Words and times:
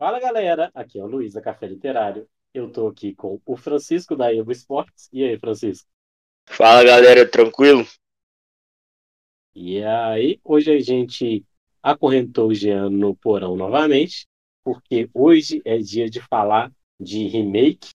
Fala 0.00 0.18
galera, 0.18 0.70
aqui 0.74 0.98
é 0.98 1.04
o 1.04 1.06
Luiz 1.06 1.34
da 1.34 1.42
Café 1.42 1.66
Literário. 1.66 2.26
Eu 2.54 2.72
tô 2.72 2.86
aqui 2.86 3.14
com 3.14 3.38
o 3.44 3.54
Francisco 3.54 4.16
da 4.16 4.34
Evo 4.34 4.50
Esportes. 4.50 5.10
E 5.12 5.22
aí, 5.22 5.38
Francisco? 5.38 5.86
Fala 6.46 6.82
galera, 6.82 7.30
tranquilo? 7.30 7.86
E 9.54 9.82
aí, 9.84 10.40
hoje 10.42 10.72
a 10.72 10.80
gente 10.80 11.44
acorrentou 11.82 12.48
o 12.48 12.54
Jean 12.54 12.88
no 12.88 13.14
porão 13.14 13.54
novamente, 13.54 14.26
porque 14.64 15.10
hoje 15.12 15.60
é 15.66 15.76
dia 15.76 16.08
de 16.08 16.18
falar 16.18 16.72
de 16.98 17.26
remake. 17.28 17.90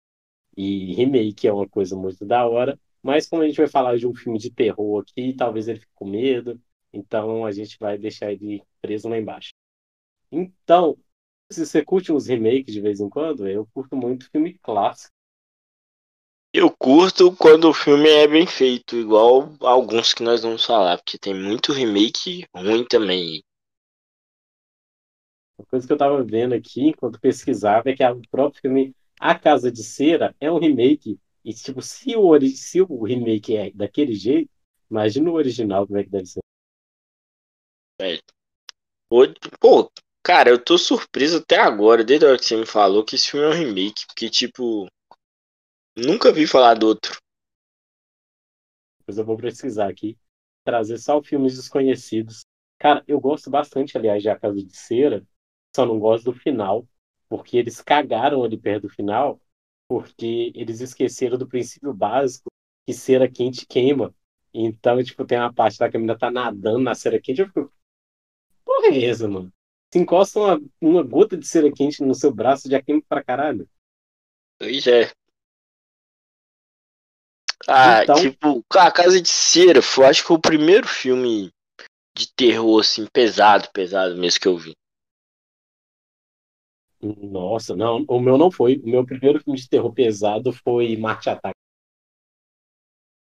E 0.55 0.93
remake 0.93 1.47
é 1.47 1.51
uma 1.51 1.67
coisa 1.67 1.95
muito 1.95 2.23
da 2.23 2.45
hora, 2.45 2.79
mas 3.01 3.27
como 3.27 3.41
a 3.41 3.47
gente 3.47 3.57
vai 3.57 3.67
falar 3.67 3.97
de 3.97 4.05
um 4.05 4.13
filme 4.13 4.37
de 4.37 4.51
terror 4.51 5.01
aqui, 5.01 5.33
talvez 5.33 5.67
ele 5.67 5.79
fique 5.79 5.91
com 5.95 6.07
medo, 6.07 6.61
então 6.93 7.43
a 7.47 7.51
gente 7.51 7.79
vai 7.79 7.97
deixar 7.97 8.31
ele 8.31 8.61
preso 8.79 9.09
lá 9.09 9.17
embaixo. 9.17 9.53
Então, 10.31 10.95
se 11.51 11.65
você 11.65 11.83
curte 11.83 12.11
uns 12.11 12.27
remakes 12.27 12.73
de 12.73 12.81
vez 12.81 12.99
em 12.99 13.09
quando, 13.09 13.47
eu 13.47 13.65
curto 13.73 13.95
muito 13.95 14.29
filme 14.29 14.57
clássico. 14.59 15.13
Eu 16.53 16.71
curto 16.71 17.35
quando 17.35 17.69
o 17.69 17.73
filme 17.73 18.07
é 18.07 18.27
bem 18.27 18.47
feito, 18.47 18.95
igual 18.95 19.53
alguns 19.59 20.13
que 20.13 20.23
nós 20.23 20.41
vamos 20.41 20.65
falar, 20.65 20.97
porque 20.97 21.17
tem 21.17 21.33
muito 21.33 21.73
remake 21.73 22.45
ruim 22.55 22.85
também. 22.85 23.43
Uma 25.57 25.65
coisa 25.67 25.85
que 25.85 25.93
eu 25.93 25.97
tava 25.97 26.23
vendo 26.23 26.53
aqui 26.53 26.87
enquanto 26.87 27.19
pesquisava 27.19 27.89
é 27.89 27.95
que 27.95 28.03
o 28.03 28.21
próprio 28.29 28.61
filme 28.61 28.95
A 29.19 29.37
Casa 29.37 29.71
de 29.71 29.83
Cera 29.83 30.35
é 30.39 30.51
um 30.51 30.59
remake. 30.59 31.19
E, 31.43 31.53
tipo, 31.53 31.81
se 31.81 32.15
o, 32.15 32.39
se 32.41 32.81
o 32.81 33.03
remake 33.03 33.55
é 33.55 33.71
daquele 33.71 34.13
jeito, 34.13 34.49
imagina 34.89 35.29
o 35.29 35.33
original 35.33 35.85
como 35.85 35.99
é 35.99 36.03
que 36.03 36.09
deve 36.09 36.25
ser. 36.25 36.39
É. 38.01 38.19
Pô, 39.59 39.89
Cara, 40.25 40.49
eu 40.49 40.57
tô 40.57 40.75
surpreso 40.75 41.37
até 41.37 41.59
agora, 41.59 42.03
desde 42.03 42.25
a 42.25 42.29
hora 42.29 42.37
que 42.39 42.45
você 42.45 42.57
me 42.57 42.65
falou, 42.65 43.05
que 43.05 43.13
esse 43.15 43.29
filme 43.29 43.45
é 43.45 43.49
um 43.49 43.53
remake, 43.53 44.07
porque, 44.07 44.27
tipo, 44.27 44.87
nunca 45.95 46.31
vi 46.31 46.47
falar 46.47 46.73
do 46.73 46.87
outro. 46.87 47.15
Depois 48.97 49.19
eu 49.19 49.23
vou 49.23 49.37
pesquisar 49.37 49.87
aqui, 49.87 50.17
trazer 50.63 50.97
só 50.97 51.21
filmes 51.21 51.55
desconhecidos. 51.55 52.43
Cara, 52.79 53.03
eu 53.07 53.19
gosto 53.19 53.51
bastante, 53.51 53.95
aliás, 53.95 54.23
de 54.23 54.27
A 54.27 54.35
Casa 54.35 54.55
de 54.55 54.75
Cera, 54.75 55.23
só 55.75 55.85
não 55.85 55.99
gosto 55.99 56.31
do 56.31 56.33
final, 56.33 56.87
porque 57.29 57.57
eles 57.57 57.79
cagaram 57.79 58.43
ali 58.43 58.57
perto 58.57 58.87
do 58.87 58.89
final, 58.89 59.39
porque 59.87 60.51
eles 60.55 60.81
esqueceram 60.81 61.37
do 61.37 61.47
princípio 61.47 61.93
básico, 61.93 62.49
que 62.87 62.95
cera 62.95 63.29
quente 63.29 63.67
queima. 63.67 64.11
Então, 64.51 65.03
tipo, 65.03 65.23
tem 65.23 65.37
uma 65.37 65.53
parte 65.53 65.77
lá 65.79 65.87
que 65.87 65.97
a 65.97 65.99
menina 65.99 66.17
tá 66.17 66.31
nadando 66.31 66.79
na 66.79 66.95
cera 66.95 67.21
quente, 67.21 67.41
eu 67.41 67.47
fico, 67.47 67.71
porra 68.65 68.87
é 68.87 69.05
essa, 69.05 69.27
mano? 69.27 69.53
Se 69.91 69.99
encosta 69.99 70.39
uma, 70.39 70.61
uma 70.81 71.03
gota 71.03 71.37
de 71.37 71.47
cera 71.47 71.71
quente 71.71 72.03
no 72.03 72.15
seu 72.15 72.33
braço, 72.33 72.69
já 72.69 72.81
queima 72.81 73.01
pra 73.07 73.23
caralho. 73.23 73.67
Pois 74.59 74.87
é. 74.87 75.11
Ah, 77.67 78.03
então... 78.03 78.15
tipo, 78.15 78.63
a 78.73 78.91
Casa 78.91 79.21
de 79.21 79.29
Cera, 79.29 79.81
foi, 79.81 80.05
acho 80.05 80.21
que 80.21 80.27
foi 80.27 80.37
o 80.37 80.41
primeiro 80.41 80.87
filme 80.87 81.51
de 82.15 82.31
terror, 82.33 82.79
assim, 82.79 83.05
pesado, 83.11 83.69
pesado 83.73 84.15
mesmo 84.15 84.39
que 84.39 84.47
eu 84.47 84.57
vi. 84.57 84.73
Nossa, 87.01 87.75
não, 87.75 88.03
o 88.07 88.19
meu 88.19 88.37
não 88.37 88.49
foi. 88.49 88.77
O 88.77 88.89
meu 88.89 89.05
primeiro 89.05 89.39
filme 89.39 89.59
de 89.59 89.69
terror 89.69 89.93
pesado 89.93 90.51
foi 90.51 90.95
Marte 90.97 91.29
Ataque. 91.29 91.55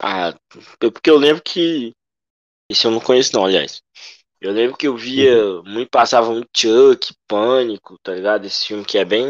Ah, 0.02 0.34
porque 0.78 1.10
eu 1.10 1.16
lembro 1.16 1.42
que. 1.42 1.92
Esse 2.70 2.86
eu 2.86 2.90
não 2.90 3.00
conheço, 3.00 3.34
não, 3.34 3.44
aliás. 3.44 3.82
Eu 4.40 4.52
lembro 4.52 4.76
que 4.76 4.88
eu 4.88 4.96
via 4.96 5.44
uhum. 5.44 5.62
muito, 5.64 5.90
passava 5.90 6.30
um 6.30 6.42
Chuck, 6.56 7.14
Pânico, 7.28 7.98
tá 8.02 8.14
ligado? 8.14 8.46
Esse 8.46 8.68
filme 8.68 8.84
que 8.84 8.96
é 8.96 9.04
bem 9.04 9.26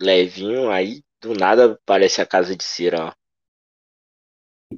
levinho, 0.00 0.68
aí 0.68 1.00
do 1.22 1.32
nada 1.32 1.78
parece 1.86 2.20
a 2.20 2.26
Casa 2.26 2.56
de 2.56 2.64
Cera, 2.64 3.06
ó. 3.06 3.12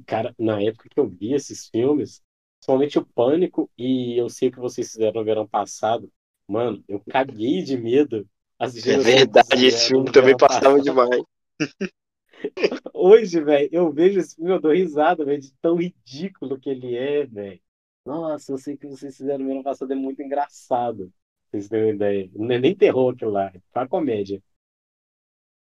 Cara, 0.05 0.33
na 0.37 0.61
época 0.61 0.87
que 0.89 0.99
eu 0.99 1.07
vi 1.07 1.33
esses 1.33 1.67
filmes, 1.67 2.21
somente 2.63 2.97
o 2.99 3.05
Pânico 3.05 3.69
e 3.77 4.17
eu 4.17 4.29
sei 4.29 4.49
o 4.49 4.51
que 4.51 4.59
vocês 4.59 4.91
fizeram 4.91 5.19
no 5.19 5.25
verão 5.25 5.47
passado, 5.47 6.09
mano, 6.47 6.83
eu 6.87 7.01
caguei 7.09 7.63
de 7.63 7.75
medo. 7.75 8.27
É 8.59 8.97
verdade, 8.97 9.65
esse 9.65 9.87
filme 9.87 10.11
também 10.11 10.37
passava 10.37 10.77
passado. 10.77 10.83
demais. 10.83 11.23
Hoje, 12.93 13.41
velho, 13.41 13.69
eu 13.71 13.91
vejo 13.91 14.19
esse 14.19 14.35
filme, 14.35 14.51
eu 14.51 14.61
dou 14.61 14.71
risada, 14.71 15.25
velho, 15.25 15.41
de 15.41 15.51
tão 15.59 15.75
ridículo 15.75 16.59
que 16.59 16.69
ele 16.69 16.95
é, 16.95 17.25
velho. 17.25 17.59
Nossa, 18.05 18.51
eu 18.51 18.57
sei 18.57 18.75
que 18.75 18.87
vocês 18.87 19.15
fizeram 19.15 19.45
no 19.45 19.51
ano 19.51 19.63
passado, 19.63 19.91
é 19.91 19.95
muito 19.95 20.21
engraçado. 20.21 21.11
Vocês 21.49 21.67
têm 21.67 21.83
uma 21.83 21.91
ideia. 21.91 22.29
Não 22.33 22.51
é 22.51 22.59
nem 22.59 22.75
terror 22.75 23.13
aquilo 23.13 23.31
lá, 23.31 23.51
é 23.53 23.79
uma 23.79 23.87
comédia. 23.87 24.41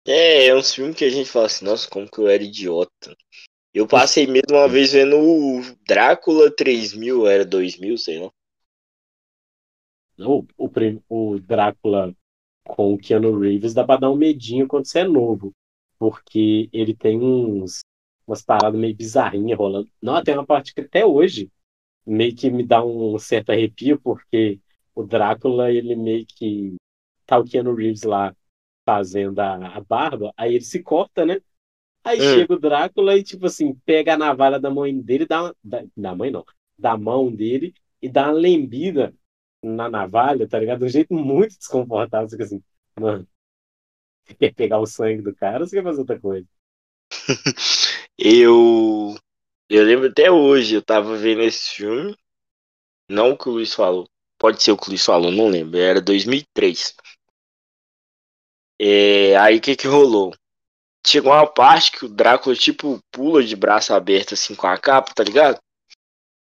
É, 0.07 0.47
é 0.47 0.55
um 0.55 0.63
filme 0.63 0.95
que 0.95 1.05
a 1.05 1.11
gente 1.11 1.31
fala 1.31 1.47
assim, 1.47 1.65
nossa, 1.65 1.89
como 1.89 2.11
que 2.11 2.19
eu 2.19 2.29
era 2.29 2.43
idiota. 2.43 3.17
Eu 3.73 3.89
passei 3.89 4.27
mesmo 4.27 4.53
uma 4.53 4.69
vez 4.69 4.93
vendo 4.93 5.17
o 5.17 5.61
Drácula 5.87 6.51
3000, 6.55 7.27
era 7.27 7.45
2000, 7.45 7.99
sei 7.99 8.21
lá. 8.21 8.31
O, 10.19 10.47
o, 10.57 10.71
o 11.09 11.41
Drácula 11.41 12.15
com 12.67 12.95
o 12.95 12.99
Keanu 12.99 13.39
Reeves 13.39 13.75
dá 13.75 13.85
pra 13.85 13.97
dar 13.97 14.11
um 14.11 14.17
medinho 14.17 14.69
quando 14.69 14.87
você 14.87 15.01
é 15.01 15.05
novo. 15.05 15.53
Porque 15.99 16.69
ele 16.73 16.95
tem 16.95 17.21
uns 17.21 17.81
umas 18.27 18.43
paradas 18.43 18.79
meio 18.79 18.95
bizarrinhas 18.95 19.59
rolando. 19.59 19.91
Não, 20.01 20.23
tem 20.23 20.35
uma 20.35 20.47
parte 20.47 20.75
que 20.75 20.81
até 20.81 21.05
hoje 21.05 21.51
meio 22.07 22.35
que 22.35 22.51
me 22.51 22.65
dá 22.65 22.85
um 22.85 23.19
certo 23.19 23.51
arrepio, 23.51 24.01
porque 24.01 24.61
o 24.95 25.03
Drácula, 25.03 25.71
ele 25.71 25.97
meio 25.97 26.25
que 26.27 26.77
tá 27.27 27.39
o 27.39 27.45
Keanu 27.45 27.75
Reeves 27.75 28.03
lá 28.03 28.35
fazendo 28.85 29.39
a, 29.41 29.77
a 29.77 29.81
barba, 29.81 30.33
aí 30.37 30.55
ele 30.55 30.65
se 30.65 30.83
corta, 30.83 31.25
né? 31.25 31.41
Aí 32.05 32.19
hum. 32.19 32.35
chega 32.35 32.55
o 32.55 32.59
Drácula 32.59 33.17
e, 33.17 33.23
tipo 33.23 33.47
assim, 33.47 33.75
pega 33.87 34.15
a 34.15 34.19
navalha 34.19 34.61
da 34.61 34.71
mãe 34.71 34.99
dele, 35.01 35.27
dá 35.27 35.45
uma, 35.45 35.57
da, 35.65 35.85
da 35.97 36.15
mãe 36.15 36.31
não, 36.31 36.45
da 36.79 36.97
mão 36.97 37.35
dele 37.35 37.75
e 38.01 38.09
dá 38.09 38.27
uma 38.27 38.33
lembida 38.33 39.15
na 39.63 39.89
navalha, 39.89 40.47
tá 40.47 40.59
ligado? 40.59 40.81
De 40.81 40.85
um 40.85 40.89
jeito 40.89 41.15
muito 41.15 41.57
desconfortável, 41.57 42.29
fica 42.29 42.45
assim, 42.45 42.63
mano, 43.01 43.27
você 44.25 44.35
quer 44.37 44.55
pegar 44.55 44.79
o 44.79 44.87
sangue 44.87 45.23
do 45.23 45.35
cara 45.35 45.61
ou 45.61 45.67
você 45.67 45.77
quer 45.77 45.83
fazer 45.83 46.01
outra 46.01 46.21
coisa? 46.21 46.47
eu 48.19 49.15
eu 49.69 49.85
lembro 49.85 50.09
até 50.09 50.31
hoje, 50.31 50.75
eu 50.75 50.83
tava 50.83 51.17
vendo 51.17 51.43
esse 51.43 51.75
filme. 51.75 52.17
Não 53.09 53.33
o 53.33 53.39
que 53.39 53.49
o 53.49 53.53
Luiz 53.53 53.73
falou. 53.75 54.09
Pode 54.39 54.63
ser 54.63 54.73
o 54.73 54.77
que 54.77 54.87
o 54.87 54.91
Luiz 54.91 55.05
falou, 55.05 55.31
não 55.31 55.49
lembro. 55.49 55.79
Era 55.79 56.01
2003. 56.01 56.95
É, 58.81 59.37
aí 59.37 59.59
o 59.59 59.61
que 59.61 59.77
que 59.77 59.87
rolou? 59.87 60.35
Chegou 61.07 61.33
uma 61.33 61.47
parte 61.47 61.93
que 61.93 62.05
o 62.07 62.09
Drácula, 62.09 62.57
tipo, 62.57 62.99
pula 63.13 63.43
de 63.43 63.55
braço 63.55 63.93
aberto, 63.93 64.35
assim, 64.35 64.55
com 64.55 64.67
a 64.67 64.79
capa, 64.79 65.13
tá 65.15 65.23
ligado? 65.23 65.59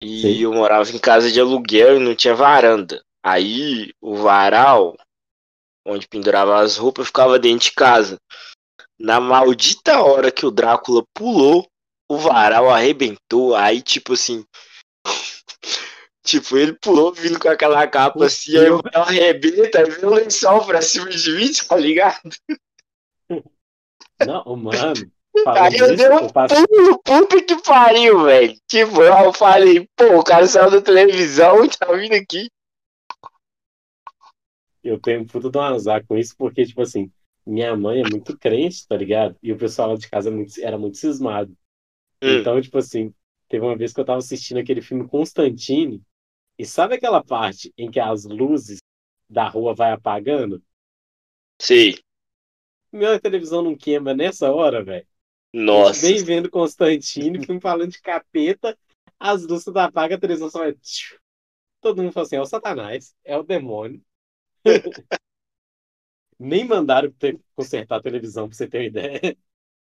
E 0.01 0.23
Sim. 0.23 0.39
eu 0.39 0.53
morava 0.53 0.89
em 0.91 0.99
casa 0.99 1.31
de 1.33 1.41
aluguel 1.41 1.97
e 1.97 2.05
não 2.05 2.15
tinha 2.15 2.35
varanda. 2.35 3.03
Aí 3.25 3.93
o 4.01 4.15
varal, 4.17 4.97
onde 5.85 6.07
pendurava 6.07 6.61
as 6.61 6.77
roupas, 6.77 7.09
ficava 7.09 7.39
dentro 7.39 7.69
de 7.69 7.73
casa. 7.73 8.19
Na 8.99 9.21
maldita 9.21 10.01
hora 10.01 10.31
que 10.31 10.47
o 10.47 10.51
Drácula 10.51 11.03
pulou, 11.13 11.67
o 12.09 12.17
varal 12.19 12.71
arrebentou, 12.71 13.55
aí 13.55 13.83
tipo 13.83 14.13
assim. 14.15 14.45
tipo, 16.25 16.57
ele 16.57 16.73
pulou 16.75 17.13
vindo 17.13 17.39
com 17.39 17.49
aquela 17.49 17.87
capa 17.87 18.19
o 18.19 18.23
assim, 18.23 18.57
aí 18.57 18.71
o 18.71 18.83
varal 18.83 19.03
arrebenta, 19.03 19.79
aí 19.79 19.91
vem 19.91 20.05
o 20.05 20.15
lençol 20.15 20.65
pra 20.65 20.83
cima 20.83 21.09
de 21.09 21.31
mim, 21.33 21.51
tá 21.69 21.77
ligado? 21.77 22.31
Não, 24.25 24.57
mano. 24.57 24.95
Aí 25.47 25.77
eu 25.77 25.95
dei 25.95 26.09
um 26.09 26.29
passo... 26.31 26.55
puta 27.05 27.43
que 27.43 27.63
pariu, 27.63 28.25
velho. 28.25 28.59
Tipo, 28.67 29.03
eu 29.03 29.33
falei, 29.35 29.87
pô, 29.95 30.19
o 30.19 30.25
cara 30.25 30.47
saiu 30.47 30.71
da 30.71 30.81
televisão 30.81 31.63
e 31.65 31.69
tá 31.69 31.93
vindo 31.93 32.15
aqui. 32.15 32.49
Eu 34.83 34.99
tenho 34.99 35.27
puta 35.27 35.51
de 35.51 35.59
um 35.59 35.61
azar 35.61 36.07
com 36.07 36.17
isso, 36.17 36.35
porque, 36.39 36.65
tipo 36.65 36.81
assim, 36.81 37.11
minha 37.45 37.77
mãe 37.77 38.01
é 38.01 38.09
muito 38.09 38.39
crente, 38.39 38.87
tá 38.89 38.97
ligado? 38.97 39.37
E 39.43 39.53
o 39.53 39.59
pessoal 39.59 39.91
lá 39.91 39.97
de 39.97 40.09
casa 40.09 40.31
é 40.31 40.63
era 40.63 40.79
muito 40.79 40.97
cismado. 40.97 41.55
Hum. 42.27 42.41
Então, 42.41 42.61
tipo 42.61 42.79
assim, 42.79 43.15
teve 43.49 43.65
uma 43.65 43.77
vez 43.77 43.93
que 43.93 44.01
eu 44.01 44.05
tava 44.05 44.19
assistindo 44.19 44.59
aquele 44.59 44.83
filme 44.83 45.09
Constantine, 45.09 46.03
e 46.59 46.65
sabe 46.65 46.95
aquela 46.95 47.23
parte 47.23 47.73
em 47.77 47.91
que 47.91 48.01
as 48.01 48.25
luzes 48.25 48.79
da 49.29 49.49
rua 49.49 49.75
vai 49.75 49.93
apagando? 49.93 50.63
Sim. 51.59 51.95
Minha 52.93 53.21
televisão 53.21 53.63
não 53.63 53.77
queima 53.77 54.15
nessa 54.15 54.51
hora, 54.51 54.83
velho. 54.83 55.07
Nossa. 55.53 56.07
Vem 56.07 56.25
vendo 56.25 56.51
Constantine, 56.51 57.45
filme 57.45 57.61
falando 57.61 57.91
de 57.91 58.01
capeta, 58.01 58.77
as 59.19 59.43
luzes 59.47 59.73
da 59.73 59.85
apaga, 59.85 60.15
a 60.15 60.21
televisão 60.21 60.51
só 60.51 60.61
vai. 60.61 60.75
Todo 61.81 62.03
mundo 62.03 62.13
fala 62.13 62.27
assim: 62.27 62.37
é 62.37 62.41
o 62.41 62.47
Satanás, 62.47 63.15
é 63.25 63.37
o 63.37 63.43
demônio. 63.43 64.03
Nem 66.39 66.67
mandaram 66.67 67.11
ter, 67.13 67.41
consertar 67.55 67.97
a 67.97 68.03
televisão, 68.03 68.49
pra 68.49 68.57
você 68.57 68.69
ter 68.69 68.79
uma 68.79 68.85
ideia. 68.85 69.37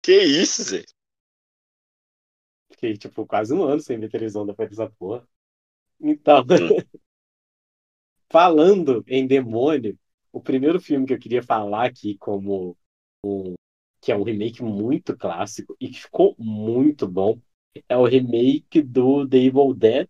Que 0.03 0.19
isso, 0.21 0.63
Zé? 0.65 0.85
Fiquei, 2.71 2.97
tipo, 2.97 3.27
quase 3.27 3.53
um 3.55 3.63
ano 3.65 3.81
sem 3.81 3.99
ver 3.99 4.11
televisão 4.11 4.47
depois 4.47 4.69
dessa 4.71 4.89
porra. 4.91 5.27
Então, 6.01 6.45
falando 8.31 9.05
em 9.07 9.27
demônio, 9.27 9.99
o 10.33 10.41
primeiro 10.41 10.81
filme 10.81 11.07
que 11.07 11.13
eu 11.13 11.19
queria 11.19 11.43
falar 11.43 11.87
aqui 11.87 12.17
como 12.17 12.77
um, 13.25 13.55
que 14.01 14.13
é 14.13 14.17
um 14.17 14.23
remake 14.23 14.63
muito 14.63 15.17
clássico 15.17 15.77
e 15.81 15.89
que 15.89 16.01
ficou 16.01 16.35
muito 16.39 17.07
bom, 17.07 17.39
é 17.89 17.97
o 17.97 18.05
remake 18.05 18.83
do 18.83 19.29
The 19.29 19.37
Evil 19.37 19.75
Dead, 19.75 20.09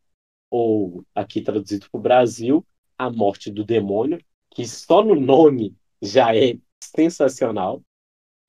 ou 0.50 1.04
aqui 1.14 1.40
traduzido 1.40 1.88
para 1.90 1.98
o 1.98 2.02
Brasil, 2.02 2.66
A 2.98 3.10
Morte 3.10 3.50
do 3.50 3.64
Demônio, 3.64 4.22
que 4.50 4.66
só 4.66 5.02
no 5.04 5.14
nome 5.14 5.76
já 6.02 6.34
é 6.34 6.58
sensacional, 6.82 7.82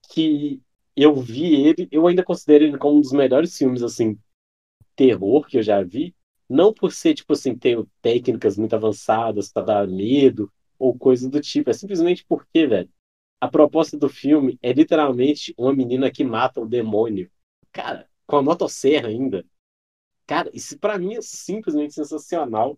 que 0.09 0.61
eu 0.95 1.15
vi 1.15 1.55
ele, 1.55 1.87
eu 1.91 2.07
ainda 2.07 2.23
considero 2.23 2.63
ele 2.63 2.77
como 2.77 2.97
um 2.97 3.01
dos 3.01 3.11
melhores 3.11 3.57
filmes, 3.57 3.81
assim, 3.81 4.17
terror 4.95 5.45
que 5.47 5.57
eu 5.57 5.63
já 5.63 5.81
vi, 5.83 6.15
não 6.49 6.73
por 6.73 6.91
ser, 6.91 7.13
tipo 7.13 7.33
assim, 7.33 7.55
ter 7.55 7.83
técnicas 8.01 8.57
muito 8.57 8.75
avançadas 8.75 9.51
para 9.51 9.65
dar 9.65 9.87
medo 9.87 10.51
ou 10.77 10.97
coisa 10.97 11.29
do 11.29 11.39
tipo, 11.39 11.69
é 11.69 11.73
simplesmente 11.73 12.25
porque, 12.27 12.67
velho, 12.67 12.89
a 13.39 13.47
proposta 13.47 13.97
do 13.97 14.09
filme 14.09 14.59
é 14.61 14.71
literalmente 14.71 15.53
uma 15.57 15.73
menina 15.73 16.11
que 16.11 16.23
mata 16.23 16.61
o 16.61 16.67
demônio. 16.67 17.31
Cara, 17.71 18.07
com 18.27 18.37
a 18.37 18.43
motosserra 18.43 19.07
ainda. 19.07 19.45
Cara, 20.27 20.49
isso 20.53 20.77
para 20.77 20.99
mim 20.99 21.15
é 21.15 21.21
simplesmente 21.21 21.93
sensacional. 21.93 22.77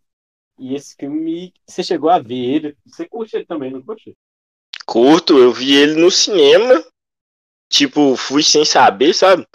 E 0.57 0.75
esse 0.75 0.95
filme, 0.95 1.53
você 1.67 1.83
chegou 1.83 2.09
a 2.09 2.19
ver 2.19 2.35
ele, 2.35 2.77
você 2.85 3.07
curte 3.07 3.35
ele 3.35 3.45
também, 3.45 3.71
não 3.71 3.81
curte? 3.81 4.15
Curto, 4.85 5.37
eu 5.37 5.51
vi 5.51 5.75
ele 5.75 5.99
no 5.99 6.11
cinema. 6.11 6.83
Tipo, 7.73 8.15
fui 8.15 8.43
sem 8.43 8.63
saber, 8.63 9.15
sabe? 9.15 9.47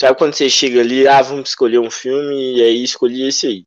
Sabe 0.00 0.16
quando 0.16 0.34
você 0.34 0.48
chega 0.48 0.80
ali, 0.80 1.08
ah, 1.08 1.20
vamos 1.20 1.48
escolher 1.48 1.80
um 1.80 1.90
filme, 1.90 2.56
e 2.56 2.62
aí 2.62 2.84
escolhi 2.84 3.26
esse 3.26 3.46
aí. 3.48 3.64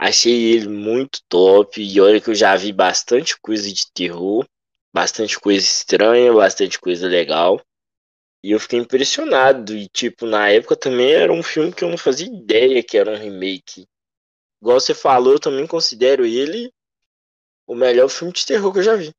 Achei 0.00 0.52
ele 0.52 0.68
muito 0.68 1.20
top, 1.28 1.80
e 1.80 2.00
olha 2.00 2.20
que 2.20 2.30
eu 2.30 2.34
já 2.34 2.56
vi 2.56 2.72
bastante 2.72 3.38
coisa 3.40 3.72
de 3.72 3.84
terror, 3.92 4.44
bastante 4.92 5.38
coisa 5.38 5.64
estranha, 5.64 6.32
bastante 6.32 6.80
coisa 6.80 7.06
legal. 7.06 7.62
E 8.42 8.50
eu 8.50 8.58
fiquei 8.58 8.80
impressionado, 8.80 9.76
e 9.76 9.88
tipo, 9.88 10.26
na 10.26 10.50
época 10.50 10.74
também 10.74 11.12
era 11.12 11.32
um 11.32 11.42
filme 11.42 11.72
que 11.72 11.84
eu 11.84 11.90
não 11.90 11.98
fazia 11.98 12.26
ideia 12.26 12.82
que 12.82 12.98
era 12.98 13.12
um 13.12 13.16
remake. 13.16 13.86
Igual 14.60 14.80
você 14.80 14.92
falou, 14.92 15.34
eu 15.34 15.40
também 15.40 15.68
considero 15.68 16.26
ele 16.26 16.72
o 17.64 17.76
melhor 17.76 18.08
filme 18.08 18.32
de 18.32 18.44
terror 18.44 18.72
que 18.72 18.80
eu 18.80 18.82
já 18.82 18.96
vi. 18.96 19.12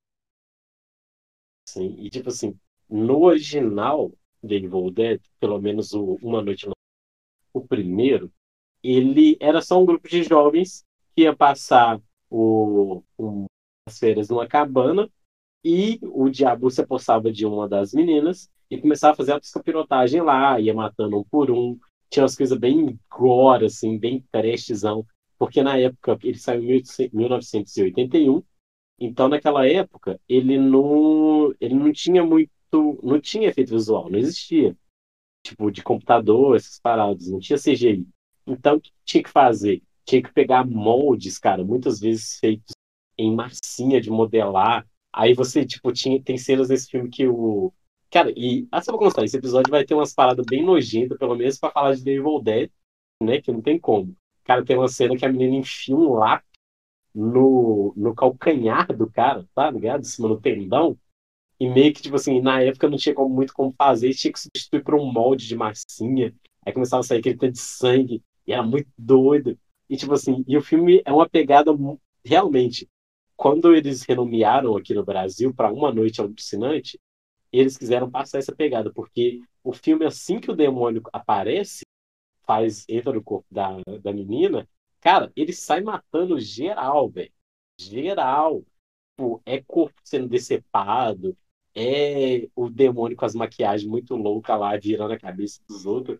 Sim, 1.65 1.95
e 1.99 2.09
tipo 2.09 2.29
assim, 2.29 2.59
no 2.89 3.23
original 3.23 4.11
The 4.45 4.55
Evil 4.55 4.91
Dead, 4.91 5.21
pelo 5.39 5.59
menos 5.61 5.93
o 5.93 6.17
Uma 6.21 6.41
Noite 6.41 6.67
no... 6.67 6.73
o 7.53 7.61
primeiro, 7.61 8.31
ele 8.81 9.37
era 9.39 9.61
só 9.61 9.81
um 9.81 9.85
grupo 9.85 10.07
de 10.07 10.23
jovens 10.23 10.85
que 11.15 11.23
ia 11.23 11.35
passar 11.35 12.01
o, 12.29 13.03
um, 13.17 13.45
as 13.87 13.99
férias 13.99 14.29
numa 14.29 14.47
cabana 14.47 15.09
e 15.63 15.99
o 16.01 16.29
diabo 16.29 16.69
se 16.71 16.81
apossava 16.81 17.31
de 17.31 17.45
uma 17.45 17.67
das 17.67 17.93
meninas 17.93 18.49
e 18.69 18.79
começava 18.79 19.13
a 19.13 19.17
fazer 19.17 19.33
a 19.33 19.63
pilotagem 19.63 20.21
lá, 20.21 20.59
ia 20.59 20.73
matando 20.73 21.17
um 21.19 21.23
por 21.23 21.51
um. 21.51 21.77
Tinha 22.09 22.23
umas 22.23 22.35
coisas 22.35 22.57
bem 22.57 22.97
gore, 23.09 23.65
assim, 23.65 23.97
bem 23.97 24.23
trashzão, 24.31 25.05
porque 25.37 25.61
na 25.61 25.77
época 25.77 26.17
ele 26.23 26.37
saiu 26.37 26.63
em 26.63 26.83
1981, 27.11 28.43
então 28.99 29.27
naquela 29.27 29.67
época 29.67 30.19
ele 30.27 30.57
não, 30.57 31.53
ele 31.59 31.73
não 31.75 31.91
tinha 31.91 32.23
muito 32.23 32.51
não 32.71 33.19
tinha 33.19 33.49
efeito 33.49 33.71
visual, 33.71 34.09
não 34.09 34.19
existia. 34.19 34.75
Tipo, 35.43 35.71
de 35.71 35.81
computador, 35.81 36.55
essas 36.55 36.79
paradas, 36.79 37.27
não 37.29 37.39
tinha 37.39 37.57
CGI. 37.57 38.05
Então, 38.45 38.77
o 38.77 38.81
que 38.81 38.91
tinha 39.05 39.23
que 39.23 39.29
fazer? 39.29 39.81
Tinha 40.05 40.21
que 40.21 40.33
pegar 40.33 40.65
moldes, 40.65 41.39
cara, 41.39 41.63
muitas 41.63 41.99
vezes 41.99 42.39
feitos 42.39 42.73
em 43.17 43.35
massinha 43.35 44.01
de 44.01 44.09
modelar. 44.09 44.87
Aí 45.13 45.33
você, 45.33 45.65
tipo, 45.65 45.91
tinha, 45.91 46.21
tem 46.21 46.37
cenas 46.37 46.69
nesse 46.69 46.89
filme 46.89 47.09
que 47.09 47.27
o. 47.27 47.73
Cara, 48.11 48.31
e. 48.35 48.67
Ah, 48.71 48.81
só 48.81 48.91
pra 48.91 48.99
constar, 48.99 49.23
esse 49.25 49.37
episódio 49.37 49.71
vai 49.71 49.85
ter 49.85 49.93
umas 49.93 50.13
paradas 50.13 50.45
bem 50.45 50.63
nojentas, 50.63 51.17
pelo 51.17 51.35
menos 51.35 51.59
para 51.59 51.71
falar 51.71 51.95
de 51.95 52.03
The 52.03 52.11
Evil 52.11 52.41
Dead, 52.41 52.71
né? 53.21 53.41
Que 53.41 53.51
não 53.51 53.61
tem 53.61 53.79
como. 53.79 54.15
Cara, 54.43 54.65
tem 54.65 54.77
uma 54.77 54.87
cena 54.87 55.15
que 55.15 55.25
a 55.25 55.31
menina 55.31 55.57
enfia 55.57 55.95
um 55.95 56.13
lápis 56.13 56.49
no, 57.13 57.93
no 57.95 58.15
calcanhar 58.15 58.87
do 58.95 59.09
cara, 59.09 59.47
tá 59.53 59.69
ligado? 59.69 60.01
Em 60.01 60.05
cima 60.05 60.27
do 60.27 60.39
tendão. 60.39 60.97
E 61.59 61.69
meio 61.69 61.93
que, 61.93 62.01
tipo 62.01 62.15
assim, 62.15 62.41
na 62.41 62.61
época 62.61 62.89
não 62.89 62.97
tinha 62.97 63.13
como, 63.13 63.33
muito 63.33 63.53
como 63.53 63.73
fazer, 63.73 64.13
tinha 64.13 64.31
que 64.31 64.39
substituir 64.39 64.83
por 64.83 64.95
um 64.95 65.11
molde 65.11 65.47
de 65.47 65.55
massinha. 65.55 66.33
Aí 66.65 66.73
começava 66.73 67.01
a 67.01 67.03
sair 67.03 67.19
aquele 67.19 67.37
tanto 67.37 67.53
de 67.53 67.59
sangue, 67.59 68.23
e 68.47 68.53
era 68.53 68.63
muito 68.63 68.89
doido. 68.97 69.57
E, 69.89 69.97
tipo 69.97 70.13
assim, 70.13 70.43
e 70.47 70.57
o 70.57 70.61
filme 70.61 71.01
é 71.05 71.11
uma 71.11 71.27
pegada 71.27 71.71
realmente. 72.23 72.87
Quando 73.35 73.73
eles 73.75 74.03
renomearam 74.03 74.75
aqui 74.77 74.93
no 74.93 75.03
Brasil 75.03 75.53
para 75.53 75.71
Uma 75.71 75.93
Noite 75.93 76.21
Alucinante, 76.21 76.99
eles 77.51 77.77
quiseram 77.77 78.09
passar 78.09 78.39
essa 78.39 78.55
pegada, 78.55 78.91
porque 78.93 79.41
o 79.63 79.73
filme, 79.73 80.05
assim 80.05 80.39
que 80.39 80.51
o 80.51 80.55
demônio 80.55 81.01
aparece, 81.11 81.83
faz, 82.45 82.85
entra 82.89 83.13
no 83.13 83.23
corpo 83.23 83.47
da, 83.51 83.77
da 84.01 84.13
menina, 84.13 84.67
cara, 84.99 85.31
ele 85.35 85.53
sai 85.53 85.81
matando 85.81 86.39
geral, 86.39 87.09
velho. 87.09 87.31
Geral. 87.79 88.63
Tipo, 89.11 89.41
é 89.45 89.61
corpo 89.61 89.99
sendo 90.03 90.27
decepado, 90.27 91.37
é 91.79 92.49
o 92.55 92.69
demônio 92.69 93.15
com 93.15 93.25
as 93.25 93.33
maquiagens 93.33 93.89
muito 93.89 94.15
loucas 94.15 94.59
lá, 94.59 94.75
virando 94.77 95.13
a 95.13 95.19
cabeça 95.19 95.61
dos 95.67 95.85
outros. 95.85 96.19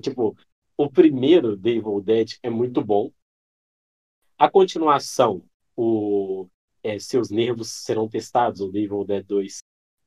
Tipo, 0.00 0.36
o 0.76 0.90
primeiro, 0.90 1.56
The 1.56 1.70
Evil 1.70 2.00
Dead, 2.00 2.38
é 2.42 2.48
muito 2.50 2.82
bom. 2.82 3.12
A 4.38 4.50
continuação, 4.50 5.44
o 5.76 6.48
é, 6.82 6.98
Seus 6.98 7.30
Nervos 7.30 7.70
Serão 7.70 8.08
Testados, 8.08 8.60
ou 8.60 8.72
The 8.72 8.78
Evil 8.78 9.04
Dead 9.04 9.24
2, 9.26 9.58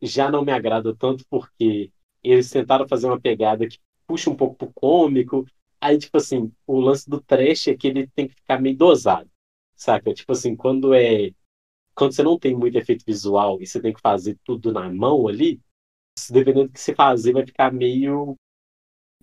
já 0.02 0.32
não 0.32 0.44
me 0.44 0.52
agrada 0.52 0.96
tanto 0.96 1.24
porque 1.30 1.92
eles 2.24 2.50
tentaram 2.50 2.88
fazer 2.88 3.08
uma 3.08 3.20
pegada 3.20 3.68
que 3.68 3.80
puxa 4.06 4.30
um 4.30 4.36
pouco 4.36 4.56
pro 4.56 4.74
cômico. 4.74 5.46
Aí, 5.80 5.98
tipo 5.98 6.18
assim, 6.18 6.52
o 6.66 6.80
lance 6.80 7.10
do 7.10 7.22
trash 7.22 7.68
é 7.68 7.78
que 7.78 7.88
ele 7.88 8.08
tem 8.08 8.28
que 8.28 8.36
ficar 8.36 8.60
meio 8.60 8.76
dosado, 8.76 9.30
saca? 9.76 10.14
Tipo 10.14 10.32
assim, 10.32 10.56
quando 10.56 10.94
é 10.94 11.32
quando 11.98 12.14
você 12.14 12.22
não 12.22 12.38
tem 12.38 12.56
muito 12.56 12.78
efeito 12.78 13.04
visual 13.04 13.60
e 13.60 13.66
você 13.66 13.82
tem 13.82 13.92
que 13.92 14.00
fazer 14.00 14.38
tudo 14.44 14.72
na 14.72 14.88
mão 14.88 15.28
ali, 15.28 15.60
dependendo 16.30 16.68
do 16.68 16.74
que 16.74 16.80
você 16.80 16.94
fazer, 16.94 17.34
vai 17.34 17.44
ficar 17.44 17.74
meio. 17.74 18.38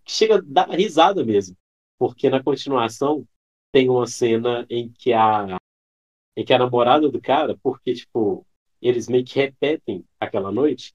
Chega 0.05 0.39
a 0.39 0.43
dar 0.45 0.69
risada 0.71 1.25
mesmo. 1.25 1.57
Porque 1.97 2.29
na 2.29 2.43
continuação 2.43 3.25
tem 3.71 3.89
uma 3.89 4.09
cena 4.09 4.67
em 4.69 4.91
que 4.91 5.13
a, 5.13 5.57
em 6.37 6.45
que 6.45 6.53
a 6.53 6.59
namorada 6.59 7.09
do 7.09 7.21
cara, 7.21 7.57
porque, 7.63 7.95
tipo, 7.95 8.45
eles 8.83 9.09
meio 9.09 9.25
que 9.25 9.39
repetem 9.39 10.05
aquela 10.19 10.51
noite, 10.51 10.93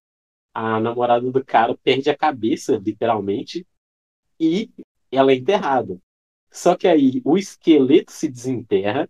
a 0.54 0.82
namorada 0.82 1.32
do 1.32 1.46
cara 1.46 1.78
perde 1.78 2.10
a 2.10 2.18
cabeça, 2.18 2.76
literalmente, 2.76 3.66
e 4.38 4.70
ela 5.10 5.32
é 5.32 5.36
enterrada. 5.36 5.98
Só 6.52 6.76
que 6.76 6.90
aí 6.90 7.22
o 7.24 7.38
esqueleto 7.38 8.12
se 8.12 8.28
desenterra 8.28 9.10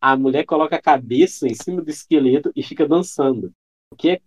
a 0.00 0.16
mulher 0.16 0.44
coloca 0.44 0.76
a 0.76 0.82
cabeça 0.82 1.46
em 1.48 1.54
cima 1.54 1.82
do 1.82 1.90
esqueleto 1.90 2.52
e 2.56 2.62
fica 2.62 2.88
dançando. 2.88 3.52
O 3.90 3.96
que 3.96 4.10
é 4.10 4.20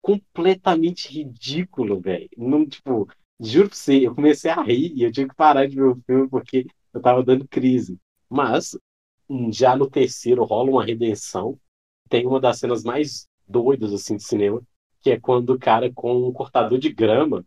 completamente 0.00 1.08
ridículo, 1.12 2.00
velho. 2.00 2.28
Não, 2.36 2.66
tipo, 2.66 3.08
juro 3.40 3.68
pra 3.68 3.76
você, 3.76 4.06
eu 4.06 4.14
comecei 4.14 4.50
a 4.50 4.62
rir 4.62 4.92
e 4.94 5.02
eu 5.02 5.12
tinha 5.12 5.28
que 5.28 5.34
parar 5.34 5.66
de 5.68 5.76
ver 5.76 5.82
o 5.84 6.02
filme 6.06 6.28
porque 6.28 6.66
eu 6.94 7.00
tava 7.02 7.22
dando 7.22 7.46
crise. 7.48 7.98
Mas, 8.28 8.76
já 9.52 9.76
no 9.76 9.88
terceiro 9.90 10.44
rola 10.44 10.70
uma 10.70 10.84
redenção. 10.84 11.58
Tem 12.08 12.26
uma 12.26 12.40
das 12.40 12.58
cenas 12.58 12.82
mais 12.84 13.28
doidas, 13.46 13.92
assim, 13.92 14.16
de 14.16 14.22
cinema, 14.24 14.62
que 15.00 15.10
é 15.10 15.20
quando 15.20 15.50
o 15.50 15.58
cara 15.58 15.92
com 15.92 16.28
um 16.28 16.32
cortador 16.32 16.78
de 16.78 16.90
grama, 16.92 17.44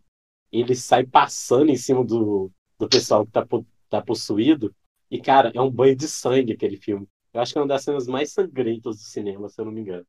ele 0.52 0.74
sai 0.74 1.04
passando 1.06 1.70
em 1.70 1.76
cima 1.76 2.04
do, 2.04 2.50
do 2.78 2.88
pessoal 2.88 3.26
que 3.26 3.32
tá, 3.32 3.46
tá 3.88 4.02
possuído. 4.02 4.74
E, 5.10 5.20
cara, 5.20 5.52
é 5.54 5.60
um 5.60 5.70
banho 5.70 5.96
de 5.96 6.08
sangue 6.08 6.52
aquele 6.52 6.76
filme. 6.76 7.06
Eu 7.32 7.40
acho 7.40 7.52
que 7.52 7.58
é 7.58 7.62
uma 7.62 7.68
das 7.68 7.84
cenas 7.84 8.06
mais 8.06 8.32
sangrentas 8.32 8.96
do 8.96 9.02
cinema, 9.02 9.48
se 9.48 9.60
eu 9.60 9.64
não 9.64 9.72
me 9.72 9.80
engano. 9.80 10.06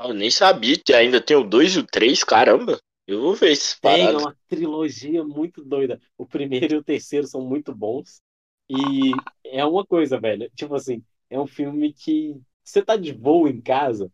Eu 0.00 0.14
nem 0.14 0.30
sabia 0.30 0.78
que 0.78 0.92
ainda 0.92 1.20
tem 1.20 1.36
o 1.36 1.44
2 1.44 1.74
e 1.74 1.78
o 1.80 1.86
3, 1.86 2.22
caramba. 2.24 2.80
Eu 3.06 3.22
vou 3.22 3.34
ver 3.34 3.52
esse 3.52 3.80
Tem 3.80 4.06
é 4.06 4.16
uma 4.16 4.36
trilogia 4.46 5.24
muito 5.24 5.64
doida. 5.64 6.00
O 6.16 6.26
primeiro 6.26 6.74
e 6.74 6.76
o 6.78 6.84
terceiro 6.84 7.26
são 7.26 7.40
muito 7.40 7.74
bons. 7.74 8.20
E 8.68 9.12
é 9.44 9.64
uma 9.64 9.84
coisa, 9.84 10.20
velho. 10.20 10.50
Tipo 10.54 10.74
assim, 10.74 11.02
é 11.30 11.40
um 11.40 11.46
filme 11.46 11.92
que 11.92 12.38
você 12.62 12.82
tá 12.82 12.96
de 12.96 13.12
boa 13.12 13.48
em 13.48 13.60
casa, 13.60 14.12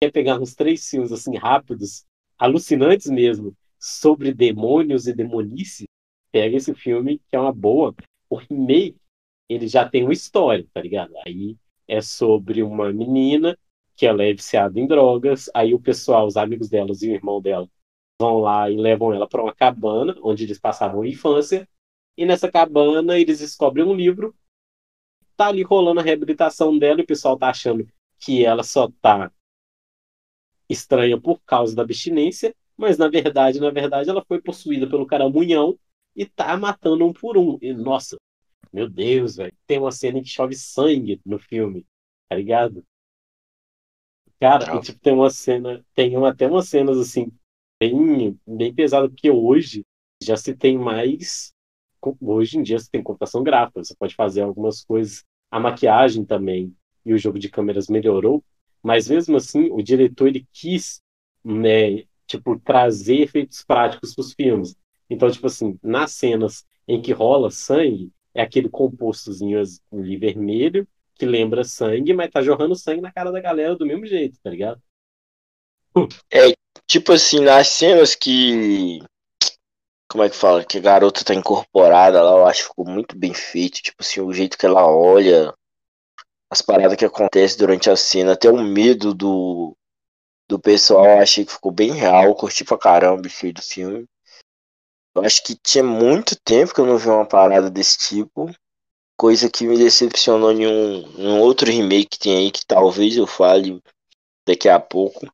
quer 0.00 0.12
pegar 0.12 0.40
uns 0.40 0.54
três 0.54 0.88
filmes 0.88 1.10
assim 1.10 1.36
rápidos, 1.36 2.04
alucinantes 2.38 3.08
mesmo, 3.08 3.56
sobre 3.80 4.32
demônios 4.32 5.06
e 5.08 5.12
demonice, 5.12 5.88
pega 6.30 6.56
esse 6.56 6.72
filme 6.72 7.20
que 7.28 7.34
é 7.34 7.40
uma 7.40 7.52
boa. 7.52 7.94
O 8.30 8.36
remake 8.36 8.96
ele 9.48 9.68
já 9.68 9.88
tem 9.88 10.02
uma 10.04 10.12
história, 10.12 10.66
tá 10.72 10.80
ligado? 10.80 11.12
Aí 11.26 11.56
é 11.86 12.00
sobre 12.00 12.62
uma 12.62 12.92
menina 12.92 13.58
que 13.94 14.06
ela 14.06 14.22
é 14.22 14.32
viciada 14.32 14.78
em 14.78 14.86
drogas, 14.86 15.50
aí 15.54 15.72
o 15.72 15.80
pessoal, 15.80 16.26
os 16.26 16.36
amigos 16.36 16.68
delas 16.68 17.02
e 17.02 17.08
o 17.08 17.14
irmão 17.14 17.40
dela 17.40 17.68
vão 18.20 18.40
lá 18.40 18.70
e 18.70 18.76
levam 18.76 19.12
ela 19.14 19.26
para 19.28 19.42
uma 19.42 19.54
cabana 19.54 20.14
onde 20.22 20.44
eles 20.44 20.58
passavam 20.58 21.02
a 21.02 21.08
infância, 21.08 21.68
e 22.16 22.26
nessa 22.26 22.50
cabana 22.50 23.18
eles 23.18 23.38
descobrem 23.38 23.84
um 23.84 23.94
livro, 23.94 24.34
tá 25.36 25.48
ali 25.48 25.62
rolando 25.62 26.00
a 26.00 26.02
reabilitação 26.02 26.78
dela 26.78 27.00
e 27.00 27.04
o 27.04 27.06
pessoal 27.06 27.38
tá 27.38 27.48
achando 27.48 27.86
que 28.18 28.44
ela 28.44 28.62
só 28.62 28.90
tá 29.00 29.30
estranha 30.68 31.20
por 31.20 31.40
causa 31.42 31.74
da 31.74 31.82
abstinência, 31.82 32.54
mas 32.76 32.98
na 32.98 33.08
verdade, 33.08 33.60
na 33.60 33.70
verdade, 33.70 34.10
ela 34.10 34.24
foi 34.26 34.40
possuída 34.40 34.88
pelo 34.88 35.06
caramunhão 35.06 35.78
e 36.14 36.26
tá 36.26 36.56
matando 36.56 37.06
um 37.06 37.12
por 37.12 37.36
um. 37.38 37.58
E, 37.60 37.72
nossa, 37.72 38.16
meu 38.72 38.88
Deus, 38.88 39.36
velho. 39.36 39.52
Tem 39.66 39.78
uma 39.78 39.92
cena 39.92 40.18
em 40.18 40.22
que 40.22 40.28
chove 40.28 40.54
sangue 40.54 41.20
no 41.24 41.38
filme, 41.38 41.86
tá 42.28 42.36
ligado? 42.36 42.84
Cara, 44.40 44.76
e, 44.76 44.80
tipo, 44.80 44.98
tem 45.00 45.14
uma 45.14 45.30
cena, 45.30 45.84
tem 45.94 46.16
uma, 46.16 46.30
até 46.30 46.46
umas 46.46 46.68
cenas 46.68 46.98
assim, 46.98 47.32
bem, 47.80 48.38
bem 48.46 48.74
pesadas, 48.74 49.08
porque 49.10 49.30
hoje 49.30 49.84
já 50.22 50.36
se 50.36 50.54
tem 50.54 50.76
mais. 50.78 51.52
Hoje 52.20 52.58
em 52.58 52.62
dia 52.62 52.78
você 52.78 52.88
tem 52.90 53.02
computação 53.02 53.42
gráfica, 53.42 53.82
você 53.82 53.94
pode 53.96 54.14
fazer 54.14 54.42
algumas 54.42 54.84
coisas. 54.84 55.24
A 55.50 55.58
maquiagem 55.58 56.24
também 56.24 56.74
e 57.04 57.14
o 57.14 57.18
jogo 57.18 57.38
de 57.38 57.48
câmeras 57.48 57.88
melhorou, 57.88 58.44
mas 58.82 59.08
mesmo 59.08 59.36
assim 59.36 59.70
o 59.70 59.82
diretor 59.82 60.28
ele 60.28 60.46
quis, 60.52 61.00
né, 61.44 62.04
tipo, 62.26 62.58
trazer 62.60 63.22
efeitos 63.22 63.64
práticos 63.64 64.14
para 64.14 64.22
os 64.22 64.32
filmes. 64.34 64.76
Então, 65.08 65.30
tipo 65.30 65.46
assim, 65.46 65.78
nas 65.82 66.12
cenas 66.12 66.66
em 66.86 67.00
que 67.00 67.12
rola 67.12 67.50
sangue, 67.50 68.12
é 68.36 68.42
aquele 68.42 68.68
compostozinho 68.68 69.62
ali 69.92 70.16
vermelho 70.16 70.86
que 71.14 71.24
lembra 71.24 71.64
sangue, 71.64 72.12
mas 72.12 72.30
tá 72.30 72.42
jorrando 72.42 72.76
sangue 72.76 73.00
na 73.00 73.10
cara 73.10 73.32
da 73.32 73.40
galera 73.40 73.74
do 73.74 73.86
mesmo 73.86 74.06
jeito, 74.06 74.38
tá 74.42 74.50
ligado? 74.50 74.80
É, 76.30 76.52
tipo 76.86 77.12
assim, 77.12 77.40
nas 77.40 77.68
cenas 77.68 78.14
que. 78.14 79.00
Como 80.08 80.22
é 80.22 80.28
que 80.28 80.36
fala? 80.36 80.64
Que 80.64 80.78
a 80.78 80.80
garota 80.80 81.24
tá 81.24 81.34
incorporada 81.34 82.22
lá, 82.22 82.32
eu 82.32 82.46
acho 82.46 82.62
que 82.62 82.68
ficou 82.68 82.86
muito 82.86 83.18
bem 83.18 83.32
feito. 83.32 83.82
Tipo 83.82 83.96
assim, 84.00 84.20
o 84.20 84.32
jeito 84.32 84.58
que 84.58 84.66
ela 84.66 84.86
olha, 84.86 85.54
as 86.50 86.60
paradas 86.60 86.96
que 86.96 87.04
acontecem 87.04 87.58
durante 87.58 87.88
a 87.88 87.96
cena, 87.96 88.34
até 88.34 88.50
o 88.50 88.62
medo 88.62 89.14
do, 89.14 89.74
do 90.46 90.60
pessoal, 90.60 91.06
eu 91.06 91.18
achei 91.20 91.44
que 91.46 91.52
ficou 91.52 91.72
bem 91.72 91.92
real, 91.92 92.34
curti 92.34 92.62
pra 92.62 92.78
caramba 92.78 93.26
esse 93.26 93.52
do 93.52 93.62
filme. 93.62 94.06
Eu 95.16 95.24
acho 95.24 95.42
que 95.42 95.56
tinha 95.56 95.82
muito 95.82 96.38
tempo 96.44 96.74
que 96.74 96.80
eu 96.80 96.86
não 96.86 96.98
vi 96.98 97.08
uma 97.08 97.26
parada 97.26 97.70
desse 97.70 97.96
tipo. 97.96 98.54
Coisa 99.16 99.50
que 99.50 99.66
me 99.66 99.78
decepcionou 99.78 100.52
em 100.52 100.66
um, 100.66 100.98
em 101.18 101.26
um 101.28 101.40
outro 101.40 101.70
remake 101.70 102.10
que 102.10 102.18
tem 102.18 102.36
aí, 102.36 102.50
que 102.50 102.66
talvez 102.66 103.16
eu 103.16 103.26
fale 103.26 103.82
daqui 104.46 104.68
a 104.68 104.78
pouco. 104.78 105.26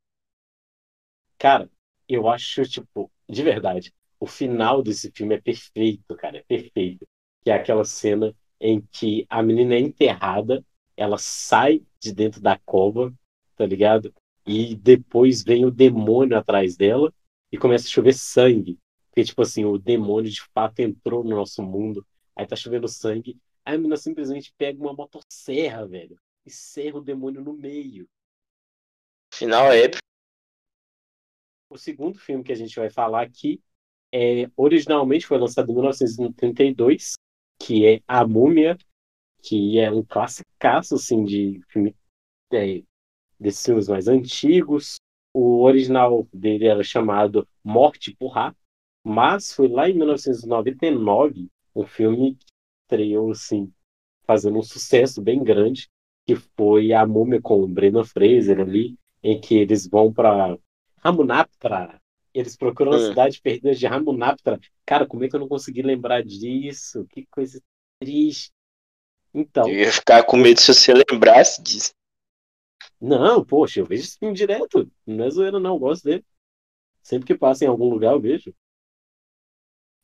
Cara, 1.37 1.69
eu 2.09 2.29
acho, 2.29 2.63
tipo, 2.63 3.11
de 3.29 3.43
verdade, 3.43 3.93
o 4.21 4.27
final 4.27 4.85
desse 4.85 5.11
filme 5.11 5.35
é 5.35 5.41
perfeito, 5.41 6.15
cara, 6.15 6.39
é 6.39 6.45
perfeito. 6.45 7.05
Que 7.43 7.51
é 7.51 7.55
aquela 7.55 7.85
cena 7.85 8.33
em 8.61 8.81
que 8.93 9.27
a 9.29 9.43
menina 9.43 9.75
é 9.75 9.81
enterrada 9.81 10.65
ela 10.97 11.19
sai 11.19 11.83
de 11.99 12.13
dentro 12.15 12.41
da 12.41 12.57
cova, 12.59 13.13
tá 13.57 13.67
ligado? 13.67 14.15
E 14.47 14.77
depois 14.77 15.43
vem 15.43 15.65
o 15.65 15.73
demônio 15.73 16.39
atrás 16.39 16.77
dela 16.77 17.13
e 17.51 17.59
começa 17.59 17.89
a 17.89 17.91
chover 17.91 18.15
sangue. 18.15 18.79
Porque, 19.13 19.25
tipo 19.25 19.43
assim, 19.43 19.67
o 19.67 19.77
demônio 19.77 20.31
de 20.31 20.41
fato 20.55 20.81
entrou 20.81 21.23
no 21.23 21.37
nosso 21.37 21.63
mundo. 21.63 22.07
Aí 22.35 22.47
tá 22.47 22.57
chovendo 22.57 22.89
sangue. 22.89 23.39
Aí 23.63 23.75
a 23.75 23.77
menina 23.77 23.99
simplesmente 23.99 24.55
pega 24.57 24.83
uma 24.83 24.95
motosserra, 24.95 25.87
velho. 25.87 26.19
E 26.47 26.51
serra 26.51 26.97
o 26.97 27.03
demônio 27.03 27.45
no 27.45 27.53
meio. 27.53 28.09
Final 29.35 29.71
épico. 29.71 30.01
O 31.69 31.77
segundo 31.77 32.19
filme 32.19 32.43
que 32.43 32.53
a 32.53 32.57
gente 32.57 32.75
vai 32.75 32.89
falar 32.89 33.23
aqui 33.23 33.63
é, 34.11 34.51
originalmente 34.57 35.27
foi 35.27 35.39
lançado 35.39 35.71
em 35.71 35.75
1932, 35.75 37.13
que 37.59 37.87
é 37.87 38.01
A 38.09 38.27
Múmia, 38.27 38.79
que 39.43 39.79
é 39.79 39.91
um 39.91 40.03
classicaço 40.03 40.95
assim 40.95 41.23
de 41.25 41.61
filme 41.69 41.95
é, 42.53 42.83
desses 43.39 43.65
filmes 43.65 43.89
mais 43.89 44.09
antigos. 44.09 44.97
O 45.35 45.63
original 45.63 46.27
dele 46.33 46.67
era 46.67 46.83
chamado 46.83 47.47
Morte 47.63 48.15
por 48.19 48.29
Rato, 48.29 48.62
mas 49.05 49.53
foi 49.53 49.69
lá 49.69 49.89
em 49.89 49.95
1999 49.95 51.49
um 51.75 51.87
filme 51.87 52.37
que 52.37 52.47
estreou 52.85 53.31
assim, 53.31 53.73
fazendo 54.25 54.59
um 54.59 54.63
sucesso 54.63 55.21
bem 55.21 55.43
grande, 55.43 55.89
que 56.27 56.37
foi 56.37 56.93
A 56.93 57.07
Múmia 57.07 57.41
com 57.41 57.61
o 57.63 57.67
Brendan 57.67 58.05
Fraser 58.05 58.61
ali, 58.61 58.97
em 59.23 59.41
que 59.41 59.57
eles 59.57 59.87
vão 59.87 60.13
para 60.13 60.57
Ramunaptra. 60.99 62.01
Eles 62.35 62.57
procuram 62.57 62.93
a 62.93 62.97
hum. 62.97 63.09
cidade 63.09 63.41
perdida 63.41 63.75
de 63.75 63.87
Ramunaptra. 63.87 64.59
Cara, 64.87 65.07
como 65.07 65.25
é 65.25 65.29
que 65.29 65.37
eu 65.37 65.41
não 65.41 65.49
consegui 65.49 65.83
lembrar 65.83 66.23
disso? 66.23 67.07
Que 67.11 67.27
coisa 67.27 67.61
triste. 68.01 68.53
Então. 69.35 69.69
Eu 69.69 69.81
ia 69.81 69.93
ficar 69.93 70.25
com 70.25 70.37
medo 70.37 70.61
se 70.61 70.73
você 70.73 70.93
lembrasse 70.93 71.63
disso. 71.63 71.93
Não, 73.01 73.45
poxa, 73.45 73.81
eu 73.81 73.87
vejo 73.87 74.05
esse 74.05 74.19
filme 74.19 74.35
direto. 74.35 74.91
Não 75.07 75.25
é 75.25 75.31
zoeira, 75.31 75.59
não, 75.59 75.75
eu 75.75 75.79
gosto 75.79 76.05
dele. 76.05 76.25
Sempre 77.03 77.27
que 77.27 77.35
passa 77.35 77.65
em 77.65 77.69
algum 77.69 77.89
lugar, 77.89 78.13
eu 78.13 78.21
vejo. 78.21 78.55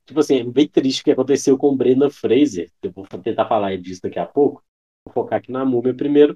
Tipo 0.09 0.21
assim, 0.21 0.39
é 0.39 0.43
bem 0.43 0.67
triste 0.67 1.01
o 1.01 1.03
que 1.03 1.11
aconteceu 1.11 1.55
com 1.55 1.77
Brenda 1.77 2.09
Fraser. 2.09 2.71
Eu 2.81 2.91
vou 2.91 3.05
tentar 3.05 3.45
falar 3.45 3.77
disso 3.77 4.01
daqui 4.01 4.17
a 4.17 4.25
pouco. 4.25 4.63
Vou 5.05 5.13
focar 5.13 5.37
aqui 5.37 5.51
na 5.51 5.63
múmia 5.63 5.93
primeiro. 5.93 6.35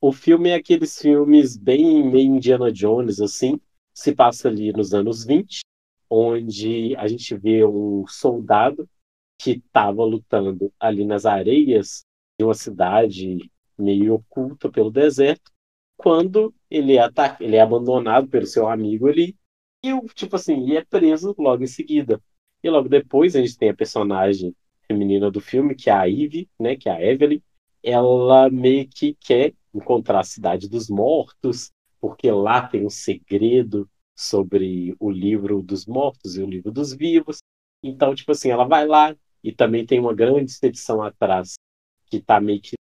O 0.00 0.12
filme 0.12 0.50
é 0.50 0.54
aqueles 0.54 0.96
filmes 0.96 1.56
bem 1.56 2.08
meio 2.08 2.36
Indiana 2.36 2.70
Jones, 2.70 3.20
assim. 3.20 3.58
Se 3.92 4.14
passa 4.14 4.46
ali 4.46 4.72
nos 4.72 4.94
anos 4.94 5.24
20, 5.24 5.62
onde 6.08 6.94
a 6.94 7.08
gente 7.08 7.36
vê 7.36 7.64
um 7.64 8.06
soldado 8.06 8.88
que 9.36 9.54
estava 9.66 10.04
lutando 10.04 10.72
ali 10.78 11.04
nas 11.04 11.26
areias 11.26 12.04
de 12.38 12.44
uma 12.44 12.54
cidade 12.54 13.50
meio 13.76 14.14
oculta 14.14 14.70
pelo 14.70 14.92
deserto, 14.92 15.50
quando 15.96 16.54
ele 16.70 16.94
é, 16.94 17.00
ataca, 17.00 17.42
ele 17.42 17.56
é 17.56 17.60
abandonado 17.60 18.28
pelo 18.28 18.46
seu 18.46 18.68
amigo 18.68 19.08
ali, 19.08 19.36
e, 19.84 19.92
tipo 20.14 20.36
assim, 20.36 20.68
e 20.68 20.76
é 20.76 20.84
preso 20.84 21.34
logo 21.36 21.64
em 21.64 21.66
seguida. 21.66 22.22
E 22.62 22.70
logo 22.70 22.88
depois 22.88 23.36
a 23.36 23.40
gente 23.40 23.56
tem 23.56 23.70
a 23.70 23.74
personagem 23.74 24.54
feminina 24.86 25.30
do 25.30 25.40
filme, 25.40 25.74
que 25.74 25.90
é 25.90 25.92
a 25.92 26.08
Eve, 26.08 26.48
né, 26.58 26.76
que 26.76 26.88
é 26.88 26.92
a 26.92 27.02
Evelyn. 27.02 27.40
Ela 27.82 28.50
meio 28.50 28.88
que 28.88 29.14
quer 29.14 29.54
encontrar 29.72 30.20
a 30.20 30.24
cidade 30.24 30.68
dos 30.68 30.88
mortos, 30.88 31.70
porque 32.00 32.30
lá 32.30 32.66
tem 32.66 32.84
um 32.84 32.90
segredo 32.90 33.88
sobre 34.16 34.96
o 34.98 35.10
livro 35.10 35.62
dos 35.62 35.86
mortos 35.86 36.36
e 36.36 36.42
o 36.42 36.46
livro 36.46 36.72
dos 36.72 36.92
vivos. 36.92 37.38
Então, 37.82 38.14
tipo 38.14 38.32
assim, 38.32 38.50
ela 38.50 38.64
vai 38.64 38.86
lá 38.86 39.14
e 39.44 39.52
também 39.52 39.86
tem 39.86 40.00
uma 40.00 40.14
grande 40.14 40.50
expedição 40.50 41.00
atrás 41.00 41.54
que 42.06 42.16
está 42.16 42.40
meio 42.40 42.60
que 42.60 42.74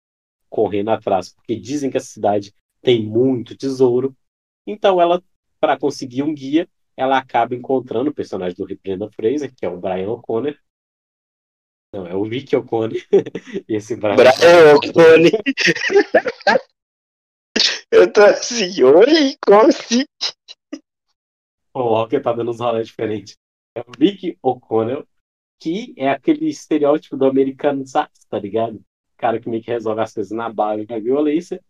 correndo 0.48 0.90
atrás, 0.90 1.32
porque 1.34 1.56
dizem 1.56 1.90
que 1.90 1.96
a 1.96 2.00
cidade 2.00 2.54
tem 2.80 3.04
muito 3.04 3.56
tesouro. 3.56 4.16
Então 4.64 5.00
ela, 5.00 5.20
para 5.58 5.76
conseguir 5.76 6.22
um 6.22 6.32
guia, 6.32 6.68
ela 6.96 7.18
acaba 7.18 7.54
encontrando 7.54 8.10
o 8.10 8.14
personagem 8.14 8.56
do 8.56 8.66
Brendan 8.82 9.10
Fraser, 9.10 9.54
que 9.54 9.64
é 9.64 9.68
o 9.68 9.78
Brian 9.78 10.10
O'Connor. 10.10 10.56
Não, 11.92 12.06
é 12.06 12.14
o 12.14 12.22
Rick 12.22 12.54
O'Connor. 12.56 12.98
Esse 13.68 13.96
Brian, 13.96 14.16
Brian 14.16 14.74
O'Connor. 14.74 15.30
Eu 17.90 18.12
tô 18.12 18.22
assim, 18.22 18.82
oi, 18.82 19.36
como 19.46 19.68
assim? 19.68 20.04
O 21.72 21.80
Walker 21.80 22.20
tá 22.20 22.32
dando 22.32 22.50
uns 22.50 22.60
rolês 22.60 22.88
diferentes. 22.88 23.36
É 23.76 23.80
o 23.80 23.92
Rick 23.98 24.36
O'Connell, 24.42 25.06
que 25.60 25.94
é 25.96 26.10
aquele 26.10 26.48
estereótipo 26.48 27.16
do 27.16 27.26
americano, 27.26 27.84
tá 27.92 28.38
ligado? 28.38 28.84
cara 29.16 29.40
que 29.40 29.48
meio 29.48 29.62
que 29.62 29.70
resolve 29.70 30.02
as 30.02 30.12
coisas 30.12 30.36
na 30.36 30.52
base 30.52 30.84
da 30.84 30.98
violência, 30.98 31.62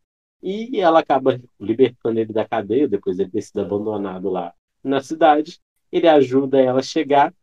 e 0.42 0.80
ela 0.80 1.00
acaba 1.00 1.40
libertando 1.60 2.18
ele 2.18 2.32
da 2.32 2.46
cadeia, 2.46 2.88
depois 2.88 3.18
ele 3.18 3.30
ter 3.30 3.42
sido 3.42 3.60
abandonado 3.60 4.28
lá 4.28 4.52
na 4.84 5.02
cidade. 5.02 5.60
Ele 5.92 6.08
ajuda 6.08 6.60
ela 6.60 6.80
a 6.80 6.82
chegar, 6.82 7.34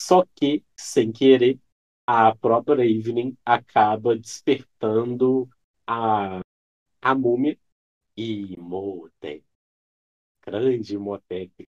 só 0.00 0.24
que, 0.34 0.64
sem 0.76 1.12
querer, 1.12 1.58
a 2.06 2.34
própria 2.36 2.84
Evelyn 2.84 3.36
acaba 3.44 4.16
despertando 4.16 5.48
a, 5.86 6.40
a 7.02 7.14
múmia 7.14 7.58
e 8.16 8.54
Imhotep. 8.54 9.44
Grande 10.44 10.94
Imhotep. 10.94 11.68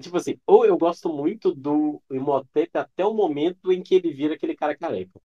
Tipo 0.00 0.16
assim, 0.18 0.40
ou 0.46 0.66
eu 0.66 0.78
gosto 0.78 1.08
muito 1.12 1.54
do 1.54 2.02
Imhotep 2.10 2.78
até 2.78 3.04
o 3.06 3.14
momento 3.14 3.72
em 3.72 3.82
que 3.82 3.94
ele 3.96 4.12
vira 4.12 4.34
aquele 4.34 4.56
cara 4.56 4.76
careca 4.76 5.20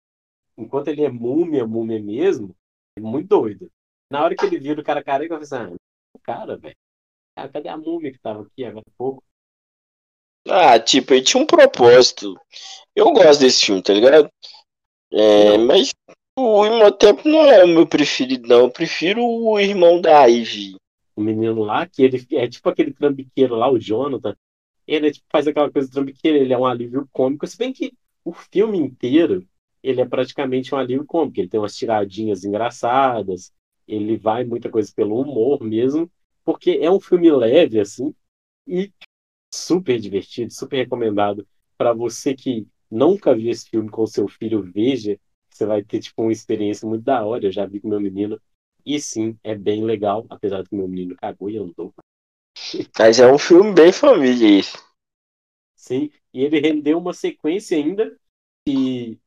enquanto 0.57 0.89
ele 0.89 1.05
é 1.05 1.11
múmia, 1.11 1.67
múmia 1.67 2.01
mesmo, 2.03 2.57
é 2.97 3.01
muito 3.01 3.29
doido. 3.29 3.71
Na 4.11 4.23
hora 4.25 4.37
que 4.37 4.45
ele 4.47 4.59
vira 4.59 4.81
o 4.81 4.85
cara 4.85 5.03
careca, 5.05 5.35
eu 5.35 5.47
falei 5.47 5.67
assim, 5.67 5.75
ah, 5.75 5.77
o 6.15 6.19
cara, 6.21 6.57
velho. 6.57 6.77
Ah, 7.37 7.49
cadê 7.49 7.69
a 7.69 7.77
múmia 7.77 8.13
que 8.13 8.19
tava 8.19 8.43
aqui 8.43 8.65
agora 8.65 8.85
há 8.89 8.93
pouco? 8.99 9.25
Ah, 10.49 10.79
tipo, 10.79 11.15
ele 11.15 11.23
tinha 11.23 11.43
um 11.43 11.47
propósito. 11.47 12.35
Eu 12.95 13.13
gosto 13.13 13.41
desse 13.41 13.67
filme, 13.67 13.83
tá 13.83 13.93
ligado? 13.93 14.31
É, 15.13 15.59
mas 15.59 15.93
o 16.39 16.67
Imhotep 16.67 17.29
não 17.29 17.47
é 17.47 17.65
o 17.65 17.69
meu 17.69 17.87
preferido, 17.87 18.49
não. 18.49 18.61
Eu 18.61 18.71
prefiro 18.71 19.25
o 19.25 19.59
irmão 19.59 20.01
da 20.01 20.25
Ivy. 20.25 20.77
O 21.15 21.21
menino 21.21 21.63
lá, 21.63 21.87
que 21.87 22.03
ele 22.03 22.25
é 22.33 22.49
tipo 22.49 22.69
aquele 22.69 22.93
trambiqueiro 22.93 23.55
lá, 23.55 23.71
o 23.71 23.79
Jonathan. 23.79 24.37
Ele 24.87 25.09
é, 25.09 25.11
tipo, 25.11 25.27
faz 25.31 25.47
aquela 25.47 25.71
coisa 25.71 25.91
trambiqueira, 25.91 26.39
ele 26.39 26.53
é 26.53 26.59
um 26.59 26.67
alívio 26.67 27.09
cômico. 27.13 27.47
Se 27.47 27.57
bem 27.57 27.73
que 27.73 27.93
o 28.25 28.33
filme 28.33 28.79
inteiro 28.79 29.47
ele 29.83 30.01
é 30.01 30.05
praticamente 30.05 30.75
um 30.75 30.79
alívio 30.79 31.07
cômico. 31.07 31.41
Ele 31.41 31.49
tem 31.49 31.61
umas 31.61 31.77
tiradinhas 31.77 32.45
engraçadas, 32.45 33.53
ele 33.87 34.17
vai 34.17 34.45
muita 34.45 34.69
coisa 34.69 34.93
pelo 34.95 35.21
humor 35.21 35.63
mesmo, 35.63 36.11
porque 36.45 36.79
é 36.83 36.91
um 36.91 36.99
filme 36.99 37.31
leve, 37.31 37.79
assim, 37.79 38.13
e 38.67 38.91
super 39.57 39.99
divertido, 39.99 40.53
super 40.53 40.77
recomendado 40.77 41.47
para 41.77 41.93
você 41.93 42.35
que 42.35 42.67
nunca 42.91 43.35
viu 43.35 43.51
esse 43.51 43.69
filme 43.69 43.89
com 43.89 44.07
seu 44.07 44.29
filho, 44.29 44.63
veja, 44.63 45.19
você 45.51 45.67
vai 45.67 45.83
ter 45.83 46.01
tipo 46.01 46.23
uma 46.23 46.33
experiência 46.33 46.87
muito 46.89 47.05
da 47.05 47.25
hora. 47.25 47.47
Eu 47.47 47.53
já 47.53 47.67
vi 47.67 47.81
com 47.81 47.89
meu 47.89 48.01
menino 48.01 48.41
e 48.85 49.01
sim, 49.01 49.37
é 49.43 49.55
bem 49.55 49.85
legal, 49.85 50.27
apesar 50.29 50.63
de 50.63 50.69
que 50.69 50.77
meu 50.77 50.87
menino 50.87 51.17
cagou 51.17 51.51
e 51.51 51.59
andou. 51.59 51.93
Mas 52.99 53.19
é 53.19 53.31
um 53.31 53.39
filme 53.39 53.73
bem 53.73 53.93
família 53.93 54.61
isso. 54.61 54.79
Sim, 55.75 56.11
e 56.33 56.43
ele 56.43 56.61
rendeu 56.61 56.99
uma 56.99 57.13
sequência 57.13 57.77
ainda 57.77 58.17
que 58.67 59.19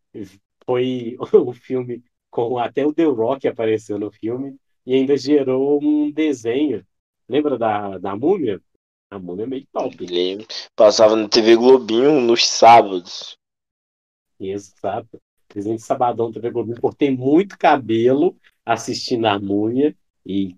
foi 0.66 1.18
o 1.34 1.54
filme 1.54 2.04
com 2.30 2.58
até 2.58 2.86
o 2.86 2.94
The 2.94 3.06
Rock 3.06 3.48
apareceu 3.48 3.98
no 3.98 4.12
filme 4.12 4.56
e 4.86 4.94
ainda 4.94 5.18
gerou 5.18 5.80
um 5.82 6.12
desenho. 6.12 6.86
Lembra 7.28 7.58
da, 7.58 7.98
da 7.98 8.16
múmia? 8.16 8.62
A 9.12 9.18
múmia 9.18 9.44
é 9.44 9.48
meio 9.48 9.68
top. 9.72 10.06
Lembro. 10.06 10.46
Passava 10.76 11.16
na 11.16 11.28
TV 11.28 11.56
Globinho 11.56 12.22
nos 12.22 12.48
sábados. 12.48 13.38
Exato. 14.40 15.20
De 15.54 15.80
sabadão 15.80 16.32
TV 16.32 16.52
Globinho 16.52 16.80
por 16.80 16.94
ter 16.94 17.10
muito 17.10 17.58
cabelo 17.58 18.38
assistindo 18.64 19.26
a 19.26 19.40
múmia 19.40 19.96
e 20.24 20.56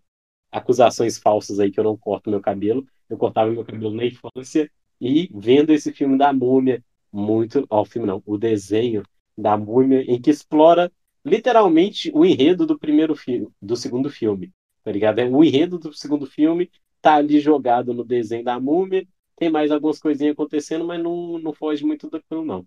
acusações 0.51 1.17
falsas 1.17 1.61
aí 1.61 1.71
que 1.71 1.79
eu 1.79 1.83
não 1.85 1.95
corto 1.95 2.29
meu 2.29 2.41
cabelo. 2.41 2.85
Eu 3.09 3.17
cortava 3.17 3.49
meu 3.49 3.63
cabelo 3.63 3.95
na 3.95 4.05
infância 4.05 4.69
e 4.99 5.29
vendo 5.33 5.71
esse 5.71 5.93
filme 5.93 6.17
da 6.17 6.33
múmia, 6.33 6.83
muito. 7.11 7.65
Ó, 7.69 7.81
o 7.81 7.85
filme 7.85 8.05
não, 8.05 8.21
o 8.25 8.37
desenho 8.37 9.03
da 9.37 9.57
múmia, 9.57 10.01
em 10.01 10.21
que 10.21 10.29
explora 10.29 10.91
literalmente 11.23 12.11
o 12.13 12.25
enredo 12.25 12.65
do 12.65 12.77
primeiro 12.77 13.15
filme, 13.15 13.47
do 13.61 13.77
segundo 13.77 14.09
filme. 14.09 14.51
Tá 14.83 14.91
ligado? 14.91 15.19
É 15.19 15.25
o 15.25 15.43
enredo 15.43 15.79
do 15.79 15.93
segundo 15.93 16.25
filme 16.25 16.69
tá 17.01 17.15
ali 17.15 17.39
jogado 17.39 17.93
no 17.93 18.03
desenho 18.03 18.43
da 18.43 18.59
múmia. 18.59 19.05
Tem 19.35 19.49
mais 19.49 19.71
algumas 19.71 19.99
coisinhas 19.99 20.33
acontecendo, 20.33 20.85
mas 20.85 21.01
não, 21.01 21.39
não 21.39 21.53
foge 21.53 21.83
muito 21.83 22.09
daquilo, 22.09 22.45
não. 22.45 22.65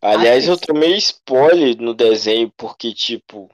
Aliás, 0.00 0.46
eu 0.46 0.56
tomei 0.56 0.96
spoiler 0.96 1.76
no 1.80 1.94
desenho, 1.94 2.52
porque, 2.56 2.94
tipo. 2.94 3.50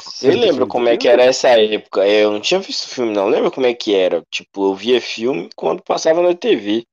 Você 0.00 0.30
lembra 0.30 0.66
como 0.66 0.88
é 0.88 0.96
que 0.96 1.08
era 1.08 1.24
essa 1.24 1.48
época? 1.48 2.04
É, 2.04 2.24
eu 2.24 2.30
não 2.30 2.40
tinha 2.40 2.60
visto 2.60 2.84
o 2.84 2.88
filme, 2.88 3.12
não. 3.12 3.28
Lembra 3.28 3.50
como 3.50 3.66
é 3.66 3.74
que 3.74 3.94
era? 3.94 4.24
Tipo, 4.30 4.70
eu 4.70 4.74
via 4.74 5.00
filme 5.00 5.50
quando 5.56 5.82
passava 5.82 6.22
na 6.22 6.34
TV. 6.34 6.86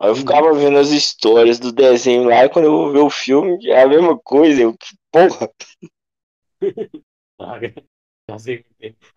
Aí 0.00 0.08
eu 0.08 0.12
uhum. 0.12 0.16
ficava 0.16 0.52
vendo 0.52 0.78
as 0.78 0.90
histórias 0.90 1.58
do 1.58 1.72
desenho 1.72 2.24
lá, 2.24 2.44
e 2.44 2.48
quando 2.48 2.66
eu 2.66 2.72
vou 2.72 2.92
ver 2.92 2.98
o 2.98 3.10
filme, 3.10 3.58
é 3.66 3.82
a 3.82 3.88
mesma 3.88 4.18
coisa. 4.18 4.62
Eu, 4.62 4.76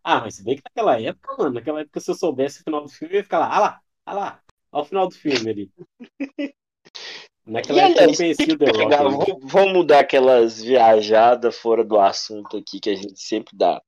ah, 0.04 0.22
mas 0.22 0.36
se 0.36 0.44
bem 0.44 0.56
que 0.56 0.62
naquela 0.64 1.02
época, 1.02 1.36
mano, 1.38 1.56
naquela 1.56 1.82
época, 1.82 2.00
se 2.00 2.12
eu 2.12 2.16
soubesse 2.16 2.62
o 2.62 2.64
final 2.64 2.84
do 2.84 2.90
filme, 2.90 3.16
eu 3.16 3.18
ia 3.18 3.24
ficar 3.24 3.40
lá, 3.40 3.50
ah 3.56 3.60
lá, 3.60 3.82
ah 4.06 4.14
lá, 4.14 4.42
olha 4.72 4.84
o 4.84 4.86
final 4.86 5.08
do 5.08 5.16
filme 5.16 5.50
ali. 5.50 5.72
Naquela 7.46 7.80
e, 7.80 7.82
época 7.82 8.02
aliás, 8.04 8.20
eu 8.20 8.26
conheci 8.26 8.52
o 8.52 8.58
The 8.60 8.66
Rock. 8.66 8.96
Vamos, 8.96 9.52
vamos 9.52 9.74
mudar 9.74 10.00
aquelas 10.02 10.62
viajadas 10.62 11.58
fora 11.58 11.84
do 11.84 12.00
assunto 12.00 12.58
aqui 12.58 12.80
que 12.80 12.92
a 12.92 12.96
gente 12.96 13.20
sempre 13.20 13.58
dá 13.58 13.82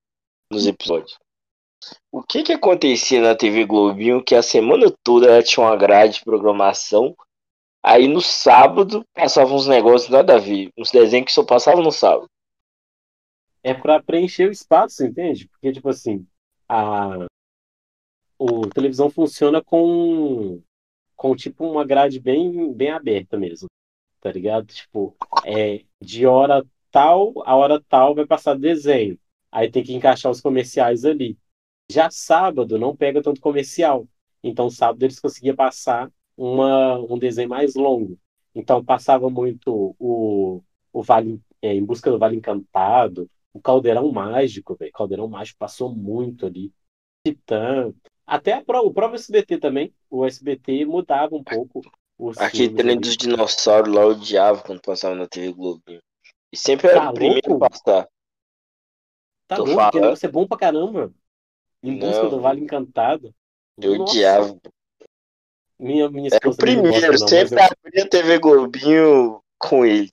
nos 0.52 0.66
episódios. 0.66 1.16
O 2.12 2.24
que 2.24 2.42
que 2.42 2.54
acontecia 2.54 3.22
na 3.22 3.36
TV 3.36 3.66
Globinho 3.66 4.24
que 4.24 4.34
a 4.34 4.42
semana 4.42 4.92
toda 5.04 5.28
ela 5.28 5.44
tinha 5.44 5.64
uma 5.64 5.76
grade 5.76 6.16
de 6.16 6.24
programação, 6.24 7.16
aí 7.84 8.08
no 8.08 8.22
sábado 8.22 9.06
passavam 9.14 9.56
uns 9.56 9.68
negócios 9.68 10.10
nada 10.10 10.36
a 10.36 10.40
ver, 10.40 10.72
uns 10.76 10.90
desenhos 10.90 11.28
que 11.28 11.32
só 11.32 11.44
passavam 11.44 11.84
no 11.84 11.92
sábado. 11.92 12.28
É 13.64 13.74
para 13.74 14.02
preencher 14.02 14.48
o 14.48 14.52
espaço, 14.52 15.06
entende? 15.06 15.48
Porque, 15.48 15.72
tipo 15.72 15.90
assim, 15.90 16.26
a 16.68 17.28
o 18.38 18.68
televisão 18.70 19.10
funciona 19.10 19.64
com 19.64 20.62
com 21.16 21.36
tipo 21.36 21.66
uma 21.70 21.86
grade 21.86 22.20
bem, 22.20 22.74
bem 22.74 22.90
aberta 22.90 23.38
mesmo, 23.38 23.68
tá 24.20 24.32
ligado? 24.32 24.66
Tipo, 24.68 25.16
é, 25.46 25.86
de 26.02 26.26
hora 26.26 26.66
tal 26.92 27.34
a 27.46 27.56
hora 27.56 27.80
tal 27.88 28.16
vai 28.16 28.26
passar 28.26 28.58
desenho. 28.58 29.20
Aí 29.52 29.70
tem 29.70 29.84
que 29.84 29.94
encaixar 29.94 30.32
os 30.32 30.42
comerciais 30.42 31.06
ali. 31.06 31.38
Já 31.92 32.10
sábado 32.10 32.80
não 32.80 32.96
pega 32.96 33.22
tanto 33.22 33.42
comercial. 33.42 34.08
Então 34.44 34.70
sábado 34.70 35.04
eles 35.04 35.20
conseguiam 35.20 35.56
passar 35.56 36.12
uma, 36.36 36.98
um 37.00 37.20
desenho 37.20 37.50
mais 37.50 37.76
longo. 37.76 38.18
Então 38.56 38.84
passava 38.84 39.30
muito 39.30 39.96
o, 40.00 40.64
o 40.92 41.04
Vale, 41.04 41.40
é, 41.62 41.74
Em 41.76 41.86
Busca 41.86 42.10
do 42.12 42.18
Vale 42.20 42.36
Encantado, 42.38 43.30
o 43.54 43.62
Caldeirão 43.62 44.12
Mágico, 44.12 44.76
velho. 44.76 44.92
Caldeirão 44.92 45.28
Mágico 45.28 45.60
passou 45.60 45.94
muito 45.94 46.46
ali. 46.46 46.72
Titã, 47.26 47.94
até 48.26 48.54
a, 48.54 48.82
o 48.82 48.94
próprio 48.94 49.16
SBT 49.16 49.58
também. 49.58 49.94
O 50.10 50.26
SBT 50.26 50.86
mudava 50.86 51.36
um 51.36 51.44
pouco. 51.44 51.82
Aquele 52.38 52.74
trem 52.74 53.00
dos 53.00 53.18
dinossauros 53.18 53.94
lá 53.94 54.02
eu 54.02 54.10
odiava 54.10 54.62
quando 54.62 54.82
passava 54.82 55.16
na 55.16 55.28
TV 55.28 55.52
Globo. 55.52 55.82
E 56.52 56.58
sempre 56.58 56.88
era 56.88 57.02
tá 57.02 57.10
o 57.10 57.14
primeiro 57.14 57.56
a 57.56 57.70
passar. 57.70 58.08
Tá 59.48 59.56
Tô 59.56 59.66
louco, 59.66 59.92
falando. 59.92 60.16
você 60.16 60.28
é 60.28 60.30
bom 60.30 60.48
pra 60.48 60.58
caramba. 60.58 61.14
Em 61.84 61.98
busca 61.98 62.24
Não, 62.24 62.30
do 62.30 62.40
Vale 62.40 62.62
Encantado. 62.62 63.34
Eu 63.78 63.98
Nossa. 63.98 64.12
odiava. 64.12 64.62
Minha, 65.80 66.10
minha 66.12 66.30
era 66.32 66.48
o 66.48 66.56
primeiro, 66.56 67.12
não, 67.20 67.28
sempre 67.28 67.60
eu... 67.60 67.64
abria 67.64 68.04
a 68.04 68.08
TV 68.08 68.38
Globinho 68.38 69.42
com 69.58 69.84
ele. 69.84 70.12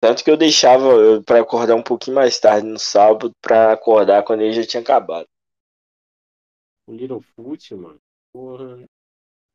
Tanto 0.00 0.24
que 0.24 0.30
eu 0.30 0.36
deixava 0.36 1.22
para 1.22 1.40
acordar 1.40 1.76
um 1.76 1.82
pouquinho 1.82 2.16
mais 2.16 2.40
tarde 2.40 2.66
no 2.66 2.78
sábado 2.78 3.32
para 3.40 3.72
acordar 3.72 4.24
quando 4.24 4.40
ele 4.40 4.54
já 4.54 4.66
tinha 4.66 4.80
acabado. 4.80 5.28
O 6.86 6.92
Littlefoot, 6.92 7.74
mano. 7.74 8.00
Porra. 8.32 8.82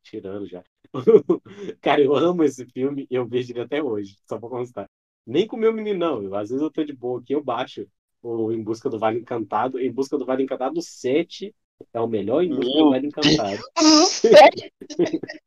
Tirando 0.04 0.46
já. 0.46 0.62
Cara, 1.82 2.00
eu 2.00 2.14
amo 2.14 2.44
esse 2.44 2.64
filme 2.66 3.08
e 3.10 3.14
eu 3.16 3.26
vejo 3.26 3.52
ele 3.52 3.60
até 3.60 3.82
hoje, 3.82 4.16
só 4.28 4.38
pra 4.38 4.48
constar. 4.48 4.88
Nem 5.26 5.48
com 5.48 5.56
o 5.56 5.58
meu 5.58 5.72
menino, 5.72 5.98
não. 5.98 6.22
Eu, 6.22 6.36
às 6.36 6.50
vezes 6.50 6.62
eu 6.62 6.70
tô 6.70 6.84
de 6.84 6.92
boa 6.92 7.20
aqui, 7.20 7.32
eu 7.34 7.42
baixo 7.42 7.84
o 8.22 8.52
Em 8.52 8.62
Busca 8.62 8.88
do 8.88 9.00
Vale 9.00 9.18
Encantado. 9.18 9.80
Em 9.80 9.90
Busca 9.90 10.16
do 10.16 10.24
Vale 10.24 10.44
Encantado 10.44 10.80
7 10.80 11.52
é 11.92 12.00
o 12.00 12.06
melhor 12.06 12.44
Em 12.44 12.50
Busca 12.50 12.64
meu 12.64 12.84
do 12.84 12.90
Vale 12.90 13.06
Encantado. 13.08 13.62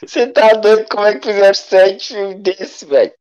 Você 0.00 0.28
tá 0.28 0.54
doido 0.54 0.86
como 0.88 1.04
é 1.04 1.18
que 1.18 1.26
fizeram 1.26 1.54
sete 1.54 2.14
filmes 2.14 2.40
desse, 2.40 2.86
velho? 2.86 3.12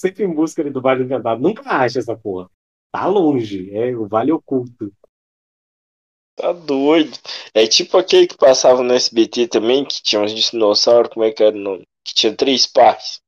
Sempre 0.00 0.24
em 0.24 0.32
busca 0.34 0.64
do 0.70 0.80
Vale 0.80 1.04
Encantado. 1.04 1.42
Nunca 1.42 1.62
acha 1.68 1.98
essa 1.98 2.16
porra. 2.16 2.48
Tá 2.92 3.06
longe. 3.06 3.70
É 3.74 3.94
o 3.96 4.08
Vale 4.08 4.32
Oculto. 4.32 4.92
Tá 6.36 6.52
doido. 6.52 7.18
É 7.54 7.66
tipo 7.66 7.98
aquele 7.98 8.26
que 8.26 8.36
passava 8.36 8.82
no 8.82 8.94
SBT 8.94 9.46
também, 9.46 9.84
que 9.84 10.02
tinha 10.02 10.22
uns 10.22 10.32
dinossauros, 10.32 11.12
como 11.12 11.24
é 11.24 11.30
que 11.30 11.42
era 11.42 11.54
o 11.54 11.58
nome? 11.60 11.84
Que 12.04 12.14
tinha 12.14 12.34
três 12.34 12.66
partes. 12.66 13.20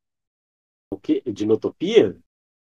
O 0.92 0.98
quê? 0.98 1.22
Dinotopia? 1.26 2.16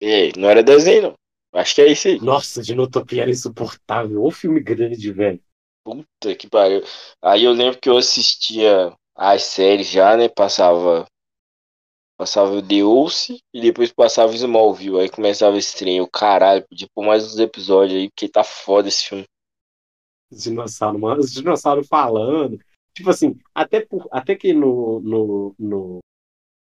É, 0.00 0.36
não 0.38 0.48
era 0.48 0.62
desenho, 0.62 1.02
não. 1.02 1.14
Acho 1.54 1.74
que 1.74 1.82
é 1.82 1.92
isso 1.92 2.08
aí. 2.08 2.20
Nossa, 2.20 2.62
Dinotopia 2.62 3.22
era 3.22 3.30
insuportável. 3.30 4.24
O 4.24 4.30
filme 4.30 4.60
grande, 4.60 5.12
velho. 5.12 5.40
Puta 5.84 6.34
que 6.36 6.48
pariu. 6.48 6.82
Aí 7.22 7.44
eu 7.44 7.52
lembro 7.52 7.78
que 7.78 7.88
eu 7.88 7.96
assistia 7.96 8.92
as 9.14 9.42
séries 9.42 9.88
já, 9.88 10.16
né? 10.16 10.28
Passava. 10.28 11.06
Passava 12.22 12.52
o 12.52 12.62
The 12.62 12.84
Ulce 12.84 13.42
e 13.52 13.60
depois 13.60 13.92
passava 13.92 14.30
o 14.30 14.34
Smallville. 14.34 15.00
Aí 15.00 15.08
começava 15.08 15.58
esse 15.58 15.76
trem. 15.76 16.00
O 16.00 16.08
caralho, 16.08 16.64
podia 16.68 16.86
pôr 16.94 17.04
mais 17.04 17.24
uns 17.24 17.38
episódios 17.38 17.98
aí, 17.98 18.08
porque 18.08 18.28
tá 18.28 18.44
foda 18.44 18.86
esse 18.86 19.08
filme 19.08 19.26
dinossauro, 20.32 20.98
mano, 20.98 21.20
os 21.20 21.32
dinossauros 21.32 21.86
falando. 21.86 22.58
Tipo 22.94 23.10
assim, 23.10 23.36
até, 23.54 23.80
por, 23.80 24.06
até 24.10 24.34
que 24.34 24.52
no, 24.52 25.00
no, 25.00 25.54
no, 25.58 25.98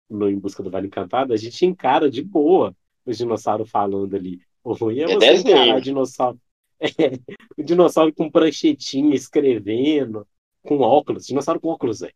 no 0.09 0.29
Em 0.29 0.39
Busca 0.39 0.63
do 0.63 0.69
Vale 0.69 0.87
Encantado, 0.87 1.33
a 1.33 1.37
gente 1.37 1.65
encara 1.65 2.09
de 2.09 2.23
boa 2.23 2.75
os 3.05 3.17
dinossauros 3.17 3.69
falando 3.69 4.15
ali. 4.15 4.41
O 4.63 4.73
ruim 4.73 4.99
é, 4.99 5.03
é 5.03 5.15
você 5.15 5.33
encarar 5.33 5.81
dinossauro. 5.81 6.39
É, 6.81 7.11
o 7.57 7.63
dinossauro 7.65 8.13
com 8.13 8.31
pranchetinha 8.31 9.13
escrevendo, 9.13 10.25
com 10.63 10.79
óculos, 10.79 11.25
dinossauro 11.25 11.59
com 11.59 11.67
óculos, 11.67 11.99
velho. 11.99 12.13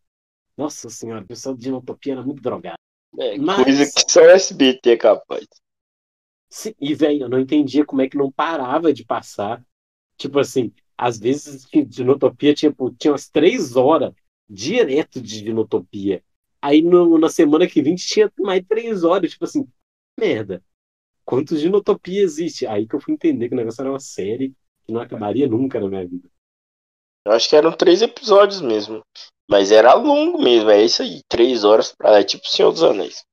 Nossa 0.56 0.90
senhora, 0.90 1.22
o 1.22 1.28
pessoal 1.28 1.54
de 1.54 1.64
Dinotopia 1.64 2.14
era 2.14 2.24
muito 2.24 2.42
drogado. 2.42 2.78
É, 3.20 3.38
Mas... 3.38 3.64
coisa 3.64 3.86
que 3.86 4.12
só 4.12 4.22
o 4.22 4.30
SBT 4.30 4.92
é 4.92 4.98
capaz. 4.98 5.48
Sim, 6.50 6.74
e, 6.80 6.94
velho, 6.94 7.24
eu 7.24 7.30
não 7.30 7.40
entendia 7.40 7.86
como 7.86 8.02
é 8.02 8.08
que 8.08 8.18
não 8.18 8.32
parava 8.32 8.94
de 8.94 9.04
passar. 9.04 9.66
Tipo 10.18 10.40
assim, 10.40 10.72
às 10.98 11.20
vezes 11.20 11.66
de 11.66 11.84
Dinotopia 11.84 12.54
tipo, 12.54 12.92
tinha 12.92 13.12
umas 13.12 13.28
três 13.28 13.76
horas 13.76 14.14
direto 14.48 15.22
de 15.22 15.42
Dinotopia. 15.42 16.24
Aí 16.62 16.82
no, 16.82 17.18
na 17.18 17.30
semana 17.30 17.68
que 17.68 17.82
vem 17.82 17.96
tinha 17.96 18.32
mais 18.40 18.64
três 18.68 19.04
horas, 19.04 19.32
tipo 19.32 19.46
assim, 19.46 19.68
merda. 20.18 20.64
Quantos 21.26 21.60
Dinotopia 21.60 22.22
existe? 22.22 22.68
Aí 22.68 22.88
que 22.88 22.96
eu 22.96 23.02
fui 23.02 23.14
entender 23.14 23.50
que 23.50 23.56
o 23.56 23.58
negócio 23.58 23.82
era 23.82 23.90
uma 23.90 24.00
série 24.00 24.54
que 24.86 24.94
não 24.94 25.02
acabaria 25.02 25.48
nunca 25.48 25.80
na 25.80 25.88
minha 25.88 26.08
vida. 26.08 26.30
Eu 27.26 27.32
acho 27.32 27.50
que 27.50 27.56
eram 27.56 27.72
três 27.76 28.02
episódios 28.02 28.62
mesmo. 28.62 29.02
Mas 29.50 29.72
era 29.72 29.94
longo 29.94 30.42
mesmo, 30.42 30.70
é 30.70 30.84
isso 30.84 31.02
aí. 31.02 31.22
Três 31.28 31.64
horas 31.64 31.94
pra. 31.94 32.20
É 32.20 32.24
tipo 32.24 32.48
Senhor 32.48 32.72
dos 32.72 32.84
Anéis. 32.84 33.24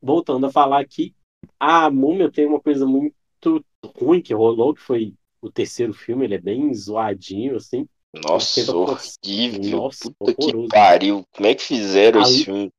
Voltando 0.00 0.46
a 0.46 0.52
falar 0.52 0.80
aqui, 0.80 1.14
a 1.58 1.90
Múmia 1.90 2.30
tem 2.30 2.46
uma 2.46 2.60
coisa 2.60 2.86
muito 2.86 3.64
ruim 3.98 4.20
que 4.20 4.34
rolou, 4.34 4.74
que 4.74 4.82
foi 4.82 5.14
o 5.40 5.50
terceiro 5.50 5.92
filme, 5.94 6.24
ele 6.24 6.34
é 6.34 6.40
bem 6.40 6.72
zoadinho, 6.74 7.56
assim. 7.56 7.86
Nossa, 8.14 8.60
horrível. 8.74 9.78
Nossa, 9.78 10.12
Puta 10.18 10.34
que 10.34 10.42
horroroso. 10.44 10.68
pariu. 10.68 11.24
Como 11.34 11.46
é 11.48 11.54
que 11.54 11.62
fizeram 11.62 12.20
Ali- 12.20 12.30
esse 12.30 12.44
filme? 12.44 12.70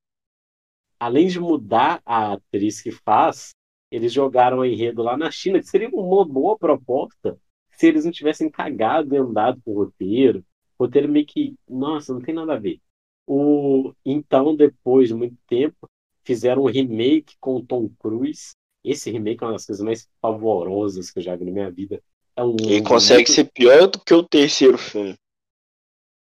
Além 0.99 1.27
de 1.27 1.39
mudar 1.39 2.01
a 2.05 2.33
atriz 2.33 2.81
que 2.81 2.91
faz, 2.91 3.49
eles 3.91 4.13
jogaram 4.13 4.59
o 4.59 4.65
enredo 4.65 5.03
lá 5.03 5.17
na 5.17 5.29
China, 5.29 5.59
que 5.59 5.65
seria 5.67 5.89
uma 5.89 6.25
boa 6.25 6.57
proposta 6.57 7.37
se 7.71 7.87
eles 7.87 8.05
não 8.05 8.11
tivessem 8.11 8.49
cagado 8.49 9.13
e 9.13 9.17
andado 9.17 9.61
com 9.63 9.71
o 9.71 9.83
roteiro. 9.83 10.43
O 10.77 10.85
roteiro 10.85 11.09
meio 11.09 11.25
que, 11.25 11.55
nossa, 11.67 12.13
não 12.13 12.21
tem 12.21 12.33
nada 12.33 12.53
a 12.53 12.59
ver. 12.59 12.79
O, 13.27 13.93
então, 14.05 14.55
depois 14.55 15.07
de 15.09 15.13
muito 15.15 15.37
tempo, 15.47 15.89
fizeram 16.23 16.63
um 16.63 16.69
remake 16.69 17.35
com 17.39 17.55
o 17.55 17.65
Tom 17.65 17.89
Cruise. 17.99 18.51
Esse 18.83 19.09
remake 19.09 19.43
é 19.43 19.47
uma 19.47 19.53
das 19.53 19.65
coisas 19.65 19.83
mais 19.83 20.07
pavorosas 20.21 21.09
que 21.09 21.19
eu 21.19 21.23
já 21.23 21.35
vi 21.35 21.45
na 21.45 21.51
minha 21.51 21.71
vida. 21.71 22.01
É 22.35 22.43
um 22.43 22.55
Ele 22.59 22.83
consegue 22.83 23.19
muito- 23.19 23.31
ser 23.31 23.51
pior 23.51 23.87
do 23.87 23.99
que 23.99 24.13
o 24.13 24.23
terceiro 24.23 24.77
filme. 24.77 25.15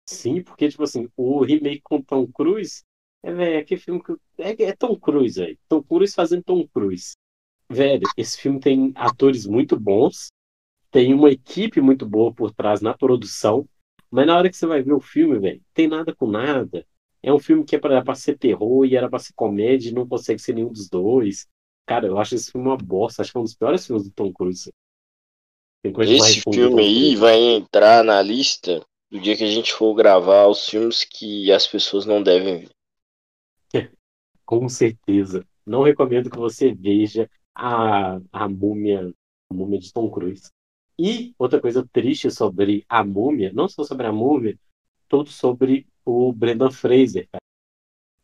Sim, 0.08 0.42
porque, 0.42 0.68
tipo 0.68 0.82
assim, 0.82 1.08
o 1.16 1.42
remake 1.42 1.80
com 1.82 2.02
Tom 2.02 2.26
Cruise 2.26 2.82
é, 3.22 3.32
velho, 3.32 3.64
que 3.64 3.76
filme 3.76 4.02
que. 4.02 4.12
É, 4.36 4.50
é 4.64 4.76
Tom 4.76 4.98
Cruise, 4.98 5.40
velho. 5.40 5.58
Tom 5.68 5.82
Cruise 5.82 6.12
fazendo 6.12 6.42
Tom 6.42 6.66
Cruise. 6.66 7.12
Velho, 7.70 8.02
esse 8.16 8.36
filme 8.38 8.58
tem 8.58 8.92
atores 8.96 9.46
muito 9.46 9.78
bons, 9.78 10.26
tem 10.90 11.14
uma 11.14 11.30
equipe 11.30 11.80
muito 11.80 12.04
boa 12.04 12.34
por 12.34 12.52
trás 12.52 12.80
na 12.80 12.92
produção, 12.92 13.66
mas 14.12 14.26
na 14.26 14.36
hora 14.36 14.50
que 14.50 14.56
você 14.56 14.66
vai 14.66 14.82
ver 14.82 14.92
o 14.92 15.00
filme, 15.00 15.38
velho, 15.38 15.62
tem 15.72 15.88
nada 15.88 16.14
com 16.14 16.26
nada. 16.26 16.86
É 17.22 17.32
um 17.32 17.38
filme 17.38 17.64
que 17.64 17.76
é 17.76 17.78
pra, 17.78 18.02
pra 18.04 18.14
ser 18.14 18.36
terror 18.36 18.84
e 18.84 18.94
era 18.94 19.08
pra 19.08 19.18
ser 19.18 19.32
comédia 19.34 19.88
e 19.88 19.94
não 19.94 20.06
consegue 20.06 20.38
ser 20.38 20.54
nenhum 20.54 20.70
dos 20.70 20.86
dois. 20.90 21.48
Cara, 21.86 22.06
eu 22.06 22.18
acho 22.18 22.34
esse 22.34 22.52
filme 22.52 22.68
uma 22.68 22.76
bosta. 22.76 23.22
Acho 23.22 23.32
que 23.32 23.38
é 23.38 23.40
um 23.40 23.44
dos 23.44 23.54
piores 23.54 23.86
filmes 23.86 24.04
do 24.04 24.10
Tom 24.10 24.30
Cruise. 24.30 24.70
Esse 26.00 26.42
filme 26.42 26.82
aí 26.82 27.16
vai 27.16 27.38
entrar 27.38 28.04
na 28.04 28.20
lista 28.20 28.84
do 29.10 29.18
dia 29.18 29.36
que 29.36 29.44
a 29.44 29.50
gente 29.50 29.72
for 29.72 29.94
gravar 29.94 30.46
os 30.46 30.68
filmes 30.68 31.04
que 31.04 31.50
as 31.50 31.66
pessoas 31.66 32.04
não 32.04 32.22
devem 32.22 32.66
ver. 32.66 32.70
Com 34.44 34.68
certeza. 34.68 35.42
Não 35.64 35.82
recomendo 35.82 36.30
que 36.30 36.38
você 36.38 36.74
veja 36.74 37.30
a, 37.54 38.20
a 38.30 38.48
múmia, 38.48 39.10
a 39.50 39.54
múmia 39.54 39.78
de 39.78 39.90
Tom 39.90 40.10
Cruise. 40.10 40.50
E 40.98 41.34
outra 41.38 41.60
coisa 41.60 41.86
triste 41.92 42.30
sobre 42.30 42.84
a 42.88 43.04
múmia, 43.04 43.52
não 43.52 43.68
só 43.68 43.84
sobre 43.84 44.06
a 44.06 44.12
múmia, 44.12 44.58
tudo 45.08 45.30
sobre 45.30 45.86
o 46.04 46.32
Brendan 46.32 46.70
Fraser, 46.70 47.28
cara. 47.30 47.42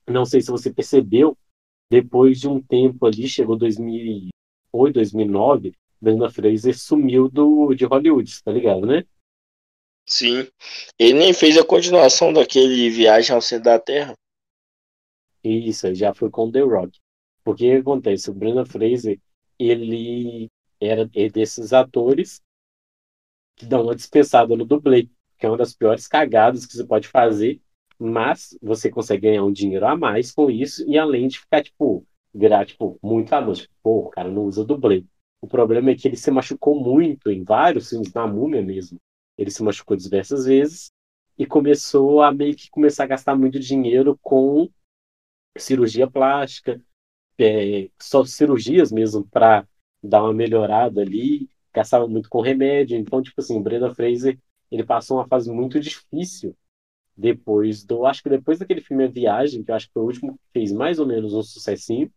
Não 0.07 0.25
sei 0.25 0.41
se 0.41 0.51
você 0.51 0.73
percebeu, 0.73 1.37
depois 1.91 2.41
de 2.41 2.49
um 2.49 2.61
tempo 2.61 3.07
ali, 3.07 3.29
chegou 3.29 3.57
2008, 3.57 4.31
2009, 4.95 5.75
Brendan 6.01 6.31
Fraser 6.31 6.79
sumiu 6.79 7.29
do, 7.29 7.75
de 7.75 7.85
Hollywood, 7.85 8.43
tá 8.43 8.53
ligado, 8.53 8.87
né? 8.87 9.05
Sim. 10.07 10.49
Ele 10.99 11.19
nem 11.19 11.35
fez 11.35 11.59
a 11.59 11.65
continuação 11.65 12.33
daquele 12.33 12.89
Viagem 12.89 13.35
ao 13.35 13.43
Centro 13.43 13.65
da 13.65 13.79
Terra. 13.79 14.15
Isso, 15.45 15.95
já 15.95 16.15
foi 16.15 16.31
com 16.31 16.51
The 16.51 16.61
Rock. 16.61 16.99
Porque 17.45 17.71
o 17.71 17.75
que 17.75 17.81
acontece? 17.81 18.31
O 18.31 18.35
Brendan 18.35 18.65
Fraser, 18.65 19.21
ele 19.59 20.49
era 20.81 21.09
é 21.15 21.29
desses 21.29 21.73
atores 21.73 22.41
que 23.59 23.67
dão 23.67 23.83
uma 23.83 23.95
dispensada 23.95 24.57
no 24.57 24.65
dublê, 24.65 25.09
que 25.39 25.47
é 25.47 25.49
uma 25.49 25.59
das 25.59 25.75
piores 25.75 26.07
cagadas 26.07 26.65
que 26.65 26.75
você 26.75 26.85
pode 26.85 27.09
fazer, 27.09 27.61
mas 27.99 28.57
você 28.63 28.91
consegue 28.91 29.23
ganhar 29.23 29.45
um 29.45 29.53
dinheiro 29.53 29.87
a 29.87 29.97
mais 29.97 30.31
com 30.33 30.51
isso, 30.51 30.89
e 30.89 30.97
além 30.97 31.29
de 31.29 31.41
ficar, 31.41 31.63
tipo, 31.63 32.07
virar, 32.33 32.65
tipo, 32.65 32.99
muito 33.03 33.31
famoso. 33.31 33.69
Pô, 33.83 34.01
o 34.07 34.11
cara 34.11 34.31
não 34.31 34.45
usa 34.45 34.65
dublê. 34.65 35.05
O 35.41 35.47
problema 35.49 35.91
é 35.91 35.95
que 35.95 36.07
ele 36.07 36.17
se 36.17 36.31
machucou 36.31 36.81
muito 36.81 37.31
em 37.31 37.43
vários 37.45 37.91
filmes, 37.91 38.13
na 38.13 38.27
Múmia 38.27 38.63
mesmo. 38.63 38.99
Ele 39.37 39.51
se 39.51 39.63
machucou 39.63 39.97
diversas 39.97 40.47
vezes 40.47 40.91
e 41.37 41.47
começou 41.47 42.23
a 42.23 42.33
meio 42.33 42.57
que 42.57 42.71
começar 42.71 43.05
a 43.05 43.07
gastar 43.09 43.37
muito 43.37 43.59
dinheiro 43.59 44.19
com 44.23 44.69
cirurgia 45.57 46.09
plástica, 46.09 46.81
é, 47.39 47.91
só 48.01 48.25
cirurgias 48.25 48.91
mesmo 48.91 49.27
para 49.29 49.67
dar 50.03 50.23
uma 50.23 50.33
melhorada 50.35 51.01
ali, 51.01 51.49
gastava 51.75 52.07
muito 52.09 52.29
com 52.29 52.41
remédio. 52.41 52.97
Então, 52.97 53.23
tipo 53.23 53.41
assim, 53.41 53.57
o 53.57 53.63
Brenda 53.63 53.95
Fraser, 53.95 54.39
ele 54.71 54.85
passou 54.85 55.19
uma 55.19 55.27
fase 55.29 55.51
muito 55.51 55.81
difícil 55.81 56.57
depois 57.17 57.85
do, 57.85 58.07
acho 58.07 58.23
que 58.23 58.29
depois 58.31 58.59
daquele 58.59 58.81
filme 58.81 59.05
A 59.05 59.09
Viagem, 59.09 59.65
que 59.65 59.71
eu 59.71 59.75
acho 59.75 59.87
que 59.89 59.93
foi 59.93 60.03
o 60.03 60.07
último 60.07 60.35
que 60.35 60.45
fez 60.53 60.73
mais 60.73 60.99
ou 60.99 61.07
menos 61.07 61.35
um 61.35 61.43
sucessinho. 61.43 62.11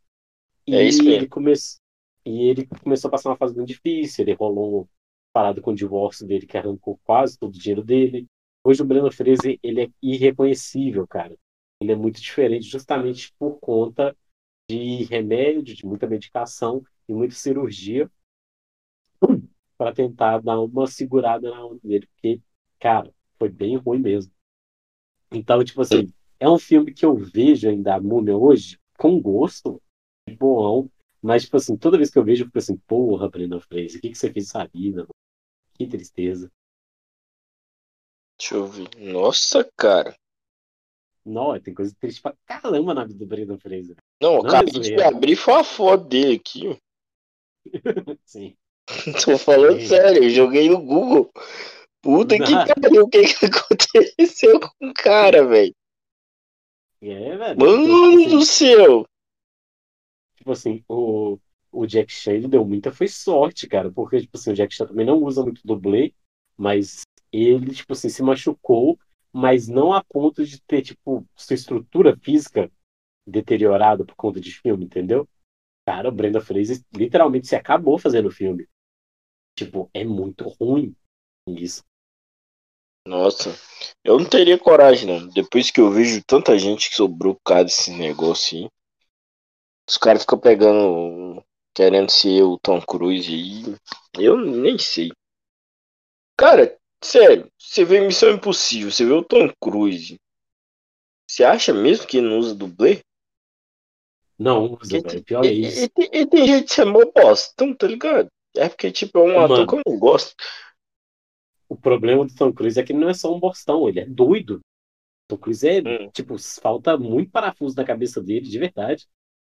E 0.68 0.74
É 0.74 0.84
isso 0.84 1.04
mesmo. 1.04 1.12
ele 1.14 1.28
começou 1.28 1.80
e 2.26 2.44
ele 2.50 2.68
começou 2.84 3.08
a 3.08 3.12
passar 3.12 3.30
uma 3.30 3.38
fase 3.38 3.56
muito 3.56 3.70
difícil, 3.70 4.24
ele 4.24 4.34
rolou 4.34 4.88
parado 5.34 5.62
com 5.62 5.72
o 5.72 5.76
divórcio 5.76 6.28
dele, 6.28 6.46
que 6.46 6.58
arrancou 6.58 7.00
quase 7.04 7.38
todo 7.38 7.56
o 7.56 7.58
dinheiro 7.58 7.84
dele. 7.84 8.28
Hoje 8.64 8.82
o 8.84 8.86
Brenda 8.86 9.12
Fraser, 9.12 9.58
ele 9.64 9.84
é 9.86 9.90
irreconhecível, 10.02 11.08
cara. 11.08 11.36
Ele 11.80 11.92
é 11.92 11.96
muito 11.96 12.22
diferente 12.22 12.68
justamente 12.68 13.34
por 13.40 13.60
conta 13.60 14.16
de 14.70 15.04
remédio, 15.06 15.76
de 15.76 15.86
muita 15.86 16.08
medicação 16.08 16.84
e 17.08 17.14
muita 17.14 17.34
cirurgia 17.36 18.10
para 19.82 19.96
tentar 19.96 20.38
dar 20.44 20.60
uma 20.60 20.86
segurada 20.86 21.50
na 21.50 21.65
onda 21.65 21.80
dele, 21.84 22.06
porque, 22.06 22.39
cara, 22.80 23.12
foi 23.39 23.50
bem 23.50 23.78
ruim 23.78 23.98
mesmo. 23.98 24.32
Então, 25.32 25.63
tipo 25.63 25.82
assim, 25.82 26.13
é 26.39 26.48
um 26.48 26.60
filme 26.60 26.94
que 26.94 27.04
eu 27.04 27.15
vejo 27.15 27.67
ainda 27.67 27.96
a 27.96 28.00
Múmia 28.00 28.38
hoje 28.38 28.78
com 28.96 29.20
gosto, 29.20 29.82
bom, 30.38 30.88
mas, 31.20 31.46
tipo 31.46 31.58
assim, 31.58 31.76
toda 31.76 31.98
vez 31.98 32.12
que 32.12 32.20
eu 32.20 32.24
vejo, 32.24 32.44
eu 32.44 32.46
fico 32.46 32.60
assim, 32.60 32.78
porra, 32.78 33.28
Brenda 33.28 33.60
Fraser, 33.60 33.98
o 33.98 34.02
que, 34.02 34.10
que 34.12 34.17
você 34.20 34.32
fez 34.32 34.54
nessa 34.54 34.67
vida, 34.67 34.98
mano? 34.98 35.15
Que 35.74 35.88
tristeza. 35.88 36.52
Deixa 38.38 38.54
eu 38.54 38.67
ver. 38.67 38.88
Nossa, 39.00 39.67
cara. 39.76 40.15
Não, 41.26 41.60
tem 41.60 41.74
coisa 41.74 41.96
triste 42.00 42.22
pra 42.22 42.36
caramba 42.46 42.94
na 42.94 43.04
vida 43.04 43.17
do 43.17 43.26
Brenda 43.26 43.58
Fraser. 43.58 43.96
Não, 44.22 44.44
Não, 44.44 44.46
acabei 44.46 44.74
de 44.80 44.89
zoeira. 44.89 45.08
abrir 45.08 45.36
foi 45.36 45.56
uma 45.56 45.63
foto 45.63 46.08
dele 46.08 46.36
aqui. 46.36 46.80
Sim. 48.24 48.56
Tô 49.26 49.38
falando 49.38 49.82
sério, 49.82 50.24
eu 50.24 50.30
joguei 50.30 50.70
no 50.70 50.82
Google. 50.82 51.32
Puta 52.02 52.38
que 52.39 52.54
pariu, 52.82 53.04
o 53.04 53.10
que 53.10 53.24
que 53.24 53.46
aconteceu 53.48 54.60
com 54.60 54.89
o 54.89 54.94
cara, 54.94 55.46
velho? 55.46 55.74
É, 57.02 57.38
velho. 57.38 57.60
Mano 57.60 57.86
Tipo 58.17 58.30
do 58.30 58.41
assim, 58.41 58.46
céu. 58.46 59.06
tipo 60.36 60.52
assim, 60.52 60.84
o, 60.88 61.39
o 61.72 61.86
Jack 61.86 62.12
Chan 62.12 62.34
ele 62.34 62.48
deu 62.48 62.65
muita 62.65 62.91
foi 62.91 63.08
sorte, 63.08 63.67
cara, 63.67 63.91
porque, 63.91 64.22
tipo 64.22 64.38
assim, 64.38 64.52
o 64.52 64.56
Jack 64.56 64.74
Chan 64.74 64.88
também 64.88 65.06
não 65.06 65.17
usa 65.24 65.44
muito 65.44 65.62
dublê, 65.65 66.13
mas 66.58 67.02
ele, 67.32 67.74
tipo 67.74 67.94
assim, 67.94 68.10
se 68.10 68.22
machucou, 68.24 69.00
mas 69.32 69.67
não 69.67 69.94
a 69.94 70.04
ponto 70.04 70.46
de 70.46 70.62
ter, 70.62 70.82
tipo, 70.82 71.26
sua 71.36 71.54
estrutura 71.54 72.17
física 72.17 72.72
deteriorada 73.28 74.06
por 74.06 74.15
conta 74.15 74.39
de 74.41 74.52
filme, 74.52 74.86
entendeu? 74.86 75.28
Cara, 75.86 76.10
o 76.10 76.12
Brenda 76.12 76.41
Fraser 76.41 76.80
literalmente 76.96 77.48
se 77.48 77.56
acabou 77.56 77.98
fazendo 78.00 78.28
o 78.28 78.32
filme. 78.32 78.67
Tipo, 79.56 79.90
é 79.94 80.04
muito 80.04 80.48
ruim 80.60 80.96
isso. 81.48 81.84
Nossa, 83.06 83.50
eu 84.04 84.20
não 84.20 84.30
teria 84.30 84.58
coragem, 84.58 85.08
não. 85.08 85.28
Depois 85.30 85.72
que 85.72 85.82
eu 85.82 85.92
vejo 85.92 86.24
tanta 86.24 86.58
gente 86.58 86.90
que 86.90 86.96
sobrou 86.96 87.36
por 87.36 87.42
causa 87.44 87.66
desse 87.66 87.92
negócio 87.92 88.58
aí. 88.58 88.70
Os 89.90 89.98
caras 89.98 90.22
ficam 90.22 90.40
pegando. 90.40 91.44
Querendo 91.74 92.12
ser 92.12 92.44
o 92.44 92.60
Tom 92.60 92.82
Cruise 92.82 93.34
aí. 93.34 93.76
Eu 94.20 94.38
nem 94.38 94.78
sei. 94.78 95.10
Cara, 96.38 96.78
sério, 97.04 97.50
você 97.58 97.86
vê 97.86 98.02
Missão 98.02 98.32
Impossível, 98.32 98.92
você 98.92 99.06
vê 99.06 99.14
o 99.14 99.24
Tom 99.24 99.50
Cruise. 99.62 100.20
Você 101.30 101.46
acha 101.46 101.74
mesmo 101.74 102.06
que 102.06 102.18
ele 102.18 102.28
não 102.28 102.40
usa 102.40 102.54
dublê? 102.54 103.00
Não 104.38 104.74
usa, 104.74 105.00
velho. 105.02 105.24
Pior 105.24 105.46
é 105.46 105.50
isso. 105.50 105.80
ele 105.80 105.90
tem- 105.90 106.10
ele 106.12 106.28
tem 106.28 106.48
jeito 106.48 106.68
de 106.68 106.74
ser 106.74 106.86
mó 106.86 107.00
bostão, 107.16 107.74
tá 107.74 107.88
ligado? 107.88 108.28
É 108.56 108.68
porque, 108.68 108.92
tipo, 108.92 109.20
é 109.20 109.24
um 109.24 109.40
Mano. 109.40 109.54
ator 109.54 109.68
que 109.68 109.76
eu 109.76 109.82
não 109.94 110.00
gosto. 110.00 110.36
O 111.70 111.76
problema 111.76 112.26
do 112.26 112.36
Tom 112.36 112.52
Cruise 112.52 112.80
é 112.80 112.84
que 112.84 112.92
ele 112.92 113.00
não 113.00 113.10
é 113.10 113.14
só 113.14 113.34
um 113.34 113.40
bostão, 113.40 113.88
ele 113.88 114.02
é 114.02 114.06
doido. 114.06 114.60
Tom 115.30 115.38
Cruise 115.38 115.68
é, 115.68 115.80
Hum. 115.80 116.10
tipo, 116.12 116.38
falta 116.38 116.98
muito 116.98 117.32
parafuso 117.32 117.76
na 117.78 117.86
cabeça 117.86 118.22
dele, 118.22 118.48
de 118.50 118.60
verdade. 118.60 119.08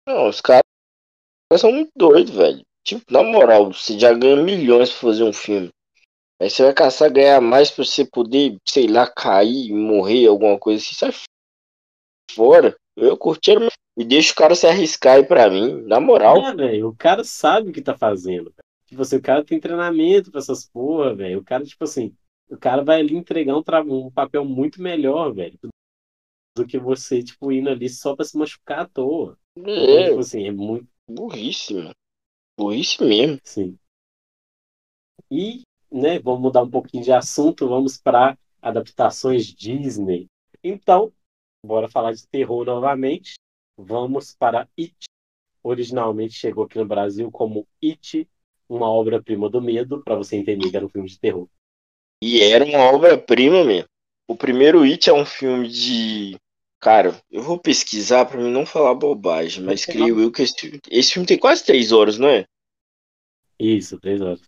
Não, 0.07 0.27
os 0.27 0.41
caras 0.41 0.63
são 1.57 1.71
muito 1.71 1.91
doidos, 1.95 2.33
velho. 2.33 2.61
Tipo, 2.83 3.03
na 3.11 3.21
moral, 3.21 3.71
você 3.71 3.99
já 3.99 4.13
ganha 4.13 4.41
milhões 4.41 4.89
pra 4.89 4.99
fazer 4.99 5.23
um 5.23 5.33
filme. 5.33 5.69
Aí 6.41 6.49
você 6.49 6.63
vai 6.63 6.73
caçar 6.73 7.11
ganhar 7.11 7.41
mais 7.41 7.69
pra 7.71 7.83
você 7.83 8.05
poder, 8.05 8.57
sei 8.67 8.87
lá, 8.87 9.07
cair, 9.07 9.73
morrer, 9.73 10.27
alguma 10.27 10.57
coisa 10.57 10.81
assim. 10.83 10.95
Sai 10.95 11.11
fora. 12.31 12.75
Eu 12.95 13.17
curti 13.17 13.51
e 13.97 14.03
deixa 14.03 14.31
o 14.33 14.35
cara 14.35 14.55
se 14.55 14.65
arriscar 14.67 15.15
aí 15.17 15.23
pra 15.25 15.49
mim. 15.49 15.81
Na 15.83 15.99
moral. 15.99 16.41
É, 16.41 16.53
velho, 16.53 16.89
o 16.89 16.95
cara 16.95 17.23
sabe 17.23 17.69
o 17.69 17.73
que 17.73 17.81
tá 17.81 17.97
fazendo. 17.97 18.53
Tipo 18.87 19.01
assim, 19.01 19.17
o 19.17 19.21
cara 19.21 19.43
tem 19.43 19.59
treinamento 19.59 20.31
pra 20.31 20.39
essas 20.39 20.65
porra, 20.65 21.15
velho. 21.15 21.39
O 21.39 21.43
cara, 21.43 21.63
tipo 21.65 21.83
assim, 21.83 22.15
o 22.49 22.57
cara 22.57 22.83
vai 22.83 22.99
ali 23.01 23.15
entregar 23.15 23.55
um, 23.55 23.63
tra- 23.63 23.83
um 23.83 24.09
papel 24.11 24.45
muito 24.45 24.81
melhor, 24.81 25.33
velho, 25.33 25.59
do 26.55 26.65
que 26.65 26.79
você, 26.79 27.21
tipo, 27.23 27.51
indo 27.51 27.69
ali 27.69 27.89
só 27.89 28.15
pra 28.15 28.25
se 28.25 28.37
machucar 28.37 28.79
à 28.79 28.87
toa. 28.87 29.37
Então, 29.55 29.73
É, 29.75 30.09
tipo 30.09 30.19
assim, 30.19 30.47
é 30.47 30.51
muito 30.51 30.87
burrice, 31.07 31.73
mano. 31.73 31.91
Burrice 32.57 33.03
mesmo. 33.03 33.39
Sim. 33.43 33.77
E 35.29 35.63
né, 35.91 36.19
vamos 36.19 36.41
mudar 36.41 36.63
um 36.63 36.69
pouquinho 36.69 37.03
de 37.03 37.11
assunto, 37.11 37.67
vamos 37.67 37.97
para 37.97 38.37
adaptações 38.61 39.45
Disney. 39.45 40.27
Então, 40.63 41.11
bora 41.65 41.89
falar 41.89 42.13
de 42.13 42.27
terror 42.27 42.65
novamente. 42.65 43.35
Vamos 43.77 44.35
para 44.35 44.67
It. 44.77 44.95
Originalmente 45.63 46.33
chegou 46.33 46.65
aqui 46.65 46.77
no 46.77 46.85
Brasil 46.85 47.31
como 47.31 47.67
It, 47.83 48.27
uma 48.69 48.89
obra-prima 48.89 49.49
do 49.49 49.61
medo, 49.61 50.03
para 50.03 50.15
você 50.15 50.35
entender 50.35 50.69
que 50.69 50.75
era 50.75 50.85
um 50.85 50.89
filme 50.89 51.07
de 51.07 51.19
terror. 51.19 51.47
E 52.21 52.41
era 52.41 52.65
uma 52.65 52.79
obra-prima 52.79 53.63
mesmo. 53.63 53.87
O 54.27 54.35
primeiro 54.35 54.81
It 54.83 55.09
é 55.09 55.13
um 55.13 55.25
filme 55.25 55.67
de. 55.67 56.35
Cara, 56.79 57.19
eu 57.31 57.41
vou 57.41 57.57
pesquisar 57.57 58.25
para 58.25 58.39
mim 58.39 58.51
não 58.51 58.65
falar 58.65 58.93
bobagem, 58.93 59.63
mas 59.63 59.85
creio 59.85 60.19
eu 60.19 60.31
que 60.31 60.43
esse, 60.43 60.79
esse 60.89 61.13
filme 61.13 61.27
tem 61.27 61.37
quase 61.37 61.63
três 61.63 61.91
horas, 61.91 62.17
não 62.17 62.27
é? 62.27 62.45
Isso, 63.59 63.99
três 63.99 64.21
horas. 64.21 64.41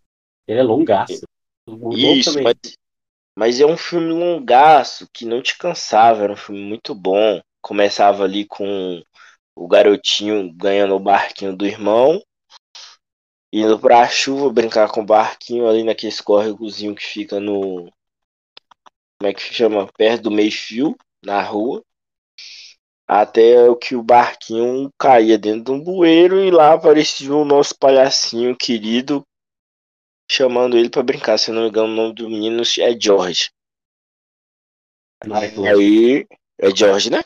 Ele 0.47 0.59
é 0.59 0.63
longaço. 0.63 1.21
O 1.65 1.95
Isso, 1.95 2.41
mas, 2.41 2.55
mas 3.37 3.59
é 3.59 3.65
um 3.65 3.77
filme 3.77 4.11
longaço 4.11 5.07
que 5.13 5.25
não 5.25 5.41
te 5.41 5.57
cansava, 5.57 6.23
era 6.23 6.33
um 6.33 6.37
filme 6.37 6.61
muito 6.61 6.93
bom. 6.93 7.41
Começava 7.61 8.23
ali 8.23 8.45
com 8.45 9.01
o 9.55 9.67
garotinho 9.67 10.53
ganhando 10.53 10.95
o 10.95 10.99
barquinho 10.99 11.55
do 11.55 11.65
irmão, 11.65 12.21
indo 13.51 13.79
pra 13.79 14.07
chuva 14.07 14.51
brincar 14.51 14.89
com 14.89 15.01
o 15.01 15.05
barquinho 15.05 15.67
ali 15.67 15.83
naquele 15.83 16.15
córregozinho 16.23 16.95
que 16.95 17.03
fica 17.03 17.39
no. 17.39 17.91
Como 19.17 19.29
é 19.29 19.33
que 19.33 19.41
chama? 19.41 19.87
Perto 19.97 20.23
do 20.23 20.31
meio-fio, 20.31 20.95
na 21.23 21.41
rua. 21.41 21.83
Até 23.07 23.67
o 23.67 23.75
que 23.75 23.95
o 23.95 24.03
barquinho 24.03 24.91
caía 24.97 25.37
dentro 25.37 25.63
de 25.63 25.71
um 25.71 25.83
bueiro 25.83 26.39
e 26.39 26.51
lá 26.51 26.73
aparecia 26.73 27.33
o 27.33 27.43
nosso 27.43 27.77
palhacinho 27.77 28.55
querido 28.55 29.25
chamando 30.29 30.77
ele 30.77 30.89
para 30.89 31.01
brincar. 31.01 31.39
Se 31.39 31.49
eu 31.49 31.55
não 31.55 31.63
me 31.63 31.69
engano, 31.69 31.91
o 31.91 31.95
nome 31.95 32.13
do 32.13 32.29
menino 32.29 32.61
é 32.61 32.99
George. 32.99 33.49
Aí 35.21 36.27
é 36.59 36.75
George, 36.75 37.09
né? 37.09 37.23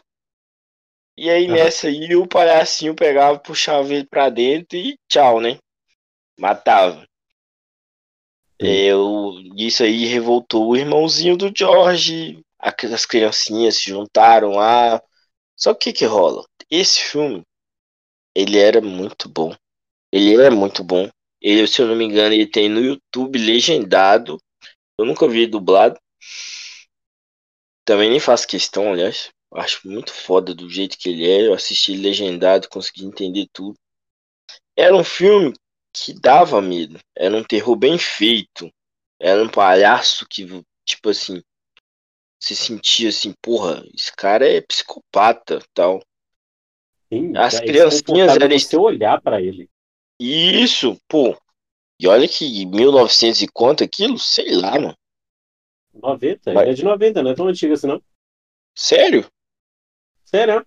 E 1.15 1.29
aí 1.29 1.47
uhum. 1.47 1.53
nessa 1.53 1.87
aí 1.87 2.15
o 2.15 2.25
palhacinho 2.25 2.95
pegava, 2.95 3.37
puxava 3.37 3.93
ele 3.93 4.05
pra 4.05 4.29
dentro 4.29 4.77
e 4.77 4.97
tchau, 5.07 5.39
né? 5.39 5.59
Matava. 6.37 7.07
Eu, 8.59 9.33
isso 9.57 9.83
aí 9.83 10.05
revoltou 10.05 10.69
o 10.69 10.75
irmãozinho 10.75 11.35
do 11.35 11.51
George. 11.55 12.43
As 12.59 13.05
criancinhas 13.05 13.77
se 13.77 13.89
juntaram 13.89 14.51
lá. 14.51 15.01
Só 15.55 15.73
que 15.73 15.89
o 15.89 15.93
que 15.93 16.05
rola? 16.05 16.45
Esse 16.69 17.01
filme, 17.01 17.43
ele 18.35 18.57
era 18.57 18.81
muito 18.81 19.27
bom. 19.27 19.53
Ele 20.11 20.41
é 20.41 20.49
muito 20.49 20.83
bom. 20.83 21.09
Ele, 21.41 21.67
se 21.67 21.81
eu 21.81 21.87
não 21.87 21.95
me 21.95 22.05
engano, 22.05 22.33
ele 22.33 22.47
tem 22.47 22.69
no 22.69 22.79
YouTube 22.79 23.37
legendado. 23.37 24.37
Eu 24.97 25.05
nunca 25.05 25.27
vi 25.27 25.45
dublado. 25.45 25.99
Também 27.85 28.09
nem 28.09 28.19
faço 28.19 28.47
questão, 28.47 28.93
aliás. 28.93 29.29
Acho 29.53 29.87
muito 29.87 30.13
foda 30.13 30.55
do 30.55 30.69
jeito 30.69 30.97
que 30.97 31.09
ele 31.09 31.29
é. 31.29 31.47
Eu 31.47 31.53
assisti 31.53 31.95
legendado, 31.95 32.69
consegui 32.69 33.05
entender 33.05 33.47
tudo. 33.51 33.77
Era 34.75 34.95
um 34.95 35.03
filme 35.03 35.53
que 35.93 36.13
dava 36.13 36.61
medo. 36.61 36.99
Era 37.15 37.35
um 37.35 37.43
terror 37.43 37.75
bem 37.75 37.97
feito. 37.97 38.71
Era 39.19 39.43
um 39.43 39.49
palhaço 39.49 40.25
que, 40.29 40.45
tipo 40.83 41.09
assim, 41.09 41.41
se 42.39 42.55
sentia 42.55 43.09
assim, 43.09 43.33
porra, 43.41 43.85
esse 43.93 44.11
cara 44.13 44.47
é 44.47 44.59
psicopata, 44.59 45.59
tal. 45.73 46.03
Sim, 47.07 47.37
As 47.37 47.55
é 47.55 47.65
criancinhas 47.65 48.35
eram 48.35 48.49
você 48.49 48.75
olhar 48.75 49.21
para 49.21 49.41
ele. 49.41 49.69
Isso, 50.19 50.99
pô. 51.07 51.37
E 51.99 52.07
olha 52.07 52.27
que 52.27 52.65
1900 52.65 53.43
e 53.43 53.47
quanto 53.47 53.83
aquilo? 53.83 54.17
Sei 54.17 54.53
lá, 54.55 54.71
mano. 54.71 54.97
90? 55.93 56.53
Mas... 56.53 56.67
É 56.67 56.73
de 56.73 56.83
90, 56.83 57.23
não 57.23 57.31
é 57.31 57.35
tão 57.35 57.47
antigo 57.47 57.73
assim, 57.73 57.87
não. 57.87 58.03
Sério? 58.75 59.29
Sério? 60.25 60.65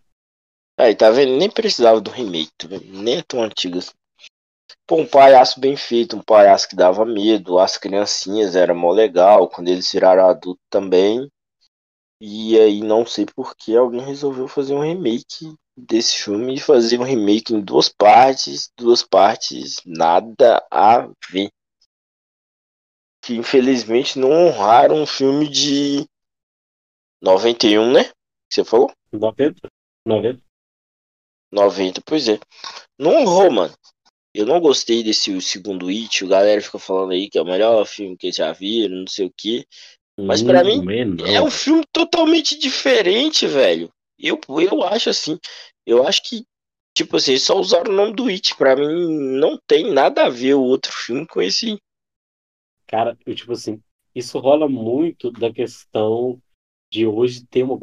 Aí, 0.79 0.95
tá 0.95 1.11
vendo? 1.11 1.37
Nem 1.37 1.51
precisava 1.51 2.01
do 2.01 2.11
remake, 2.11 2.53
tá? 2.57 2.69
Nem 2.85 3.19
é 3.19 3.23
tão 3.23 3.43
antigo 3.43 3.79
assim. 3.79 3.93
Pô, 4.87 5.01
um 5.01 5.07
palhaço 5.07 5.59
bem 5.59 5.77
feito, 5.77 6.17
um 6.17 6.23
palhaço 6.23 6.69
que 6.69 6.77
dava 6.77 7.05
medo, 7.05 7.59
as 7.59 7.77
criancinhas 7.77 8.55
era 8.55 8.73
mó 8.73 8.93
legal, 8.93 9.49
quando 9.49 9.67
eles 9.67 9.91
viraram 9.91 10.29
adulto 10.29 10.61
também. 10.71 11.29
E 12.21 12.59
aí 12.59 12.81
não 12.81 13.05
sei 13.05 13.27
por 13.27 13.57
que 13.57 13.77
alguém 13.77 14.01
resolveu 14.01 14.47
fazer 14.47 14.75
um 14.75 14.81
remake 14.81 15.53
desse 15.77 16.23
filme 16.23 16.55
e 16.55 16.61
fazer 16.61 17.01
um 17.01 17.05
remake 17.05 17.53
em 17.53 17.61
duas 17.61 17.89
partes, 17.89 18.71
duas 18.77 19.03
partes 19.03 19.83
nada 19.85 20.65
a 20.71 21.11
ver. 21.31 21.51
Que 23.21 23.35
infelizmente 23.35 24.21
não 24.21 24.31
honraram 24.31 25.03
um 25.03 25.07
filme 25.07 25.49
de 25.49 26.07
91, 27.21 27.93
né? 27.93 28.13
Você 28.49 28.65
falou? 28.65 28.93
90. 29.13 29.69
90. 30.07 30.41
90, 31.51 32.03
pois 32.07 32.29
é. 32.29 32.39
Não 32.97 33.23
honrou, 33.23 33.51
mano. 33.51 33.75
Eu 34.37 34.45
não 34.45 34.61
gostei 34.61 35.03
desse 35.03 35.41
segundo 35.41 35.89
It. 35.89 36.23
O 36.23 36.29
galera 36.29 36.61
fica 36.61 36.79
falando 36.79 37.13
aí 37.13 37.31
que 37.31 37.39
é 37.39 37.43
o 37.43 37.47
melhor 37.47 37.87
filme 37.87 38.19
que 38.19 38.31
já 38.31 38.53
viram, 38.53 38.99
não 38.99 39.07
sei 39.07 39.25
o 39.25 39.33
que. 39.35 39.67
Mas 40.21 40.43
para 40.43 40.63
mim 40.63 40.85
é 41.27 41.41
um 41.41 41.51
filme 41.51 41.83
totalmente 41.91 42.59
diferente, 42.59 43.47
velho. 43.47 43.91
Eu, 44.19 44.39
eu 44.61 44.83
acho 44.83 45.09
assim, 45.09 45.39
eu 45.87 46.07
acho 46.07 46.23
que, 46.23 46.45
tipo 46.95 47.17
assim, 47.17 47.39
só 47.39 47.59
usaram 47.59 47.91
o 47.91 47.97
nome 47.97 48.15
do 48.15 48.27
It. 48.27 48.55
Pra 48.57 48.77
mim, 48.77 49.39
não 49.39 49.59
tem 49.67 49.91
nada 49.91 50.27
a 50.27 50.29
ver 50.29 50.53
o 50.53 50.63
outro 50.63 50.93
filme 50.93 51.27
com 51.27 51.41
esse. 51.41 51.81
Cara, 52.87 53.17
eu, 53.25 53.35
tipo 53.35 53.53
assim, 53.53 53.81
isso 54.15 54.39
rola 54.39 54.69
muito 54.69 55.31
da 55.31 55.51
questão 55.51 56.39
de 56.93 57.07
hoje 57.07 57.47
ter 57.47 57.63
uma 57.63 57.79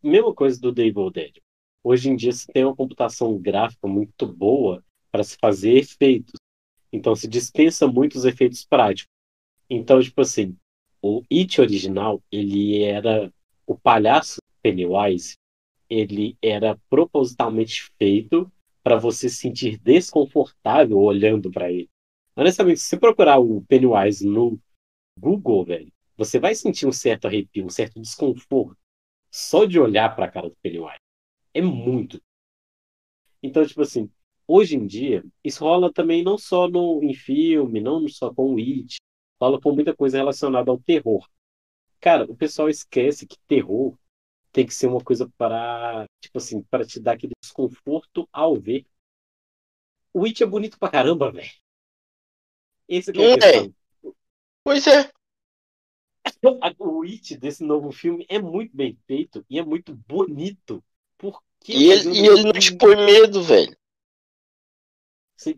mesma 0.00 0.32
coisa 0.32 0.60
do 0.60 0.70
Devil 0.70 1.10
Dead. 1.10 1.38
Hoje 1.82 2.08
em 2.08 2.14
dia 2.14 2.30
se 2.30 2.46
tem 2.46 2.64
uma 2.64 2.76
computação 2.76 3.36
gráfica 3.36 3.88
muito 3.88 4.26
boa 4.26 4.80
para 5.18 5.24
se 5.24 5.36
fazer 5.40 5.72
efeitos. 5.72 6.34
Então 6.92 7.16
se 7.16 7.26
dispensa 7.26 7.88
muitos 7.88 8.24
efeitos 8.24 8.64
práticos. 8.64 9.12
Então, 9.68 10.00
tipo 10.00 10.20
assim, 10.20 10.56
o 11.02 11.22
It 11.30 11.60
original, 11.60 12.22
ele 12.30 12.84
era 12.84 13.32
o 13.66 13.76
palhaço 13.76 14.40
Pennywise, 14.62 15.36
ele 15.90 16.36
era 16.40 16.78
propositalmente 16.88 17.90
feito 17.98 18.50
para 18.82 18.96
você 18.96 19.28
se 19.28 19.36
sentir 19.36 19.78
desconfortável 19.78 20.98
olhando 20.98 21.50
para 21.50 21.70
ele. 21.70 21.90
Honestamente, 22.36 22.78
se 22.78 22.86
você 22.86 22.96
procurar 22.96 23.40
o 23.40 23.62
Pennywise 23.62 24.24
no 24.24 24.58
Google, 25.18 25.64
velho, 25.64 25.92
você 26.16 26.38
vai 26.38 26.54
sentir 26.54 26.86
um 26.86 26.92
certo 26.92 27.26
arrepio, 27.26 27.66
um 27.66 27.70
certo 27.70 28.00
desconforto 28.00 28.78
só 29.30 29.64
de 29.64 29.80
olhar 29.80 30.14
para 30.14 30.26
a 30.26 30.30
cara 30.30 30.48
do 30.48 30.56
Pennywise. 30.62 31.00
É 31.52 31.60
muito. 31.60 32.22
Então, 33.42 33.66
tipo 33.66 33.82
assim, 33.82 34.08
hoje 34.48 34.76
em 34.76 34.86
dia, 34.86 35.22
isso 35.44 35.62
rola 35.62 35.92
também 35.92 36.24
não 36.24 36.38
só 36.38 36.66
no, 36.66 37.02
em 37.04 37.12
filme, 37.12 37.80
não 37.80 38.08
só 38.08 38.32
com 38.32 38.54
o 38.54 38.58
It, 38.58 38.96
rola 39.38 39.60
com 39.60 39.72
muita 39.72 39.94
coisa 39.94 40.16
relacionada 40.16 40.70
ao 40.70 40.80
terror. 40.80 41.28
Cara, 42.00 42.24
o 42.24 42.36
pessoal 42.36 42.70
esquece 42.70 43.26
que 43.26 43.36
terror 43.46 43.94
tem 44.50 44.66
que 44.66 44.72
ser 44.72 44.86
uma 44.86 45.00
coisa 45.00 45.28
para, 45.36 46.06
tipo 46.20 46.38
assim, 46.38 46.62
para 46.62 46.86
te 46.86 46.98
dar 46.98 47.12
aquele 47.12 47.34
desconforto 47.40 48.26
ao 48.32 48.56
ver. 48.58 48.86
O 50.14 50.24
It 50.24 50.42
é 50.42 50.46
bonito 50.46 50.78
pra 50.78 50.90
caramba, 50.90 51.30
velho. 51.30 51.50
Esse 52.88 53.10
é, 53.10 53.32
é. 53.34 53.70
Pois 54.64 54.86
é. 54.86 55.10
O 56.78 57.02
It 57.02 57.36
desse 57.36 57.64
novo 57.64 57.90
filme 57.90 58.26
é 58.28 58.38
muito 58.38 58.76
bem 58.76 58.96
feito 59.06 59.44
e 59.48 59.58
é 59.58 59.64
muito 59.64 59.94
bonito. 59.94 60.82
Porque 61.16 61.72
e 61.72 61.90
ele, 61.90 62.10
e 62.10 62.26
ele 62.26 62.42
não 62.44 62.52
te 62.52 62.76
põe 62.76 62.96
medo, 62.96 63.42
velho. 63.42 63.76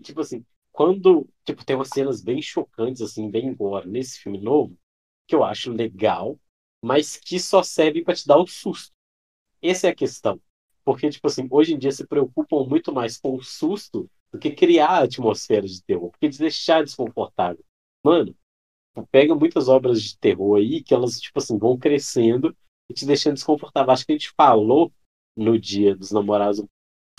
Tipo 0.03 0.21
assim, 0.21 0.45
quando 0.73 1.29
tipo, 1.45 1.65
tem 1.65 1.77
umas 1.77 1.89
cenas 1.89 2.23
bem 2.23 2.41
chocantes, 2.43 3.03
assim, 3.03 3.31
bem 3.31 3.55
gore 3.55 3.89
nesse 3.89 4.21
filme 4.21 4.39
novo, 4.41 4.77
que 5.27 5.35
eu 5.35 5.45
acho 5.45 5.73
legal, 5.73 6.39
mas 6.83 7.17
que 7.17 7.39
só 7.39 7.63
serve 7.63 8.03
para 8.05 8.15
te 8.15 8.27
dar 8.27 8.39
o 8.39 8.47
susto. 8.47 8.93
Essa 9.63 9.89
é 9.89 9.91
a 9.91 9.95
questão. 9.95 10.41
Porque, 10.85 11.09
tipo 11.11 11.27
assim, 11.27 11.47
hoje 11.51 11.75
em 11.75 11.79
dia 11.79 11.93
se 11.93 12.07
preocupam 12.07 12.65
muito 12.67 12.93
mais 12.93 13.17
com 13.19 13.37
o 13.37 13.43
susto 13.43 14.11
do 14.33 14.39
que 14.39 14.51
criar 14.51 14.89
a 14.89 15.03
atmosfera 15.05 15.67
de 15.67 15.83
terror, 15.83 16.11
porque 16.11 16.29
deixar 16.29 16.83
desconfortável. 16.83 17.65
Mano, 18.03 18.35
pega 19.11 19.35
muitas 19.35 19.69
obras 19.69 20.03
de 20.03 20.19
terror 20.19 20.59
aí 20.59 20.83
que 20.83 20.95
elas, 20.95 21.21
tipo 21.21 21.39
assim, 21.39 21.59
vão 21.59 21.79
crescendo 21.79 22.57
e 22.89 22.95
te 22.95 23.07
deixando 23.07 23.35
desconfortável. 23.35 23.93
Acho 23.93 24.07
que 24.07 24.13
a 24.13 24.17
gente 24.17 24.33
falou 24.37 24.93
no 25.37 25.59
dia 25.59 25.95
dos 25.95 26.11
namorados 26.11 26.65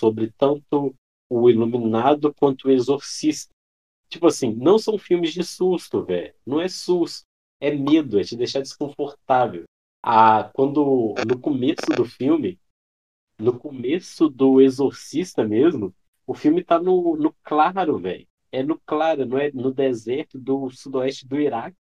sobre 0.00 0.32
tanto 0.36 0.94
o 1.40 1.50
Iluminado 1.50 2.34
quanto 2.34 2.68
o 2.68 2.70
Exorcista. 2.70 3.52
Tipo 4.08 4.26
assim, 4.26 4.52
não 4.54 4.78
são 4.78 4.98
filmes 4.98 5.32
de 5.32 5.42
susto, 5.42 6.04
velho. 6.04 6.34
Não 6.46 6.60
é 6.60 6.68
susto 6.68 7.26
é 7.62 7.70
medo, 7.70 8.18
é 8.18 8.24
te 8.24 8.36
deixar 8.36 8.60
desconfortável. 8.60 9.62
Ah, 10.02 10.50
quando 10.52 11.14
no 11.28 11.38
começo 11.38 11.86
do 11.96 12.04
filme, 12.04 12.58
no 13.38 13.56
começo 13.56 14.28
do 14.28 14.60
Exorcista 14.60 15.44
mesmo, 15.44 15.94
o 16.26 16.34
filme 16.34 16.64
tá 16.64 16.80
no, 16.80 17.16
no 17.16 17.32
claro, 17.44 17.98
velho. 18.00 18.26
É 18.50 18.64
no 18.64 18.80
claro, 18.80 19.24
não 19.24 19.38
é 19.38 19.52
no 19.52 19.72
deserto 19.72 20.40
do 20.40 20.68
sudoeste 20.70 21.24
do 21.26 21.38
Iraque. 21.38 21.76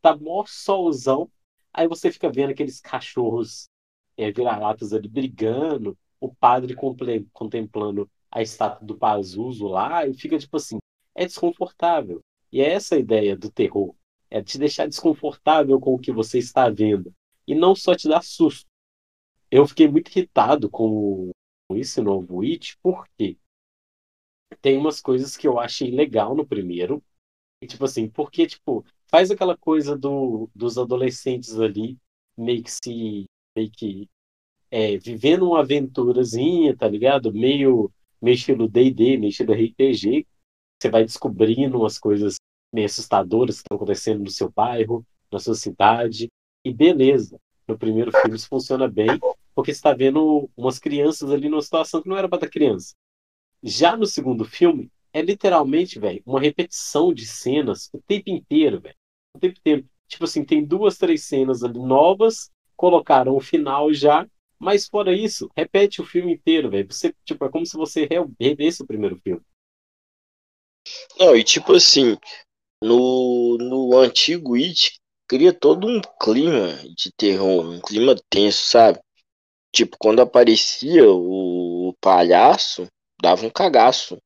tá 0.00 0.16
mó 0.16 0.44
solzão, 0.46 1.28
aí 1.72 1.88
você 1.88 2.12
fica 2.12 2.30
vendo 2.30 2.50
aqueles 2.50 2.80
cachorros 2.80 3.68
é, 4.16 4.30
vira-latas 4.30 4.92
ali 4.92 5.08
brigando, 5.08 5.98
o 6.20 6.32
padre 6.32 6.76
contemplando 7.32 8.08
a 8.30 8.42
estátua 8.42 8.86
do 8.86 8.96
Pazuzu 8.96 9.66
lá, 9.66 10.06
e 10.06 10.14
fica 10.14 10.38
tipo 10.38 10.56
assim, 10.56 10.78
é 11.14 11.24
desconfortável. 11.24 12.20
E 12.52 12.60
é 12.60 12.72
essa 12.72 12.94
a 12.94 12.98
ideia 12.98 13.36
do 13.36 13.50
terror, 13.50 13.94
é 14.30 14.42
te 14.42 14.58
deixar 14.58 14.86
desconfortável 14.86 15.78
com 15.80 15.94
o 15.94 15.98
que 15.98 16.12
você 16.12 16.38
está 16.38 16.68
vendo, 16.68 17.12
e 17.46 17.54
não 17.54 17.74
só 17.74 17.94
te 17.94 18.08
dar 18.08 18.22
susto. 18.22 18.66
Eu 19.50 19.66
fiquei 19.66 19.88
muito 19.88 20.10
irritado 20.10 20.68
com 20.70 21.30
esse 21.70 22.00
novo 22.00 22.42
It, 22.42 22.76
porque 22.82 23.38
tem 24.60 24.76
umas 24.76 25.00
coisas 25.00 25.36
que 25.36 25.46
eu 25.46 25.58
achei 25.58 25.90
legal 25.90 26.34
no 26.34 26.46
primeiro, 26.46 27.02
e 27.62 27.66
tipo 27.66 27.84
assim, 27.84 28.08
porque 28.08 28.46
tipo, 28.46 28.84
faz 29.06 29.30
aquela 29.30 29.56
coisa 29.56 29.96
do, 29.96 30.48
dos 30.54 30.78
adolescentes 30.78 31.58
ali 31.58 31.98
meio 32.36 32.62
que 32.62 32.70
se 32.70 33.24
meio 33.56 33.70
que 33.70 34.08
é, 34.70 34.96
vivendo 34.98 35.48
uma 35.48 35.60
aventurazinha, 35.60 36.76
tá 36.76 36.86
ligado? 36.88 37.32
Meio 37.32 37.90
meio 38.20 38.34
estilo 38.34 38.68
D&D, 38.68 39.16
meio 39.16 39.30
estilo 39.30 39.52
RPG, 39.52 40.26
você 40.80 40.90
vai 40.90 41.04
descobrindo 41.04 41.78
umas 41.78 41.98
coisas 41.98 42.36
meio 42.72 42.86
assustadoras 42.86 43.56
que 43.56 43.62
estão 43.62 43.76
acontecendo 43.76 44.22
no 44.22 44.30
seu 44.30 44.50
bairro, 44.50 45.04
na 45.32 45.38
sua 45.38 45.54
cidade, 45.54 46.28
e 46.64 46.72
beleza. 46.72 47.40
No 47.66 47.78
primeiro 47.78 48.12
filme 48.12 48.36
isso 48.36 48.48
funciona 48.48 48.88
bem, 48.88 49.18
porque 49.54 49.72
você 49.72 49.78
está 49.78 49.92
vendo 49.92 50.48
umas 50.56 50.78
crianças 50.78 51.30
ali 51.30 51.48
numa 51.48 51.62
situação 51.62 52.02
que 52.02 52.08
não 52.08 52.16
era 52.16 52.28
para 52.28 52.48
criança. 52.48 52.94
Já 53.62 53.96
no 53.96 54.06
segundo 54.06 54.44
filme, 54.44 54.90
é 55.12 55.20
literalmente, 55.20 55.98
velho, 55.98 56.22
uma 56.24 56.40
repetição 56.40 57.12
de 57.12 57.26
cenas 57.26 57.90
o 57.92 58.00
tempo 58.00 58.30
inteiro, 58.30 58.80
velho. 58.80 58.96
O 59.34 59.38
tempo 59.38 59.58
inteiro. 59.58 59.84
Tipo 60.06 60.24
assim, 60.24 60.44
tem 60.44 60.64
duas, 60.64 60.96
três 60.96 61.24
cenas 61.24 61.62
ali 61.62 61.78
novas, 61.78 62.50
colocaram 62.76 63.36
o 63.36 63.40
final 63.40 63.92
já, 63.92 64.26
mas 64.58 64.86
fora 64.86 65.14
isso, 65.14 65.50
repete 65.56 66.00
o 66.00 66.04
filme 66.04 66.34
inteiro, 66.34 66.70
velho. 66.70 66.86
Você, 66.90 67.14
tipo, 67.24 67.44
é 67.44 67.48
como 67.48 67.64
se 67.64 67.76
você 67.76 68.08
revesse 68.40 68.82
o 68.82 68.86
primeiro 68.86 69.16
filme. 69.16 69.42
Não, 71.18 71.36
e 71.36 71.44
tipo 71.44 71.74
assim, 71.74 72.16
no, 72.82 73.58
no 73.58 73.98
antigo 73.98 74.54
It, 74.54 74.98
cria 75.28 75.52
todo 75.52 75.86
um 75.86 76.00
clima 76.20 76.76
de 76.96 77.12
terror, 77.12 77.66
um 77.66 77.80
clima 77.80 78.16
tenso, 78.30 78.64
sabe? 78.64 79.00
Tipo, 79.72 79.96
quando 79.98 80.20
aparecia 80.20 81.04
o 81.10 81.94
palhaço, 82.00 82.86
dava 83.20 83.46
um 83.46 83.50
cagaço. 83.50 84.18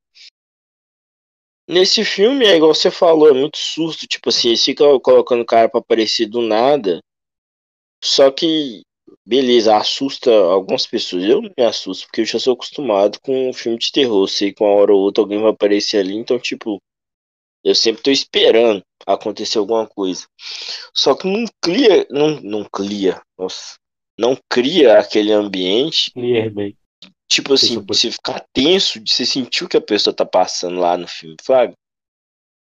Nesse 1.68 2.05
filme, 2.05 2.45
é 2.45 2.57
igual 2.57 2.75
você 2.75 2.90
falou, 2.90 3.29
é 3.29 3.33
muito 3.33 3.57
susto. 3.57 4.07
Tipo 4.07 4.29
assim, 4.29 4.49
eles 4.49 4.64
ficam 4.64 4.99
colocando 5.01 5.42
o 5.42 5.47
cara 5.47 5.68
pra 5.68 5.81
aparecer 5.81 6.27
do 6.27 6.42
nada. 6.42 7.01
Só 8.03 8.31
que, 8.31 8.83
beleza, 9.25 9.77
assusta 9.77 10.31
algumas 10.31 10.87
pessoas. 10.87 11.25
Eu 11.25 11.43
não 11.43 11.51
me 11.57 11.65
assusto, 11.65 12.07
porque 12.07 12.23
eu 12.23 12.25
já 12.27 12.38
sou 12.38 12.55
acostumado 12.55 13.19
com 13.21 13.51
um 13.51 13.53
filme 13.53 13.79
de 13.79 13.93
terror. 13.93 14.27
sei 14.29 14.53
que 14.53 14.62
uma 14.62 14.73
hora 14.73 14.93
ou 14.93 15.01
outra 15.01 15.23
alguém 15.23 15.41
vai 15.41 15.51
aparecer 15.51 15.99
ali. 15.99 16.15
Então, 16.15 16.38
tipo, 16.38 16.81
eu 17.65 17.75
sempre 17.75 18.03
tô 18.03 18.11
esperando 18.11 18.83
acontecer 19.07 19.59
alguma 19.59 19.87
coisa. 19.87 20.27
Só 20.95 21.15
que 21.15 21.27
não 21.27 21.45
cria, 21.61 22.07
não, 22.11 22.41
não 22.41 22.65
cria, 22.65 23.21
nossa, 23.38 23.77
não 24.19 24.37
cria 24.49 24.99
aquele 24.99 25.33
ambiente. 25.33 26.11
Clear, 26.12 26.51
bem 26.51 26.77
Tipo 27.33 27.55
assim, 27.55 27.83
você 27.87 28.11
ficar 28.11 28.45
tenso 28.53 29.01
de 29.01 29.11
você 29.11 29.25
sentir 29.25 29.65
o 29.65 29.69
que 29.69 29.79
a 29.79 29.81
pessoa 29.81 30.15
tá 30.15 30.27
passando 30.27 30.79
lá 30.79 30.99
no 30.99 31.09
filme, 31.09 31.37
sabe? 31.41 31.73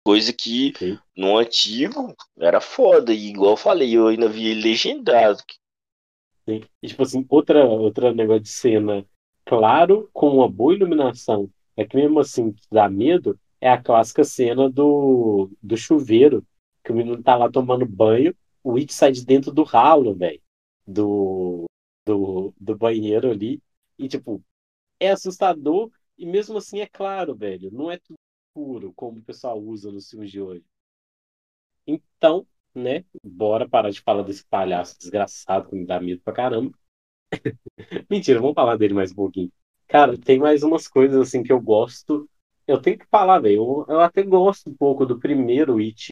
Coisa 0.05 0.33
que 0.33 0.73
Sim. 0.77 0.99
no 1.17 1.39
antigo 1.39 2.13
era 2.37 2.61
foda. 2.61 3.15
E 3.15 3.29
igual 3.29 3.53
eu 3.53 3.57
falei, 3.57 3.97
eu 3.97 4.09
ainda 4.09 4.29
vi 4.29 4.55
legendado. 4.55 5.41
Sim. 6.49 6.61
E, 6.83 6.89
tipo 6.89 7.03
assim, 7.03 7.27
outra, 7.29 7.65
outra 7.67 8.13
negócio 8.15 8.43
de 8.43 8.49
cena 8.49 9.07
claro, 9.45 10.09
com 10.13 10.29
uma 10.29 10.49
boa 10.51 10.75
iluminação, 10.75 11.51
é 11.77 11.85
que 11.85 11.97
mesmo 11.97 12.19
assim 12.21 12.55
dá 12.71 12.89
medo, 12.89 13.39
é 13.61 13.71
a 13.71 13.81
clássica 13.81 14.25
cena 14.25 14.69
do, 14.71 15.51
do 15.63 15.77
chuveiro, 15.77 16.45
que 16.85 16.93
o 16.93 16.95
menino 16.97 17.23
tá 17.23 17.37
lá 17.37 17.51
tomando 17.51 17.87
banho, 17.87 18.35
o 18.63 18.77
It 18.77 18.93
sai 18.93 19.13
de 19.13 19.25
dentro 19.25 19.53
do 19.53 19.63
ralo, 19.63 20.15
velho, 20.15 20.41
do, 20.87 21.65
do, 22.05 22.53
do 22.61 22.77
banheiro 22.77 23.31
ali, 23.31 23.63
e 23.99 24.09
tipo, 24.09 24.43
é 25.01 25.11
assustador 25.11 25.91
e 26.19 26.27
mesmo 26.27 26.59
assim 26.59 26.81
é 26.81 26.87
claro, 26.87 27.35
velho. 27.37 27.71
Não 27.73 27.91
é 27.91 27.99
tudo 27.99 28.19
puro 28.55 28.93
como 28.95 29.19
o 29.19 29.23
pessoal 29.25 29.61
usa 29.61 29.93
nos 29.93 30.11
filmes 30.11 30.31
de 30.31 30.41
hoje. 30.41 30.65
Então, 31.87 32.47
né? 32.79 33.05
Bora 33.23 33.69
parar 33.69 33.91
de 33.91 34.01
falar 34.01 34.23
desse 34.23 34.45
palhaço 34.47 34.99
desgraçado 34.99 35.69
que 35.69 35.77
me 35.77 35.87
dá 35.87 36.01
medo 36.01 36.21
pra 36.23 36.33
caramba. 36.33 36.73
Mentira, 38.11 38.41
vamos 38.41 38.55
falar 38.55 38.77
dele 38.77 38.95
mais 38.95 39.13
um 39.13 39.17
pouquinho. 39.17 39.53
Cara, 39.89 40.19
tem 40.19 40.39
mais 40.39 40.63
umas 40.63 40.89
coisas 40.89 41.21
assim 41.21 41.43
que 41.43 41.53
eu 41.53 41.61
gosto. 41.61 42.29
Eu 42.67 42.81
tenho 42.81 42.99
que 42.99 43.07
falar, 43.07 43.41
velho. 43.41 43.85
Eu, 43.89 43.95
eu 43.97 44.01
até 44.01 44.23
gosto 44.23 44.71
um 44.71 44.75
pouco 44.75 45.07
do 45.07 45.19
primeiro 45.19 45.79
It 45.79 46.09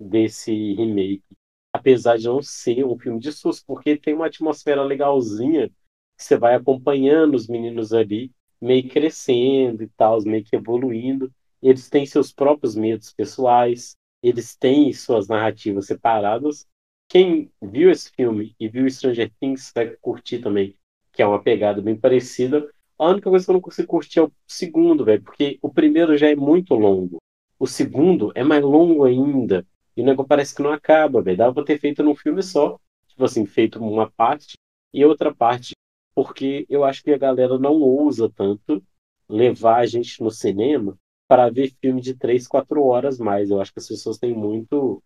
desse 0.00 0.74
remake. 0.74 1.24
Apesar 1.72 2.16
de 2.16 2.26
não 2.26 2.42
ser 2.42 2.84
um 2.84 2.98
filme 2.98 3.20
de 3.20 3.32
susto, 3.32 3.64
porque 3.66 3.96
tem 3.96 4.14
uma 4.14 4.26
atmosfera 4.26 4.82
legalzinha 4.82 5.70
você 6.18 6.36
vai 6.36 6.54
acompanhando 6.56 7.34
os 7.36 7.46
meninos 7.46 7.92
ali, 7.92 8.32
meio 8.60 8.88
crescendo 8.88 9.82
e 9.84 9.88
tal, 9.96 10.20
meio 10.22 10.44
que 10.44 10.56
evoluindo. 10.56 11.32
Eles 11.62 11.88
têm 11.88 12.04
seus 12.04 12.32
próprios 12.32 12.74
medos 12.74 13.12
pessoais, 13.12 13.96
eles 14.22 14.56
têm 14.56 14.92
suas 14.92 15.28
narrativas 15.28 15.86
separadas. 15.86 16.66
Quem 17.08 17.50
viu 17.62 17.90
esse 17.90 18.10
filme 18.12 18.54
e 18.58 18.68
viu 18.68 18.88
Stranger 18.90 19.32
Things 19.40 19.72
vai 19.74 19.88
curtir 20.00 20.40
também, 20.40 20.76
que 21.12 21.22
é 21.22 21.26
uma 21.26 21.42
pegada 21.42 21.80
bem 21.80 21.96
parecida. 21.96 22.68
A 22.98 23.08
única 23.08 23.30
coisa 23.30 23.44
que 23.44 23.50
eu 23.50 23.54
não 23.54 23.60
consigo 23.60 23.88
curtir 23.88 24.18
é 24.18 24.22
o 24.22 24.32
segundo, 24.46 25.04
velho, 25.04 25.22
porque 25.22 25.58
o 25.62 25.72
primeiro 25.72 26.16
já 26.16 26.28
é 26.28 26.36
muito 26.36 26.74
longo. 26.74 27.18
O 27.58 27.66
segundo 27.66 28.32
é 28.34 28.44
mais 28.44 28.62
longo 28.62 29.04
ainda. 29.04 29.66
E 29.96 30.02
o 30.02 30.04
negócio 30.04 30.28
parece 30.28 30.54
que 30.54 30.62
não 30.62 30.72
acaba, 30.72 31.22
velho. 31.22 31.36
Dava 31.36 31.54
pra 31.54 31.64
ter 31.64 31.78
feito 31.78 32.02
num 32.02 32.14
filme 32.14 32.42
só. 32.42 32.78
Tipo 33.08 33.24
assim, 33.24 33.46
feito 33.46 33.78
uma 33.80 34.10
parte 34.10 34.56
e 34.92 35.04
outra 35.04 35.34
parte 35.34 35.72
porque 36.18 36.66
eu 36.68 36.82
acho 36.82 37.04
que 37.04 37.12
a 37.12 37.16
galera 37.16 37.60
não 37.60 37.74
ousa 37.74 38.28
tanto 38.28 38.82
levar 39.28 39.76
a 39.76 39.86
gente 39.86 40.20
no 40.20 40.32
cinema 40.32 40.98
para 41.28 41.50
ver 41.50 41.72
filme 41.80 42.02
de 42.02 42.14
três, 42.16 42.48
quatro 42.48 42.84
horas 42.84 43.18
mais. 43.20 43.50
Eu 43.50 43.60
acho 43.62 43.72
que 43.72 43.80
as 43.80 43.88
pessoas 43.88 44.18
têm 44.18 44.34
muito, 44.34 45.02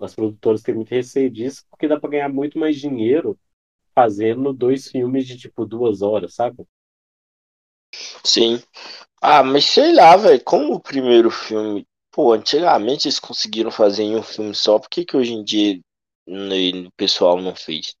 as 0.00 0.14
produtoras 0.14 0.62
têm 0.62 0.74
muito 0.76 0.90
receio 0.90 1.30
disso, 1.30 1.64
porque 1.70 1.88
dá 1.88 2.00
para 2.00 2.10
ganhar 2.10 2.30
muito 2.30 2.58
mais 2.58 2.76
dinheiro 2.80 3.38
fazendo 3.94 4.52
dois 4.54 4.88
filmes 4.90 5.26
de 5.26 5.38
tipo 5.38 5.66
duas 5.66 6.02
horas, 6.02 6.34
sabe? 6.34 6.64
Sim. 8.24 8.60
Ah, 9.22 9.42
mas 9.44 9.64
sei 9.66 9.94
lá, 9.94 10.16
velho, 10.16 10.42
como 10.44 10.74
o 10.74 10.80
primeiro 10.80 11.30
filme, 11.30 11.86
pô, 12.12 12.32
antigamente 12.34 13.08
eles 13.08 13.18
conseguiram 13.20 13.70
fazer 13.70 14.04
em 14.04 14.16
um 14.16 14.22
filme 14.22 14.54
só, 14.54 14.78
por 14.78 14.88
que 14.90 15.04
que 15.04 15.16
hoje 15.16 15.32
em 15.34 15.44
dia 15.44 15.80
o 16.28 16.90
pessoal 16.96 17.40
não 17.40 17.54
fez? 17.56 17.94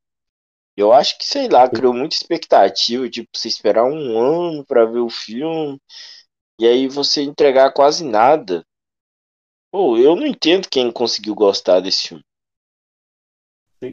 Eu 0.76 0.92
acho 0.92 1.18
que, 1.18 1.24
sei 1.26 1.48
lá, 1.48 1.68
criou 1.68 1.94
muita 1.94 2.16
expectativa, 2.16 3.08
tipo, 3.10 3.28
você 3.34 3.48
esperar 3.48 3.84
um 3.84 4.18
ano 4.20 4.64
para 4.66 4.86
ver 4.86 5.00
o 5.00 5.10
filme 5.10 5.80
e 6.58 6.66
aí 6.66 6.88
você 6.88 7.22
entregar 7.22 7.72
quase 7.72 8.04
nada. 8.04 8.64
Pô, 9.70 9.98
eu 9.98 10.14
não 10.14 10.26
entendo 10.26 10.68
quem 10.68 10.92
conseguiu 10.92 11.34
gostar 11.34 11.80
desse 11.80 12.08
filme. 12.08 12.24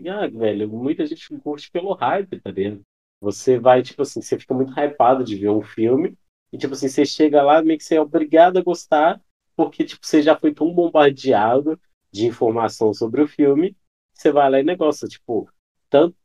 Ah, 0.09 0.27
velho, 0.27 0.69
muita 0.69 1.05
gente 1.05 1.27
curte 1.39 1.69
pelo 1.69 1.93
hype, 1.93 2.39
tá 2.39 2.51
vendo? 2.51 2.81
Você 3.19 3.59
vai, 3.59 3.81
tipo 3.83 4.01
assim, 4.03 4.21
você 4.21 4.39
fica 4.39 4.53
muito 4.53 4.71
hypado 4.71 5.23
de 5.23 5.35
ver 5.35 5.49
um 5.49 5.61
filme 5.61 6.17
e, 6.51 6.57
tipo 6.57 6.73
assim, 6.73 6.87
você 6.87 7.05
chega 7.05 7.43
lá 7.43 7.61
meio 7.61 7.77
que 7.77 7.83
você 7.83 7.95
é 7.95 8.01
obrigado 8.01 8.57
a 8.57 8.63
gostar 8.63 9.21
porque, 9.55 9.83
tipo, 9.83 10.05
você 10.05 10.21
já 10.21 10.37
foi 10.37 10.53
tão 10.53 10.73
bombardeado 10.73 11.79
de 12.11 12.25
informação 12.25 12.93
sobre 12.93 13.21
o 13.21 13.27
filme, 13.27 13.75
você 14.13 14.31
vai 14.31 14.49
lá 14.49 14.59
e 14.59 14.63
negócio, 14.63 15.07
tipo, 15.07 15.49
tanto 15.89 16.15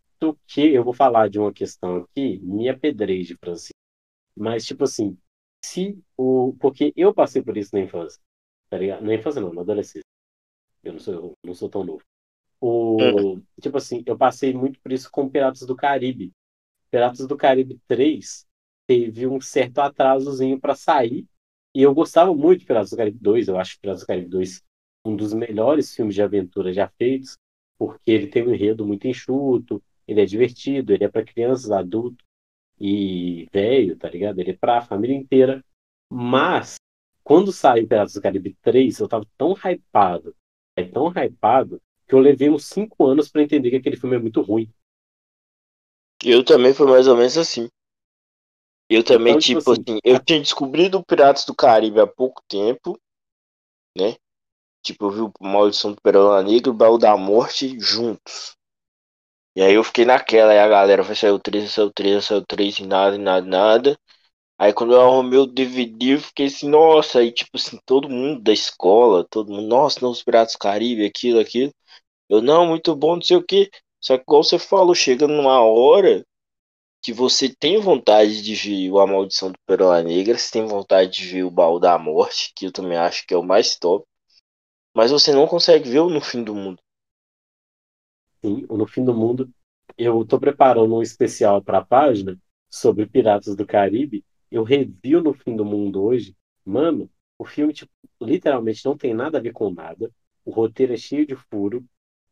que 0.47 0.73
eu 0.73 0.85
vou 0.85 0.93
falar 0.93 1.29
de 1.29 1.39
uma 1.39 1.53
questão 1.53 1.97
aqui, 1.97 2.39
me 2.39 2.69
apedreje, 2.69 3.37
Francisco. 3.39 3.75
Mas, 4.37 4.65
tipo 4.65 4.85
assim, 4.85 5.17
se 5.65 5.99
o. 6.17 6.55
Porque 6.61 6.93
eu 6.97 7.15
passei 7.15 7.43
por 7.43 7.57
isso 7.57 7.71
na 7.75 7.81
infância, 7.81 8.21
tá 8.69 8.79
ligado? 8.79 9.05
Na 9.05 9.15
infância 9.15 9.41
não, 9.41 9.53
na 9.53 9.63
adolescência. 9.63 10.07
Eu 10.83 10.93
não 10.95 11.01
sou, 11.01 11.33
não 11.45 11.55
sou 11.55 11.69
tão 11.69 11.85
novo. 11.85 12.03
O, 12.61 12.97
uhum. 13.03 13.43
Tipo 13.61 13.79
assim, 13.79 14.03
eu 14.07 14.17
passei 14.17 14.55
muito 14.55 14.81
por 14.81 14.93
isso 14.93 15.11
com 15.11 15.29
Piratas 15.29 15.63
do 15.63 15.77
Caribe. 15.77 16.33
Piratas 16.91 17.27
do 17.27 17.37
Caribe 17.37 17.81
3 17.89 18.47
teve 18.87 19.27
um 19.27 19.41
certo 19.41 19.81
atrasozinho 19.81 20.61
para 20.61 20.75
sair. 20.75 21.27
E 21.75 21.83
eu 21.83 21.95
gostava 21.95 22.35
muito 22.35 22.61
de 22.61 22.67
Piratas 22.67 22.91
do 22.91 22.97
Caribe 22.97 23.19
2. 23.21 23.49
Eu 23.49 23.59
acho 23.59 23.79
Piratas 23.81 24.03
do 24.03 24.07
Caribe 24.07 24.29
2 24.29 24.63
um 25.07 25.17
dos 25.17 25.33
melhores 25.33 25.95
filmes 25.95 26.15
de 26.15 26.23
aventura 26.23 26.73
já 26.73 26.89
feitos, 26.89 27.39
porque 27.79 28.11
ele 28.11 28.27
tem 28.27 28.47
um 28.47 28.53
enredo 28.53 28.85
muito 28.85 29.07
enxuto, 29.07 29.81
ele 30.07 30.21
é 30.21 30.27
divertido, 30.27 30.93
ele 30.93 31.05
é 31.05 31.09
para 31.09 31.25
crianças, 31.25 31.71
adultos 31.71 32.26
e 32.79 33.49
velho, 33.53 33.97
tá 33.97 34.09
ligado? 34.09 34.39
Ele 34.39 34.51
é 34.51 34.57
para 34.57 34.79
a 34.79 34.83
família 34.83 35.17
inteira. 35.17 35.65
Mas 36.11 36.77
quando 37.25 37.53
saiu 37.53 37.89
Piratas 37.89 38.15
do 38.15 38.23
Caribe 38.23 38.57
3, 38.63 38.99
eu 38.99 39.09
tava 39.09 39.27
tão 39.37 39.53
hypado, 39.53 40.35
é 40.77 40.85
tão 40.85 41.09
hypado 41.09 41.83
que 42.07 42.15
eu 42.15 42.21
levei 42.21 42.49
uns 42.49 42.67
cinco 42.67 43.07
anos 43.07 43.29
para 43.29 43.43
entender 43.43 43.71
que 43.71 43.77
aquele 43.77 43.97
filme 43.97 44.17
é 44.17 44.19
muito 44.21 44.41
ruim. 44.41 44.73
Eu 46.25 46.45
também 46.45 46.73
foi 46.73 46.87
mais 46.87 47.09
ou 47.09 47.17
menos 47.17 47.37
assim. 47.37 47.69
Eu 48.89 49.03
também, 49.03 49.33
então, 49.33 49.41
tipo, 49.41 49.59
tipo 49.59 49.73
assim, 49.73 49.83
assim, 49.83 49.99
eu 50.05 50.25
tinha 50.25 50.41
descobrido 50.41 51.05
Piratas 51.05 51.45
do 51.45 51.55
Caribe 51.55 52.01
há 52.01 52.07
pouco 52.07 52.41
tempo, 52.49 52.97
né? 53.97 54.15
Tipo, 54.83 55.07
eu 55.07 55.11
vi 55.11 55.21
o 55.23 55.33
Maldição 55.41 55.93
do 55.93 56.01
Perola 56.01 56.43
Negra 56.45 56.69
e 56.69 56.71
o 56.71 56.75
Baú 56.75 56.97
da 56.97 57.17
Morte 57.17 57.77
juntos. 57.81 58.56
E 59.57 59.63
aí 59.63 59.75
eu 59.75 59.83
fiquei 59.85 60.05
naquela, 60.05 60.53
aí 60.53 60.59
a 60.61 60.69
galera 60.69 61.03
foi 61.03 61.31
o 61.33 61.39
3, 61.41 61.73
saiu 61.73 61.91
3, 61.93 62.25
saiu 62.25 62.45
3 62.47 62.79
e 62.79 62.87
nada, 62.87 63.17
e 63.17 63.19
nada, 63.19 63.47
nada. 63.47 63.99
Aí 64.59 64.73
quando 64.73 64.95
eu 64.95 65.03
arrumei 65.03 65.39
o 65.39 65.47
DVD, 65.47 66.15
eu 66.15 66.21
fiquei 66.21 66.47
assim, 66.47 66.69
nossa, 66.69 67.21
aí 67.21 67.33
tipo 67.33 67.53
assim, 67.57 67.79
todo 67.87 68.09
mundo 68.11 68.43
da 68.43 68.53
escola, 68.53 69.25
todo 69.31 69.53
mundo, 69.53 69.69
nossa, 69.69 70.01
não, 70.03 70.11
os 70.11 70.23
Piratas 70.23 70.57
Caribe, 70.57 71.07
aquilo, 71.07 71.41
aquilo. 71.41 71.73
Eu, 72.29 72.43
não, 72.43 72.67
muito 72.67 72.97
bom, 72.97 73.17
não 73.17 73.23
sei 73.23 73.37
o 73.39 73.45
que. 73.45 73.71
Só 74.01 74.17
que 74.19 74.25
igual 74.25 74.45
você 74.45 74.59
falou, 74.59 74.95
chega 74.95 75.29
numa 75.29 75.61
hora 75.63 76.25
que 77.03 77.13
você 77.13 77.49
tem 77.49 77.79
vontade 77.81 78.43
de 78.43 78.55
ver 78.55 78.91
o 78.91 79.01
A 79.01 79.07
Maldição 79.07 79.53
do 79.53 79.59
Perola 79.67 80.03
Negra, 80.03 80.39
você 80.39 80.51
tem 80.53 80.67
vontade 80.67 81.13
de 81.13 81.27
ver 81.29 81.45
o 81.45 81.51
Baú 81.51 81.79
da 81.81 81.99
Morte, 81.99 82.53
que 82.57 82.67
eu 82.67 82.73
também 82.73 82.99
acho 82.99 83.27
que 83.27 83.35
é 83.35 83.39
o 83.39 83.43
mais 83.45 83.77
top, 83.79 84.07
mas 84.97 85.11
você 85.13 85.33
não 85.33 85.47
consegue 85.49 85.91
ver 85.91 86.01
o 86.01 86.11
No 86.11 86.21
Fim 86.21 86.45
do 86.45 86.55
Mundo. 86.55 86.81
Sim, 88.47 88.65
o 88.69 88.77
No 88.77 88.87
Fim 88.87 89.05
do 89.05 89.13
Mundo, 89.13 89.51
eu 89.99 90.25
tô 90.25 90.39
preparando 90.39 90.95
um 90.95 91.03
especial 91.03 91.61
para 91.61 91.79
a 91.79 91.85
página 91.85 92.39
sobre 92.71 93.05
Piratas 93.05 93.57
do 93.57 93.67
Caribe, 93.67 94.25
eu 94.53 94.63
revi 94.63 95.17
o 95.17 95.21
No 95.21 95.35
Fim 95.35 95.57
do 95.57 95.65
Mundo 95.65 96.01
hoje, 96.01 96.37
mano, 96.65 97.11
o 97.37 97.45
filme, 97.45 97.73
tipo, 97.73 97.91
literalmente 98.21 98.85
não 98.85 98.97
tem 98.97 99.13
nada 99.13 99.39
a 99.39 99.41
ver 99.41 99.53
com 99.53 99.69
nada, 99.73 100.13
o 100.45 100.53
roteiro 100.53 100.93
é 100.93 100.97
cheio 100.97 101.27
de 101.27 101.35
furo, 101.35 101.85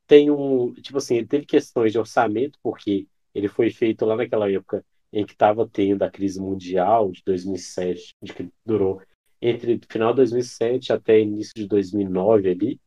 tem 0.07 0.31
um, 0.31 0.73
tipo 0.75 0.99
assim, 0.99 1.17
ele 1.17 1.27
teve 1.27 1.47
questões 1.47 1.91
de 1.91 1.99
orçamento, 1.99 2.61
porque 2.62 3.09
ele 3.35 3.49
foi 3.49 3.71
feito 3.71 4.07
lá 4.07 4.15
naquela 4.15 4.49
época 4.49 4.85
em 5.12 5.27
que 5.27 5.33
estava 5.33 5.69
tendo 5.69 6.05
a 6.05 6.11
crise 6.11 6.41
mundial 6.41 7.11
de 7.11 7.23
2007, 7.27 8.15
de 8.23 8.33
que 8.33 8.49
durou 8.65 9.03
entre 9.43 9.81
final 9.91 10.12
de 10.12 10.19
2007 10.19 10.93
até 10.93 11.19
início 11.19 11.55
de 11.57 11.67
2009 11.67 12.51
ali. 12.51 12.81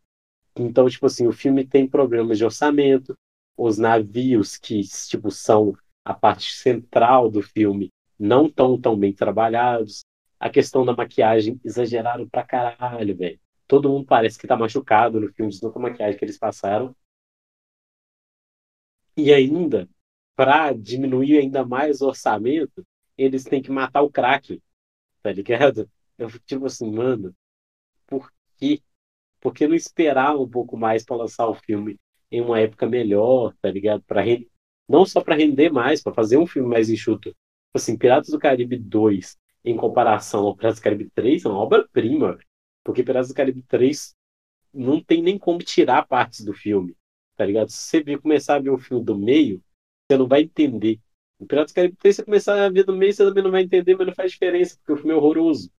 Então, 0.58 0.90
tipo 0.90 1.06
assim, 1.06 1.28
o 1.28 1.32
filme 1.32 1.66
tem 1.66 1.88
problemas 1.88 2.38
de 2.38 2.46
orçamento, 2.46 3.18
os 3.56 3.78
navios 3.78 4.58
que, 4.58 4.82
tipo, 5.08 5.32
são 5.32 5.74
a 6.04 6.14
parte 6.14 6.54
central 6.54 7.30
do 7.30 7.42
filme 7.42 7.92
não 8.20 8.50
tão 8.50 8.80
tão 8.80 8.98
bem 8.98 9.14
trabalhados. 9.14 10.04
A 10.40 10.50
questão 10.50 10.86
da 10.86 10.96
maquiagem 10.96 11.60
exageraram 11.64 12.28
pra 12.28 12.44
caralho, 12.44 13.16
velho. 13.16 13.40
Todo 13.68 13.90
mundo 13.90 14.06
parece 14.06 14.38
que 14.40 14.48
tá 14.48 14.56
machucado 14.56 15.20
no 15.20 15.32
filme 15.34 15.52
de 15.52 15.60
tanta 15.60 15.80
maquiagem 15.80 16.18
que 16.18 16.26
eles 16.26 16.38
passaram. 16.38 16.96
E 19.16 19.34
ainda, 19.34 19.90
para 20.36 20.72
diminuir 20.74 21.40
ainda 21.40 21.66
mais 21.66 22.02
o 22.02 22.08
orçamento, 22.08 22.86
eles 23.18 23.44
têm 23.44 23.62
que 23.62 23.72
matar 23.72 24.02
o 24.02 24.12
crack, 24.12 24.62
tá 25.24 25.32
ligado? 25.32 25.90
Eu 26.18 26.30
tipo 26.42 26.66
assim, 26.68 26.92
mano, 26.92 27.36
por 28.08 28.32
quê? 28.58 28.82
Por 29.48 29.54
que 29.54 29.66
não 29.66 29.76
esperar 29.76 30.36
um 30.36 30.50
pouco 30.50 30.76
mais 30.76 31.06
para 31.06 31.16
lançar 31.16 31.48
o 31.48 31.54
filme 31.54 31.98
em 32.30 32.42
uma 32.42 32.60
época 32.60 32.86
melhor, 32.86 33.54
tá 33.62 33.72
ligado? 33.72 34.04
Para 34.04 34.22
não 34.90 35.06
só 35.06 35.22
para 35.22 35.36
render 35.36 35.70
mais, 35.70 36.04
para 36.04 36.14
fazer 36.14 36.36
um 36.36 36.46
filme 36.46 36.68
mais 36.68 36.90
enxuto. 36.90 37.30
Tipo 37.30 37.38
assim, 37.76 37.98
Piratas 37.98 38.30
do 38.30 38.40
Caribe 38.40 38.78
2, 38.78 39.38
em 39.64 39.78
comparação 39.78 40.46
ao 40.46 40.54
Piratas 40.54 40.80
do 40.80 40.84
Caribe 40.84 41.10
3, 41.16 41.46
é 41.46 41.48
uma 41.48 41.60
obra-prima. 41.60 42.38
Porque 42.84 43.04
Piratas 43.04 43.30
do 43.30 43.34
Caribe 43.34 43.64
3 43.64 44.14
não 44.74 45.02
tem 45.02 45.22
nem 45.22 45.38
como 45.38 45.60
tirar 45.60 46.06
partes 46.06 46.44
do 46.44 46.54
filme 46.54 46.94
tá 47.38 47.46
ligado? 47.46 47.70
Se 47.70 48.04
você 48.04 48.18
começar 48.18 48.56
a 48.56 48.60
ver 48.60 48.72
o 48.72 48.78
filme 48.78 49.06
do 49.06 49.18
meio, 49.18 49.64
você 50.10 50.18
não 50.18 50.28
vai 50.28 50.42
entender. 50.42 51.00
O 51.40 51.46
Piratas 51.46 51.72
do 51.72 51.76
Caribe 51.76 51.96
3, 51.96 52.16
você 52.18 52.26
começar 52.26 52.66
a 52.66 52.70
ver 52.70 52.84
do 52.84 52.98
meio, 52.98 53.14
você 53.14 53.24
também 53.24 53.44
não 53.44 53.52
vai 53.52 53.62
entender, 53.62 53.96
mas 53.96 54.08
não 54.08 54.14
faz 54.14 54.32
diferença, 54.32 54.76
porque 54.76 54.92
o 54.92 54.98
filme 54.98 55.14
é 55.14 55.16
horroroso. 55.16 55.72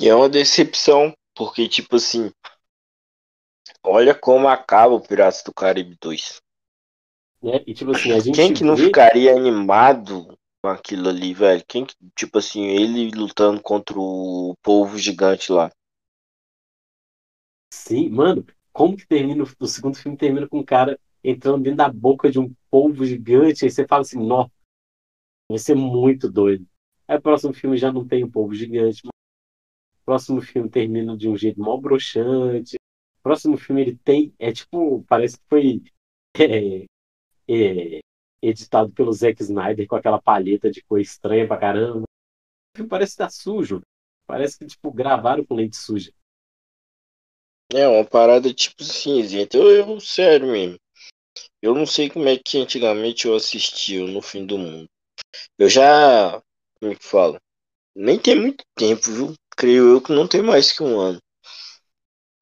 E 0.00 0.08
é 0.08 0.14
uma 0.14 0.30
decepção, 0.30 1.12
porque, 1.34 1.68
tipo 1.68 1.96
assim, 1.96 2.30
olha 3.84 4.14
como 4.14 4.48
acaba 4.48 4.94
o 4.94 5.00
Piratas 5.00 5.42
do 5.44 5.52
Caribe 5.52 5.96
2. 6.00 6.40
É, 7.44 7.62
e, 7.66 7.74
tipo 7.74 7.90
assim, 7.90 8.12
a 8.12 8.20
gente 8.20 8.36
Quem 8.36 8.54
que 8.54 8.62
não 8.62 8.76
vê... 8.76 8.84
ficaria 8.84 9.34
animado 9.34 10.38
com 10.62 10.70
aquilo 10.70 11.08
ali, 11.08 11.34
velho? 11.34 11.62
Quem 11.66 11.84
que, 11.84 11.94
tipo 12.16 12.38
assim, 12.38 12.66
ele 12.66 13.10
lutando 13.10 13.60
contra 13.60 13.98
o 13.98 14.54
povo 14.62 14.96
gigante 14.96 15.50
lá? 15.50 15.70
Sim, 17.72 18.10
mano, 18.10 18.46
como 18.72 18.96
que 18.96 19.06
termina 19.06 19.42
o 19.42 19.66
segundo 19.66 19.96
filme 19.96 20.16
termina 20.16 20.48
com 20.48 20.60
um 20.60 20.64
cara 20.64 20.98
entrando 21.24 21.62
dentro 21.62 21.78
da 21.78 21.88
boca 21.88 22.30
de 22.30 22.38
um 22.38 22.54
polvo 22.70 23.04
gigante, 23.04 23.64
aí 23.64 23.70
você 23.70 23.86
fala 23.86 24.02
assim, 24.02 24.24
nossa, 24.24 24.50
vai 25.48 25.58
ser 25.58 25.74
muito 25.74 26.30
doido. 26.30 26.66
Aí 27.08 27.16
o 27.16 27.22
próximo 27.22 27.52
filme 27.52 27.76
já 27.76 27.92
não 27.92 28.06
tem 28.06 28.24
um 28.24 28.30
polvo 28.30 28.54
gigante, 28.54 29.02
próximo 30.04 30.40
filme 30.40 30.68
termina 30.68 31.16
de 31.16 31.28
um 31.28 31.36
jeito 31.36 31.60
mó 31.60 31.76
broxante. 31.76 32.76
Próximo 33.22 33.56
filme 33.56 33.82
ele 33.82 33.96
tem, 33.96 34.34
é 34.38 34.52
tipo, 34.52 35.04
parece 35.08 35.38
que 35.38 35.44
foi 35.48 35.82
é, 36.38 36.84
é, 37.48 38.00
editado 38.42 38.92
pelo 38.92 39.12
Zack 39.12 39.40
Snyder 39.42 39.86
com 39.86 39.96
aquela 39.96 40.20
palheta 40.20 40.70
de 40.70 40.82
cor 40.82 41.00
estranha 41.00 41.46
pra 41.46 41.56
caramba. 41.56 42.02
O 42.02 42.76
filme 42.76 42.88
parece 42.88 43.12
estar 43.12 43.26
tá 43.26 43.30
sujo. 43.30 43.80
Parece 44.26 44.58
que, 44.58 44.66
tipo, 44.66 44.92
gravaram 44.92 45.44
com 45.44 45.54
lente 45.54 45.76
suja. 45.76 46.12
É 47.72 47.88
uma 47.88 48.04
parada 48.04 48.52
tipo 48.52 48.82
cinzenta. 48.82 49.56
Eu, 49.56 49.70
eu, 49.70 50.00
sério 50.00 50.48
mesmo. 50.48 50.78
Eu 51.62 51.74
não 51.74 51.86
sei 51.86 52.10
como 52.10 52.28
é 52.28 52.36
que 52.36 52.58
antigamente 52.58 53.26
eu 53.26 53.34
assistia 53.34 54.04
no 54.06 54.20
fim 54.20 54.44
do 54.44 54.58
mundo. 54.58 54.88
Eu 55.58 55.68
já. 55.68 56.42
Como 56.78 56.92
é 56.92 56.96
que 56.96 57.04
fala? 57.04 57.40
Nem 57.94 58.18
tem 58.18 58.34
muito 58.38 58.64
tempo, 58.74 59.02
viu? 59.10 59.34
Creio 59.56 59.88
eu 59.92 60.00
que 60.02 60.12
não 60.12 60.28
tem 60.28 60.42
mais 60.42 60.72
que 60.72 60.82
um 60.82 61.00
ano. 61.00 61.18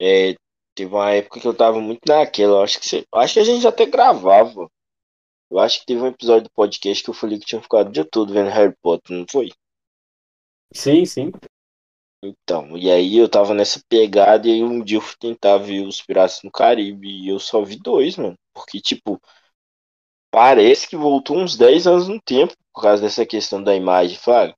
É, 0.01 0.35
teve 0.75 0.93
uma 0.93 1.11
época 1.11 1.39
que 1.39 1.47
eu 1.47 1.53
tava 1.55 1.79
muito 1.79 2.01
naquela. 2.07 2.53
Eu 2.57 2.63
acho 2.63 2.79
que, 2.79 2.87
você, 2.87 3.05
acho 3.15 3.33
que 3.35 3.39
a 3.39 3.43
gente 3.43 3.67
até 3.67 3.85
gravava. 3.85 4.67
Eu 5.51 5.59
acho 5.59 5.81
que 5.81 5.87
teve 5.87 6.01
um 6.01 6.07
episódio 6.07 6.45
do 6.45 6.51
podcast 6.53 7.03
que 7.03 7.09
eu 7.09 7.13
falei 7.13 7.39
que 7.39 7.45
tinha 7.45 7.61
ficado 7.61 7.89
o 7.89 7.91
dia 7.91 8.05
todo 8.05 8.33
vendo 8.33 8.49
Harry 8.49 8.75
Potter, 8.81 9.17
não 9.17 9.25
foi? 9.29 9.51
Sim, 10.73 11.05
sim. 11.05 11.31
Então, 12.23 12.77
e 12.77 12.89
aí 12.91 13.17
eu 13.17 13.27
tava 13.29 13.53
nessa 13.53 13.81
pegada 13.89 14.47
e 14.47 14.51
aí 14.51 14.63
um 14.63 14.83
dia 14.83 14.97
eu 14.97 15.01
fui 15.01 15.15
tentar 15.19 15.57
ver 15.57 15.81
os 15.85 16.01
Piratas 16.01 16.41
no 16.43 16.51
Caribe 16.51 17.07
e 17.09 17.29
eu 17.29 17.39
só 17.39 17.63
vi 17.63 17.77
dois, 17.77 18.15
mano. 18.15 18.35
Porque, 18.53 18.79
tipo, 18.79 19.19
parece 20.29 20.89
que 20.89 20.97
voltou 20.97 21.37
uns 21.37 21.55
10 21.55 21.87
anos 21.87 22.07
no 22.09 22.19
tempo 22.21 22.53
por 22.73 22.81
causa 22.81 23.01
dessa 23.01 23.25
questão 23.25 23.63
da 23.63 23.73
imagem, 23.75 24.17
Flávio. 24.17 24.53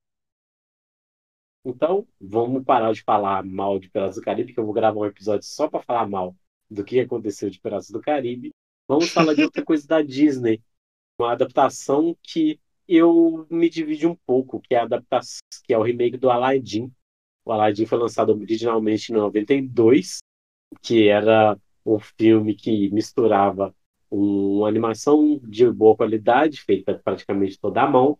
Então, 1.65 2.07
vamos 2.19 2.63
parar 2.63 2.91
de 2.93 3.01
falar 3.03 3.43
mal 3.43 3.79
de 3.79 3.89
Piratas 3.89 4.15
do 4.15 4.21
Caribe, 4.21 4.53
que 4.53 4.59
eu 4.59 4.65
vou 4.65 4.73
gravar 4.73 4.99
um 4.99 5.05
episódio 5.05 5.47
só 5.47 5.69
para 5.69 5.81
falar 5.81 6.07
mal 6.07 6.35
do 6.69 6.83
que 6.83 6.99
aconteceu 6.99 7.49
de 7.49 7.59
Piratas 7.59 7.89
do 7.89 8.01
Caribe. 8.01 8.51
Vamos 8.87 9.09
falar 9.09 9.33
de 9.33 9.43
outra 9.43 9.63
coisa 9.65 9.87
da 9.87 10.01
Disney. 10.01 10.61
Uma 11.19 11.31
adaptação 11.31 12.15
que 12.21 12.59
eu 12.87 13.47
me 13.49 13.69
dividi 13.69 14.05
um 14.05 14.15
pouco, 14.25 14.59
que 14.59 14.75
é 14.75 14.79
a 14.79 14.83
adaptação, 14.83 15.41
que 15.65 15.73
é 15.73 15.77
o 15.77 15.83
remake 15.83 16.17
do 16.17 16.29
Aladdin 16.29 16.91
o 17.45 17.51
Aladdin 17.51 17.85
foi 17.85 17.97
lançado 17.97 18.31
originalmente 18.31 19.11
em 19.11 19.15
92, 19.15 20.19
que 20.81 21.07
era 21.07 21.57
um 21.85 21.99
filme 21.99 22.55
que 22.55 22.89
misturava 22.89 23.75
uma 24.09 24.67
animação 24.67 25.39
de 25.43 25.69
boa 25.71 25.95
qualidade, 25.95 26.61
feita 26.61 26.93
praticamente 27.03 27.59
toda 27.59 27.81
à 27.81 27.89
mão, 27.89 28.17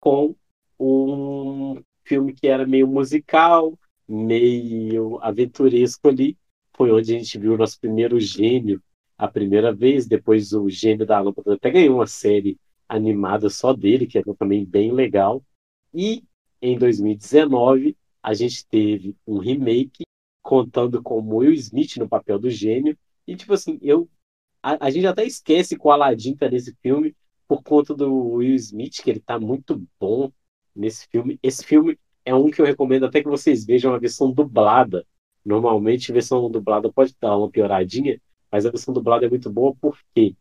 com 0.00 0.34
um 0.78 1.82
filme 2.04 2.32
que 2.32 2.46
era 2.46 2.66
meio 2.66 2.86
musical, 2.86 3.78
meio 4.08 5.18
aventuresco 5.20 6.08
ali. 6.08 6.36
Foi 6.76 6.90
onde 6.90 7.14
a 7.14 7.18
gente 7.18 7.38
viu 7.38 7.54
o 7.54 7.56
nosso 7.56 7.78
primeiro 7.80 8.18
gênio 8.20 8.82
a 9.16 9.28
primeira 9.28 9.72
vez. 9.72 10.06
Depois, 10.06 10.52
o 10.52 10.68
Gênio 10.68 11.06
da 11.06 11.20
Lâmpada 11.20 11.54
até 11.54 11.70
ganhou 11.70 11.96
uma 11.96 12.06
série 12.06 12.58
animada 12.88 13.48
só 13.48 13.72
dele, 13.72 14.06
que 14.06 14.18
era 14.18 14.34
também 14.34 14.64
bem 14.64 14.92
legal. 14.92 15.42
E 15.92 16.24
em 16.60 16.78
2019 16.78 17.96
a 18.22 18.34
gente 18.34 18.66
teve 18.66 19.14
um 19.26 19.38
remake 19.38 20.04
contando 20.42 21.02
com 21.02 21.20
o 21.20 21.36
Will 21.36 21.52
Smith 21.52 21.96
no 21.96 22.08
papel 22.08 22.38
do 22.38 22.50
gênio. 22.50 22.96
E, 23.26 23.36
tipo 23.36 23.52
assim, 23.52 23.78
eu. 23.82 24.08
A, 24.62 24.86
a 24.86 24.90
gente 24.90 25.06
até 25.06 25.24
esquece 25.24 25.78
que 25.78 25.86
o 25.86 25.90
Aladdin 25.90 26.34
tá 26.34 26.48
nesse 26.48 26.74
filme 26.82 27.14
por 27.46 27.62
conta 27.62 27.94
do 27.94 28.12
Will 28.34 28.54
Smith, 28.54 29.02
que 29.02 29.10
ele 29.10 29.20
tá 29.20 29.38
muito 29.38 29.82
bom 30.00 30.32
nesse 30.74 31.06
filme. 31.08 31.38
Esse 31.42 31.64
filme 31.64 31.98
é 32.24 32.34
um 32.34 32.50
que 32.50 32.60
eu 32.60 32.66
recomendo 32.66 33.06
até 33.06 33.22
que 33.22 33.28
vocês 33.28 33.64
vejam 33.64 33.94
a 33.94 33.98
versão 33.98 34.30
dublada. 34.30 35.06
Normalmente, 35.44 36.10
a 36.10 36.14
versão 36.14 36.50
dublada 36.50 36.92
pode 36.92 37.14
dar 37.20 37.36
uma 37.36 37.50
pioradinha, 37.50 38.20
mas 38.50 38.64
a 38.64 38.70
versão 38.70 38.94
dublada 38.94 39.26
é 39.26 39.28
muito 39.28 39.50
boa, 39.50 39.74
por 39.80 39.98
quê? 40.14 40.34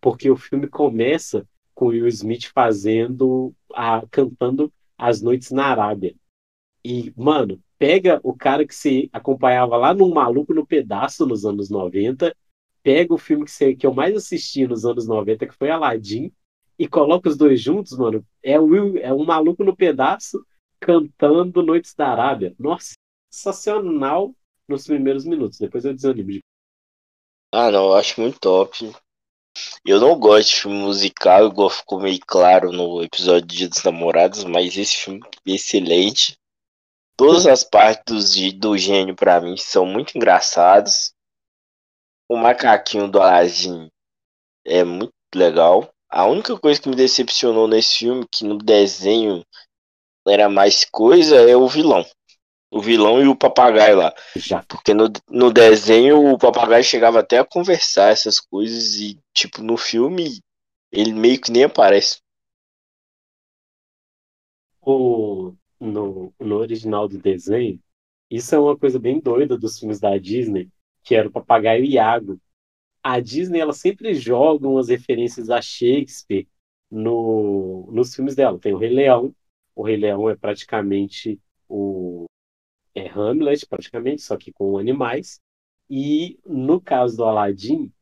Porque 0.00 0.30
o 0.30 0.36
filme 0.36 0.66
começa 0.68 1.46
com 1.74 1.86
o 1.86 1.88
Will 1.88 2.06
Smith 2.08 2.50
fazendo, 2.54 3.54
a, 3.74 4.02
cantando 4.10 4.72
As 4.98 5.22
Noites 5.22 5.50
na 5.50 5.66
Arábia. 5.66 6.14
E, 6.84 7.12
mano, 7.16 7.60
pega 7.78 8.20
o 8.22 8.34
cara 8.34 8.66
que 8.66 8.74
se 8.74 9.08
acompanhava 9.12 9.76
lá 9.76 9.94
no 9.94 10.08
Maluco 10.10 10.52
no 10.52 10.66
Pedaço 10.66 11.26
nos 11.26 11.44
anos 11.44 11.70
90 11.70 12.34
pega 12.82 13.12
o 13.14 13.18
filme 13.18 13.44
que, 13.44 13.50
você, 13.50 13.74
que 13.74 13.86
eu 13.86 13.94
mais 13.94 14.14
assisti 14.16 14.66
nos 14.66 14.84
anos 14.84 15.06
90, 15.06 15.46
que 15.46 15.54
foi 15.54 15.70
Aladdin, 15.70 16.32
e 16.80 16.88
coloca 16.88 17.28
os 17.28 17.36
dois 17.36 17.60
juntos, 17.60 17.92
mano. 17.98 18.26
É, 18.42 18.58
o, 18.58 18.96
é 18.96 19.12
um 19.12 19.22
maluco 19.22 19.62
no 19.62 19.76
pedaço 19.76 20.42
cantando 20.80 21.62
Noites 21.62 21.94
da 21.94 22.08
Arábia. 22.08 22.54
Nossa, 22.58 22.94
sensacional 23.30 24.34
nos 24.66 24.86
primeiros 24.86 25.26
minutos. 25.26 25.58
Depois 25.58 25.84
eu 25.84 25.92
desanimo. 25.92 26.40
Ah, 27.52 27.70
não, 27.70 27.88
eu 27.88 27.94
acho 27.96 28.18
muito 28.18 28.40
top. 28.40 28.90
Eu 29.84 30.00
não 30.00 30.18
gosto 30.18 30.48
de 30.48 30.56
filme 30.62 30.78
musical, 30.78 31.48
igual 31.48 31.68
ficou 31.68 32.00
meio 32.00 32.18
claro 32.26 32.72
no 32.72 33.02
episódio 33.02 33.46
de 33.46 33.56
Dia 33.58 33.68
dos 33.68 33.82
Namorados, 33.82 34.44
mas 34.44 34.74
esse 34.78 34.96
filme 34.96 35.20
é 35.46 35.50
excelente. 35.50 36.38
Todas 37.14 37.46
as 37.46 37.62
partes 37.62 38.32
do, 38.32 38.52
do 38.58 38.78
gênio, 38.78 39.14
para 39.14 39.38
mim, 39.38 39.54
são 39.58 39.84
muito 39.84 40.16
engraçadas. 40.16 41.12
O 42.26 42.38
macaquinho 42.38 43.06
do 43.06 43.20
Aladdin 43.20 43.88
é 44.64 44.82
muito 44.82 45.12
legal. 45.34 45.92
A 46.10 46.26
única 46.26 46.58
coisa 46.58 46.80
que 46.80 46.88
me 46.88 46.96
decepcionou 46.96 47.68
nesse 47.68 47.98
filme, 47.98 48.26
que 48.30 48.44
no 48.44 48.58
desenho 48.58 49.44
era 50.26 50.48
mais 50.48 50.84
coisa, 50.84 51.36
é 51.36 51.56
o 51.56 51.68
vilão. 51.68 52.04
O 52.70 52.80
vilão 52.80 53.22
e 53.22 53.28
o 53.28 53.36
papagaio 53.36 53.96
lá. 53.96 54.14
Já. 54.36 54.64
Porque 54.64 54.92
no, 54.92 55.04
no 55.28 55.52
desenho 55.52 56.32
o 56.32 56.38
papagaio 56.38 56.84
chegava 56.84 57.20
até 57.20 57.38
a 57.38 57.44
conversar 57.44 58.10
essas 58.10 58.40
coisas 58.40 58.96
e, 58.96 59.18
tipo, 59.32 59.62
no 59.62 59.76
filme 59.76 60.40
ele 60.92 61.12
meio 61.12 61.40
que 61.40 61.52
nem 61.52 61.64
aparece. 61.64 62.20
O, 64.80 65.54
no, 65.78 66.32
no 66.38 66.56
original 66.56 67.06
do 67.06 67.18
desenho, 67.18 67.78
isso 68.30 68.54
é 68.54 68.58
uma 68.58 68.76
coisa 68.76 68.98
bem 68.98 69.20
doida 69.20 69.56
dos 69.56 69.78
filmes 69.78 70.00
da 70.00 70.16
Disney, 70.16 70.68
que 71.02 71.14
era 71.14 71.28
o 71.28 71.32
papagaio 71.32 71.84
Iago. 71.84 72.40
A 73.02 73.20
Disney 73.20 73.60
ela 73.60 73.72
sempre 73.72 74.14
joga 74.14 74.68
umas 74.68 74.88
referências 74.88 75.50
a 75.50 75.60
Shakespeare 75.60 76.46
no, 76.90 77.88
nos 77.92 78.14
filmes 78.14 78.34
dela. 78.34 78.58
Tem 78.58 78.74
o 78.74 78.78
Rei 78.78 78.90
Leão. 78.90 79.34
O 79.74 79.82
Rei 79.82 79.96
Leão 79.96 80.28
é 80.28 80.36
praticamente 80.36 81.40
o, 81.68 82.26
é 82.94 83.08
Hamlet, 83.08 83.66
praticamente, 83.66 84.22
só 84.22 84.36
que 84.36 84.52
com 84.52 84.78
animais. 84.78 85.40
E 85.88 86.38
no 86.44 86.80
caso 86.80 87.16
do 87.16 87.24
Aladdin, 87.24 87.92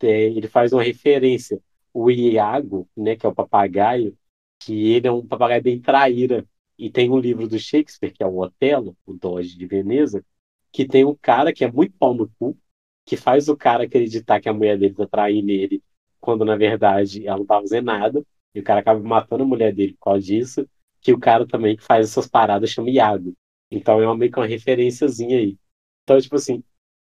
ele 0.00 0.48
faz 0.48 0.72
uma 0.72 0.82
referência. 0.82 1.60
O 1.92 2.10
Iago, 2.10 2.88
né, 2.96 3.16
que 3.16 3.26
é 3.26 3.28
o 3.28 3.34
papagaio, 3.34 4.16
que 4.60 4.92
ele 4.92 5.06
é 5.06 5.12
um 5.12 5.26
papagaio 5.26 5.62
bem 5.62 5.80
traíra. 5.80 6.46
E 6.78 6.90
tem 6.90 7.10
um 7.10 7.18
livro 7.18 7.46
do 7.46 7.58
Shakespeare, 7.58 8.12
que 8.12 8.22
é 8.22 8.26
o 8.26 8.38
Otelo, 8.38 8.96
o 9.06 9.14
Doge 9.14 9.56
de 9.56 9.66
Veneza, 9.66 10.24
que 10.72 10.86
tem 10.86 11.04
um 11.04 11.14
cara 11.14 11.52
que 11.52 11.64
é 11.64 11.70
muito 11.70 11.94
pau 11.98 12.14
no 12.14 12.30
cu, 12.38 12.56
que 13.04 13.16
faz 13.16 13.48
o 13.48 13.56
cara 13.56 13.84
acreditar 13.84 14.40
que 14.40 14.48
a 14.48 14.52
mulher 14.52 14.78
dele 14.78 14.94
tá 14.94 15.06
traindo 15.06 15.50
ele, 15.50 15.82
quando 16.20 16.44
na 16.44 16.56
verdade 16.56 17.26
ela 17.26 17.38
não 17.38 17.46
tava 17.46 17.62
fazendo 17.62 17.86
nada, 17.86 18.24
e 18.54 18.60
o 18.60 18.64
cara 18.64 18.80
acaba 18.80 19.00
matando 19.00 19.42
a 19.42 19.46
mulher 19.46 19.74
dele 19.74 19.94
por 19.94 20.04
causa 20.04 20.26
disso, 20.26 20.68
que 21.00 21.12
o 21.12 21.18
cara 21.18 21.46
também 21.46 21.76
que 21.76 21.82
faz 21.82 22.08
essas 22.08 22.28
paradas 22.28 22.70
chama 22.70 22.90
Iago. 22.90 23.34
Então 23.70 24.00
é 24.00 24.06
uma, 24.06 24.16
meio 24.16 24.30
que 24.30 24.38
uma 24.38 24.46
referenciazinha 24.46 25.38
aí. 25.38 25.56
Então, 26.04 26.20
tipo 26.20 26.36
assim, 26.36 26.62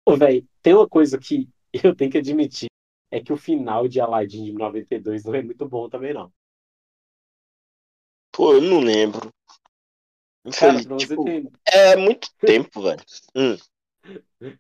oh, 0.06 0.16
velho, 0.16 0.48
tem 0.62 0.74
uma 0.74 0.88
coisa 0.88 1.18
que 1.18 1.50
eu 1.84 1.96
tenho 1.96 2.12
que 2.12 2.18
admitir, 2.18 2.68
é 3.12 3.20
que 3.22 3.32
o 3.32 3.38
final 3.38 3.88
de 3.88 4.00
Aladdin 4.00 4.46
de 4.46 4.54
92 4.54 5.24
não 5.26 5.36
é 5.36 5.42
muito 5.42 5.68
bom 5.68 5.90
também, 5.90 6.14
não. 6.14 6.32
Pô, 8.32 8.54
eu 8.54 8.62
não 8.62 8.80
lembro. 8.80 9.32
Cara, 10.58 10.84
tipo, 10.98 11.24
ter... 11.24 11.50
É 11.66 11.96
muito 11.96 12.28
tempo, 12.42 12.82
velho. 12.82 13.04
Hum. 13.36 13.56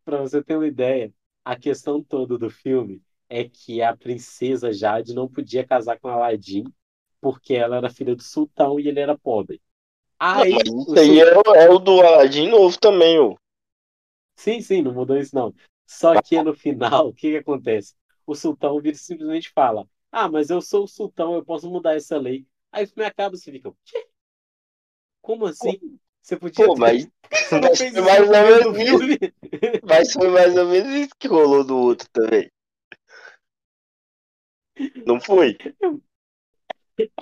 pra 0.06 0.22
você 0.22 0.44
ter 0.44 0.56
uma 0.56 0.68
ideia, 0.68 1.12
a 1.44 1.56
questão 1.56 2.04
toda 2.04 2.38
do 2.38 2.50
filme 2.50 3.02
é 3.30 3.44
que 3.48 3.82
a 3.82 3.96
princesa 3.96 4.72
Jade 4.72 5.14
não 5.14 5.28
podia 5.28 5.66
casar 5.66 6.00
com 6.00 6.08
Aladdin 6.08 6.64
porque 7.22 7.54
ela 7.54 7.78
era 7.78 7.90
filha 7.90 8.16
do 8.16 8.24
sultão 8.24 8.80
e 8.80 8.88
ele 8.88 9.00
era 9.00 9.18
pobre. 9.18 9.62
Aí, 10.20 10.52
não, 10.52 10.60
mas 10.60 10.88
isso 10.88 11.00
aí 11.00 11.20
é, 11.20 11.38
o, 11.38 11.56
é 11.56 11.70
o 11.70 11.80
do 11.80 12.02
Aladdin 12.02 12.50
novo 12.50 12.78
também, 12.80 13.20
ô. 13.20 13.36
Sim, 14.36 14.62
sim, 14.62 14.82
não 14.82 14.94
mudou 14.94 15.18
isso 15.18 15.36
não. 15.36 15.54
Só 15.86 16.22
que 16.22 16.42
no 16.42 16.54
final, 16.54 17.08
o 17.10 17.14
que, 17.14 17.32
que 17.32 17.38
acontece? 17.38 17.96
O 18.26 18.36
sultão 18.36 18.80
vira 18.82 18.98
simplesmente 18.98 19.50
fala: 19.52 19.88
Ah, 20.12 20.30
mas 20.30 20.50
eu 20.50 20.62
sou 20.62 20.84
o 20.84 20.88
sultão, 20.88 21.36
eu 21.36 21.46
posso 21.46 21.70
mudar 21.70 21.96
essa 21.96 22.18
lei. 22.18 22.46
Aí 22.72 22.86
o 22.86 22.88
filme 22.88 23.06
acaba 23.06 23.36
você 23.36 23.52
fica: 23.52 23.72
Quê? 23.86 24.08
Como 25.22 25.48
assim? 25.48 26.00
Você 26.24 26.38
podia 26.38 26.66
Pô, 26.66 26.74
ter... 26.74 26.80
mas, 26.80 27.08
mas 27.52 27.78
foi 27.78 28.02
mais 28.02 28.30
ou 28.30 28.74
menos 28.74 28.78
isso. 28.80 29.82
Mas 29.84 30.14
foi 30.14 30.30
mais 30.30 30.58
ou 30.58 30.66
menos 30.68 30.96
isso 30.96 31.16
que 31.20 31.28
rolou 31.28 31.66
do 31.66 31.78
outro 31.78 32.08
também. 32.14 32.50
Não 35.06 35.20
foi? 35.20 35.58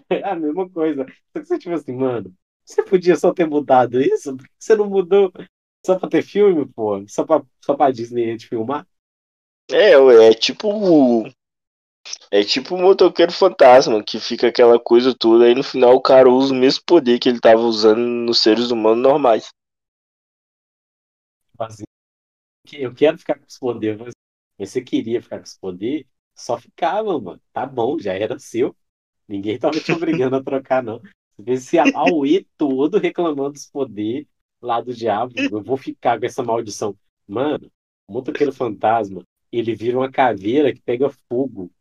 É 0.10 0.24
a 0.24 0.36
mesma 0.36 0.70
coisa. 0.70 1.06
Só 1.34 1.42
que 1.42 1.46
você, 1.48 1.58
tipo 1.58 1.74
assim, 1.74 1.94
mano, 1.94 2.34
você 2.64 2.84
podia 2.84 3.16
só 3.16 3.34
ter 3.34 3.48
mudado 3.48 4.00
isso? 4.00 4.38
Por 4.38 4.46
que 4.46 4.54
você 4.60 4.76
não 4.76 4.88
mudou 4.88 5.34
só 5.84 5.98
pra 5.98 6.08
ter 6.08 6.22
filme, 6.22 6.66
pô? 6.68 7.04
Só 7.08 7.26
pra, 7.26 7.44
só 7.60 7.76
pra 7.76 7.92
Disney 7.92 8.38
te 8.38 8.48
filmar? 8.48 8.88
É, 9.72 9.94
é 9.94 10.34
tipo. 10.34 11.24
É 12.32 12.44
tipo 12.44 12.76
o 12.76 12.78
motoqueiro 12.78 13.32
fantasma, 13.32 14.04
que 14.04 14.20
fica 14.20 14.48
aquela 14.48 14.80
coisa 14.80 15.14
toda, 15.14 15.46
aí 15.46 15.54
no 15.54 15.64
final 15.64 15.96
o 15.96 16.02
cara 16.02 16.30
usa 16.30 16.54
o 16.54 16.58
mesmo 16.58 16.84
poder 16.86 17.20
que 17.20 17.30
ele 17.30 17.40
tava 17.40 17.62
usando 17.62 18.00
nos 18.00 18.40
seres 18.40 18.72
humanos 18.72 19.04
normais. 19.04 19.50
Eu 22.72 22.94
quero 22.94 23.18
ficar 23.18 23.38
com 23.38 23.46
os 23.46 23.58
poderes, 23.58 24.14
mas 24.58 24.70
você 24.70 24.82
queria 24.82 25.22
ficar 25.22 25.38
com 25.38 25.46
os 25.46 25.58
poderes, 25.58 26.06
só 26.36 26.58
ficava, 26.58 27.20
mano. 27.20 27.42
Tá 27.52 27.66
bom, 27.66 28.00
já 28.00 28.14
era 28.14 28.40
seu. 28.40 28.76
Ninguém 29.28 29.60
tava 29.60 29.80
te 29.80 29.92
obrigando 29.92 30.36
a 30.36 30.44
trocar, 30.44 30.82
não. 30.82 31.02
Esse 31.46 31.78
Aue 31.80 32.48
todo 32.58 32.98
reclamando 32.98 33.54
dos 33.54 33.66
poderes 33.66 34.28
lá 34.62 34.82
do 34.82 34.94
diabo. 34.94 35.34
Eu 35.38 35.62
vou 35.64 35.78
ficar 35.78 36.20
com 36.20 36.26
essa 36.26 36.44
maldição. 36.44 36.96
Mano, 37.28 37.72
o 38.08 38.14
motoqueiro 38.14 38.52
fantasma, 38.52 39.26
ele 39.52 39.76
vira 39.76 39.98
uma 39.98 40.12
caveira 40.12 40.74
que 40.74 40.82
pega 40.82 41.10
fogo. 41.30 41.72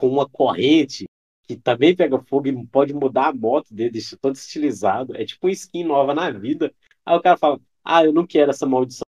Com 0.00 0.08
uma 0.08 0.28
corrente 0.28 1.04
que 1.46 1.56
também 1.56 1.94
pega 1.94 2.18
fogo 2.22 2.48
e 2.48 2.66
pode 2.66 2.94
mudar 2.94 3.28
a 3.28 3.34
moto 3.34 3.74
dele, 3.74 3.90
deixa 3.90 4.16
todo 4.16 4.34
estilizado. 4.34 5.16
É 5.16 5.24
tipo 5.24 5.46
uma 5.46 5.52
skin 5.52 5.84
nova 5.84 6.14
na 6.14 6.30
vida. 6.30 6.72
Aí 7.04 7.16
o 7.16 7.20
cara 7.20 7.36
fala: 7.36 7.60
Ah, 7.84 8.04
eu 8.04 8.12
não 8.12 8.26
quero 8.26 8.50
essa 8.50 8.66
maldição. 8.66 9.02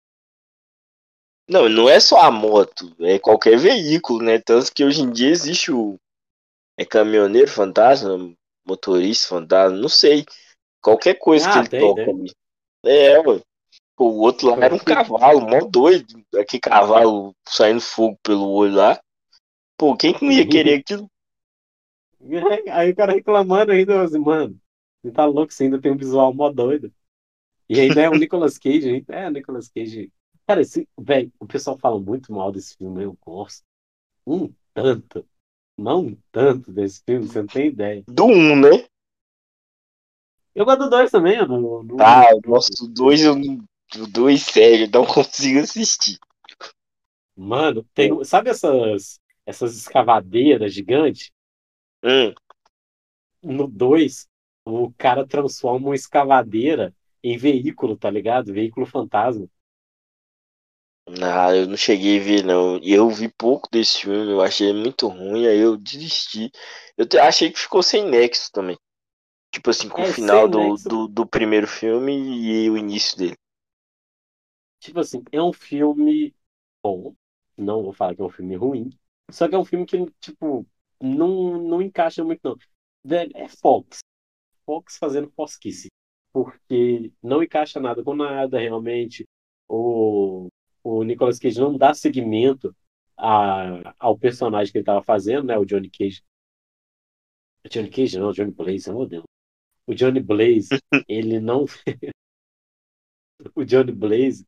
Não, 1.47 1.67
não 1.67 1.89
é 1.89 1.99
só 1.99 2.21
a 2.21 2.31
moto, 2.31 2.95
é 2.99 3.17
qualquer 3.17 3.57
veículo, 3.57 4.23
né? 4.23 4.39
Tanto 4.39 4.71
que 4.71 4.85
hoje 4.85 5.01
em 5.01 5.11
dia 5.11 5.29
existe 5.29 5.71
o 5.71 5.97
é 6.77 6.85
caminhoneiro 6.85 7.49
fantasma, 7.49 8.33
motorista 8.65 9.27
fantasma, 9.27 9.77
não 9.77 9.89
sei. 9.89 10.25
Qualquer 10.81 11.15
coisa 11.15 11.49
ah, 11.49 11.67
que 11.67 11.75
ele 11.75 11.85
toca 11.85 12.09
ali. 12.09 12.31
É, 12.85 13.21
mano. 13.21 13.41
O 13.97 14.21
outro 14.21 14.47
lá 14.47 14.63
era 14.63 14.73
um 14.73 14.79
cavalo, 14.79 15.41
mó 15.41 15.59
doido. 15.69 16.23
Aquele 16.35 16.61
cavalo 16.61 17.33
saindo 17.45 17.81
fogo 17.81 18.17
pelo 18.23 18.49
olho 18.49 18.75
lá. 18.75 18.97
Pô, 19.79 19.95
quem 19.95 20.13
que 20.13 20.25
não 20.25 20.31
ia 20.33 20.45
querer 20.45 20.81
aquilo? 20.81 21.09
Aí 22.69 22.91
o 22.91 22.95
cara 22.95 23.13
reclamando 23.13 23.71
ainda, 23.71 24.03
assim, 24.03 24.19
mano, 24.19 24.59
você 25.01 25.09
tá 25.09 25.25
louco, 25.25 25.53
você 25.53 25.63
ainda 25.63 25.79
tem 25.79 25.89
um 25.89 25.97
visual 25.97 26.33
mó 26.33 26.51
doido. 26.51 26.91
E 27.69 27.79
ainda 27.79 28.01
é 28.01 28.09
o 28.09 28.15
Nicolas 28.15 28.57
Cage, 28.57 29.05
é 29.07 29.27
o 29.27 29.31
Nicolas 29.31 29.69
Cage. 29.69 30.11
Cara, 30.45 30.59
esse, 30.59 30.85
velho, 30.99 31.31
o 31.39 31.47
pessoal 31.47 31.77
fala 31.77 31.97
muito 31.97 32.33
mal 32.33 32.51
desse 32.51 32.75
filme, 32.75 33.05
eu 33.05 33.17
gosto. 33.21 33.63
Um 34.27 34.53
tanto. 34.73 35.25
Não 35.77 36.07
um 36.07 36.17
tanto 36.29 36.73
desse 36.73 37.01
filme, 37.05 37.25
você 37.25 37.39
não 37.39 37.47
tem 37.47 37.67
ideia. 37.67 38.03
Do 38.05 38.25
1, 38.25 38.31
um, 38.31 38.59
né? 38.59 38.85
Eu 40.53 40.65
gosto 40.65 40.79
do 40.79 40.89
2 40.89 41.09
também, 41.09 41.47
no, 41.47 41.83
no, 41.83 41.97
Ah, 42.01 42.29
eu 42.31 42.41
gosto 42.41 42.85
do 42.85 42.93
2, 42.93 43.21
eu 43.21 43.35
do 43.35 44.07
2, 44.11 44.41
sério, 44.41 44.89
não 44.91 45.05
consigo 45.07 45.59
assistir. 45.59 46.19
Mano, 47.33 47.85
tem. 47.93 48.21
Sabe 48.25 48.49
essas, 48.49 49.21
essas 49.49 49.75
escavadeiras 49.75 50.73
gigantes? 50.73 51.31
Hum. 52.03 52.33
No 53.41 53.67
2, 53.67 54.29
o 54.63 54.91
cara 54.93 55.25
transforma 55.25 55.87
uma 55.87 55.95
escavadeira 55.95 56.95
em 57.23 57.35
veículo, 57.35 57.97
tá 57.97 58.09
ligado? 58.11 58.53
Veículo 58.53 58.85
fantasma. 58.85 59.49
Ah, 61.21 61.55
eu 61.55 61.65
não 61.65 61.75
cheguei 61.75 62.19
a 62.19 62.23
ver, 62.23 62.43
não. 62.43 62.77
E 62.77 62.93
eu 62.93 63.09
vi 63.09 63.27
pouco 63.27 63.67
desse 63.71 64.01
filme, 64.01 64.31
eu 64.31 64.41
achei 64.41 64.71
muito 64.71 65.07
ruim, 65.07 65.47
aí 65.47 65.57
eu 65.57 65.75
desisti. 65.75 66.51
Eu 66.95 67.07
achei 67.23 67.51
que 67.51 67.59
ficou 67.59 67.81
sem 67.81 68.07
nexo 68.07 68.51
também. 68.51 68.77
Tipo 69.51 69.71
assim, 69.71 69.89
com 69.89 70.03
é, 70.03 70.09
o 70.09 70.13
final 70.13 70.47
do, 70.47 70.75
do, 70.75 71.07
do, 71.07 71.25
primeiro 71.25 71.67
filme 71.67 72.13
e 72.13 72.69
o 72.69 72.77
início 72.77 73.17
dele. 73.17 73.35
Tipo 74.79 74.99
assim, 74.99 75.23
é 75.31 75.41
um 75.41 75.51
filme 75.51 76.35
bom. 76.83 77.15
Não 77.57 77.81
vou 77.81 77.91
falar 77.91 78.15
que 78.15 78.21
é 78.21 78.23
um 78.23 78.29
filme 78.29 78.55
ruim. 78.55 78.91
Só 79.31 79.47
que 79.47 79.55
é 79.55 79.57
um 79.57 79.65
filme 79.65 79.85
que, 79.85 79.97
tipo, 80.19 80.65
não, 81.01 81.61
não 81.61 81.81
encaixa 81.81 82.23
muito, 82.23 82.41
não. 82.43 82.57
É 83.35 83.47
Fox. 83.47 83.99
Fox 84.65 84.97
fazendo 84.97 85.31
fosquice. 85.31 85.87
Porque 86.31 87.11
não 87.21 87.43
encaixa 87.43 87.79
nada 87.79 88.03
com 88.03 88.15
nada, 88.15 88.59
realmente. 88.59 89.25
O, 89.67 90.47
o 90.83 91.03
Nicolas 91.03 91.39
Cage 91.39 91.59
não 91.59 91.77
dá 91.77 91.93
seguimento 91.93 92.75
a, 93.17 93.93
ao 93.99 94.17
personagem 94.17 94.71
que 94.71 94.77
ele 94.77 94.83
estava 94.83 95.03
fazendo, 95.03 95.45
né? 95.47 95.57
O 95.57 95.65
Johnny 95.65 95.89
Cage. 95.89 96.21
Johnny 97.69 97.89
Cage, 97.89 98.19
não, 98.19 98.29
o 98.29 98.33
Johnny 98.33 98.51
Blaze, 98.51 98.89
meu 98.91 99.05
Deus. 99.05 99.23
O 99.87 99.93
Johnny 99.93 100.19
Blaze, 100.19 100.69
ele 101.07 101.39
não. 101.39 101.65
o 103.55 103.63
Johnny 103.65 103.91
Blaze 103.91 104.45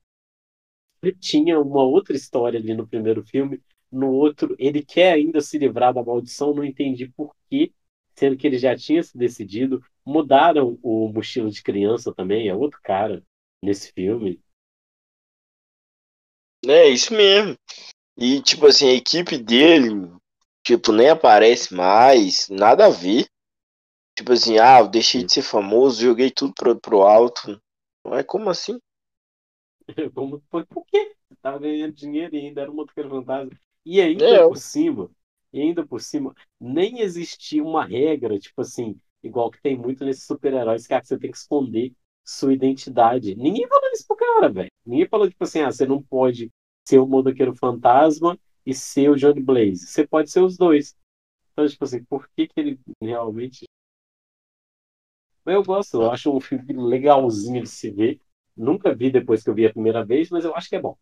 ele 1.02 1.16
tinha 1.16 1.60
uma 1.60 1.84
outra 1.84 2.16
história 2.16 2.60
ali 2.60 2.74
no 2.74 2.88
primeiro 2.88 3.24
filme. 3.24 3.62
No 3.92 4.12
outro, 4.12 4.56
ele 4.60 4.84
quer 4.84 5.14
ainda 5.14 5.42
se 5.42 5.58
livrar 5.58 5.94
da 5.94 6.04
maldição, 6.04 6.54
não 6.54 6.64
entendi 6.64 7.08
por 7.10 7.36
quê, 7.50 7.74
sendo 8.16 8.38
que 8.38 8.48
ele 8.48 8.58
já 8.58 8.76
tinha 8.76 9.04
se 9.04 9.18
decidido. 9.18 9.84
Mudaram 10.06 10.80
o 10.82 11.10
mochila 11.14 11.50
de 11.50 11.62
criança 11.64 12.14
também, 12.14 12.48
é 12.50 12.56
outro 12.56 12.80
cara 12.84 13.24
nesse 13.62 13.92
filme. 13.94 14.42
É, 16.68 16.88
isso 16.90 17.14
mesmo. 17.14 17.56
E, 18.18 18.42
tipo 18.42 18.68
assim, 18.68 18.90
a 18.90 18.94
equipe 18.94 19.38
dele, 19.38 20.12
tipo, 20.66 20.92
nem 20.92 21.10
aparece 21.10 21.74
mais, 21.74 22.50
nada 22.50 22.88
a 22.88 22.90
ver. 22.90 23.28
Tipo 24.18 24.34
assim, 24.34 24.60
ah, 24.60 24.80
eu 24.82 24.90
deixei 24.90 25.24
de 25.24 25.34
ser 25.34 25.42
famoso, 25.44 26.02
joguei 26.02 26.32
tudo 26.32 26.54
pro, 26.54 26.80
pro 26.80 27.02
alto. 27.04 27.62
Mas 28.06 28.26
como 28.26 28.50
assim? 28.50 28.80
Como 30.14 30.42
foi? 30.50 30.66
Por 30.66 30.86
quê? 30.86 31.16
Tava 31.42 31.60
ganhando 31.60 31.94
dinheiro 31.94 32.36
e 32.36 32.40
ainda 32.40 32.62
era 32.62 32.72
um 32.72 32.76
motoqueiro 32.76 33.10
fantasma. 33.10 33.52
E 33.86 34.00
ainda 34.00 34.26
é. 34.26 34.48
por 34.48 34.58
cima, 34.58 35.10
e 35.52 35.62
ainda 35.62 35.86
por 35.86 36.02
cima, 36.02 36.36
nem 36.60 37.00
existia 37.02 37.64
uma 37.64 37.86
regra, 37.86 38.38
tipo 38.40 38.62
assim, 38.62 39.00
igual 39.24 39.50
que 39.50 39.62
tem 39.62 39.78
muito 39.78 40.06
nesses 40.06 40.26
super-heróis, 40.26 40.88
que 40.88 41.02
você 41.04 41.18
tem 41.18 41.32
que 41.32 41.38
esconder 41.38 41.94
sua 42.24 42.54
identidade. 42.54 43.36
Ninguém 43.36 43.68
falou 43.68 43.90
isso 43.92 44.06
pro 44.08 44.16
cara, 44.16 44.50
velho. 44.50 44.72
Ninguém 44.86 45.08
falou, 45.08 45.30
tipo 45.30 45.44
assim, 45.44 45.62
ah, 45.62 45.72
você 45.72 45.86
não 45.86 46.02
pode 46.02 46.52
ser 46.88 47.00
o 47.00 47.08
motoqueiro 47.08 47.56
fantasma 47.56 48.38
e 48.66 48.74
ser 48.74 49.10
o 49.10 49.16
Johnny 49.16 49.42
Blaze. 49.42 49.88
Você 49.88 50.08
pode 50.08 50.30
ser 50.30 50.42
os 50.42 50.58
dois. 50.58 50.96
Então, 51.52 51.68
tipo 51.68 51.84
assim, 51.84 52.04
por 52.06 52.30
que, 52.30 52.48
que 52.48 52.60
ele 52.60 52.80
realmente. 53.02 53.66
Eu 55.46 55.64
gosto, 55.64 56.02
eu 56.02 56.12
acho 56.12 56.36
um 56.36 56.40
filme 56.40 56.74
legalzinho 56.74 57.64
de 57.64 57.70
se 57.70 57.90
ver. 57.92 58.22
Nunca 58.56 58.94
vi 58.94 59.12
depois 59.12 59.44
que 59.44 59.50
eu 59.50 59.56
vi 59.56 59.66
a 59.66 59.72
primeira 59.72 60.06
vez, 60.06 60.30
mas 60.30 60.46
eu 60.46 60.56
acho 60.56 60.70
que 60.70 60.76
é 60.76 60.82
bom. 60.82 60.96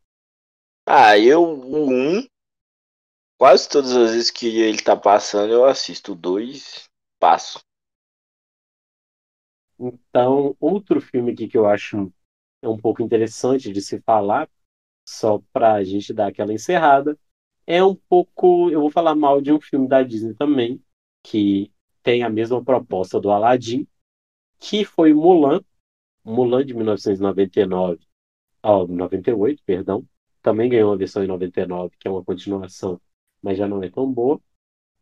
Ah, 0.86 1.18
eu, 1.20 1.44
o 1.44 1.90
1, 1.90 2.26
quase 3.40 3.70
todas 3.70 3.96
as 3.96 4.12
vezes 4.12 4.30
que 4.30 4.60
ele 4.60 4.82
tá 4.82 4.98
passando, 4.98 5.54
eu 5.54 5.66
assisto. 5.66 6.14
2, 6.14 6.90
passo. 7.20 7.64
Então, 9.80 10.56
outro 10.60 11.00
filme 11.00 11.32
aqui 11.32 11.48
que 11.48 11.58
eu 11.58 11.66
acho 11.66 12.12
é 12.62 12.68
um 12.68 12.78
pouco 12.78 13.02
interessante 13.02 13.72
de 13.72 13.82
se 13.82 14.02
falar, 14.02 14.50
só 15.08 15.42
para 15.54 15.74
a 15.76 15.84
gente 15.84 16.14
dar 16.14 16.28
aquela 16.28 16.54
encerrada, 16.54 17.18
é 17.66 17.84
um 17.84 17.96
pouco. 17.96 18.70
Eu 18.70 18.82
vou 18.82 18.92
falar 18.92 19.16
mal 19.16 19.42
de 19.42 19.54
um 19.54 19.62
filme 19.62 19.88
da 19.88 20.04
Disney 20.04 20.34
também, 20.36 20.84
que 21.24 21.72
tem 22.04 22.24
a 22.24 22.30
mesma 22.30 22.64
proposta 22.64 23.22
do 23.22 23.32
Aladdin, 23.32 23.88
que 24.60 24.84
foi 24.84 25.14
Mulan, 25.14 25.62
Mulan 26.26 26.66
de 26.66 26.74
1999, 26.74 28.00
oh, 28.64 28.88
98, 28.88 29.64
perdão, 29.66 30.06
também 30.42 30.70
ganhou 30.70 30.92
uma 30.92 30.98
versão 30.98 31.24
em 31.24 31.28
99, 31.28 31.96
que 31.98 32.08
é 32.08 32.12
uma 32.12 32.24
continuação, 32.24 33.00
mas 33.42 33.58
já 33.58 33.68
não 33.68 33.84
é 33.84 33.90
tão 33.90 34.12
boa. 34.12 34.40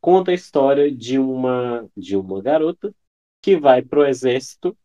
Conta 0.01 0.31
a 0.31 0.33
história 0.33 0.91
de 0.91 1.19
uma 1.19 1.89
de 1.95 2.15
uma 2.15 2.41
garota 2.41 2.93
que 3.41 3.57
vai 3.57 3.81
para 3.81 3.99
o 3.99 4.05
exército 4.05 4.77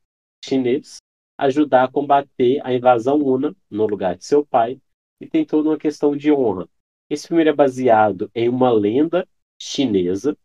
chinês 0.45 0.99
ajudar 1.39 1.85
a 1.85 1.91
combater 1.91 2.61
a 2.65 2.73
invasão 2.73 3.17
Una 3.19 3.55
no 3.71 3.87
lugar 3.87 4.17
de 4.17 4.25
seu 4.25 4.45
pai 4.45 4.81
e 5.21 5.27
tem 5.27 5.45
toda 5.45 5.69
uma 5.71 5.79
questão 5.79 6.17
de 6.17 6.33
honra. 6.33 6.69
Esse 7.09 7.29
filme 7.29 7.45
é 7.45 7.53
baseado 7.53 8.31
em 8.35 8.49
uma 8.49 8.71
lenda 8.71 9.29
chinesa, 9.61 10.37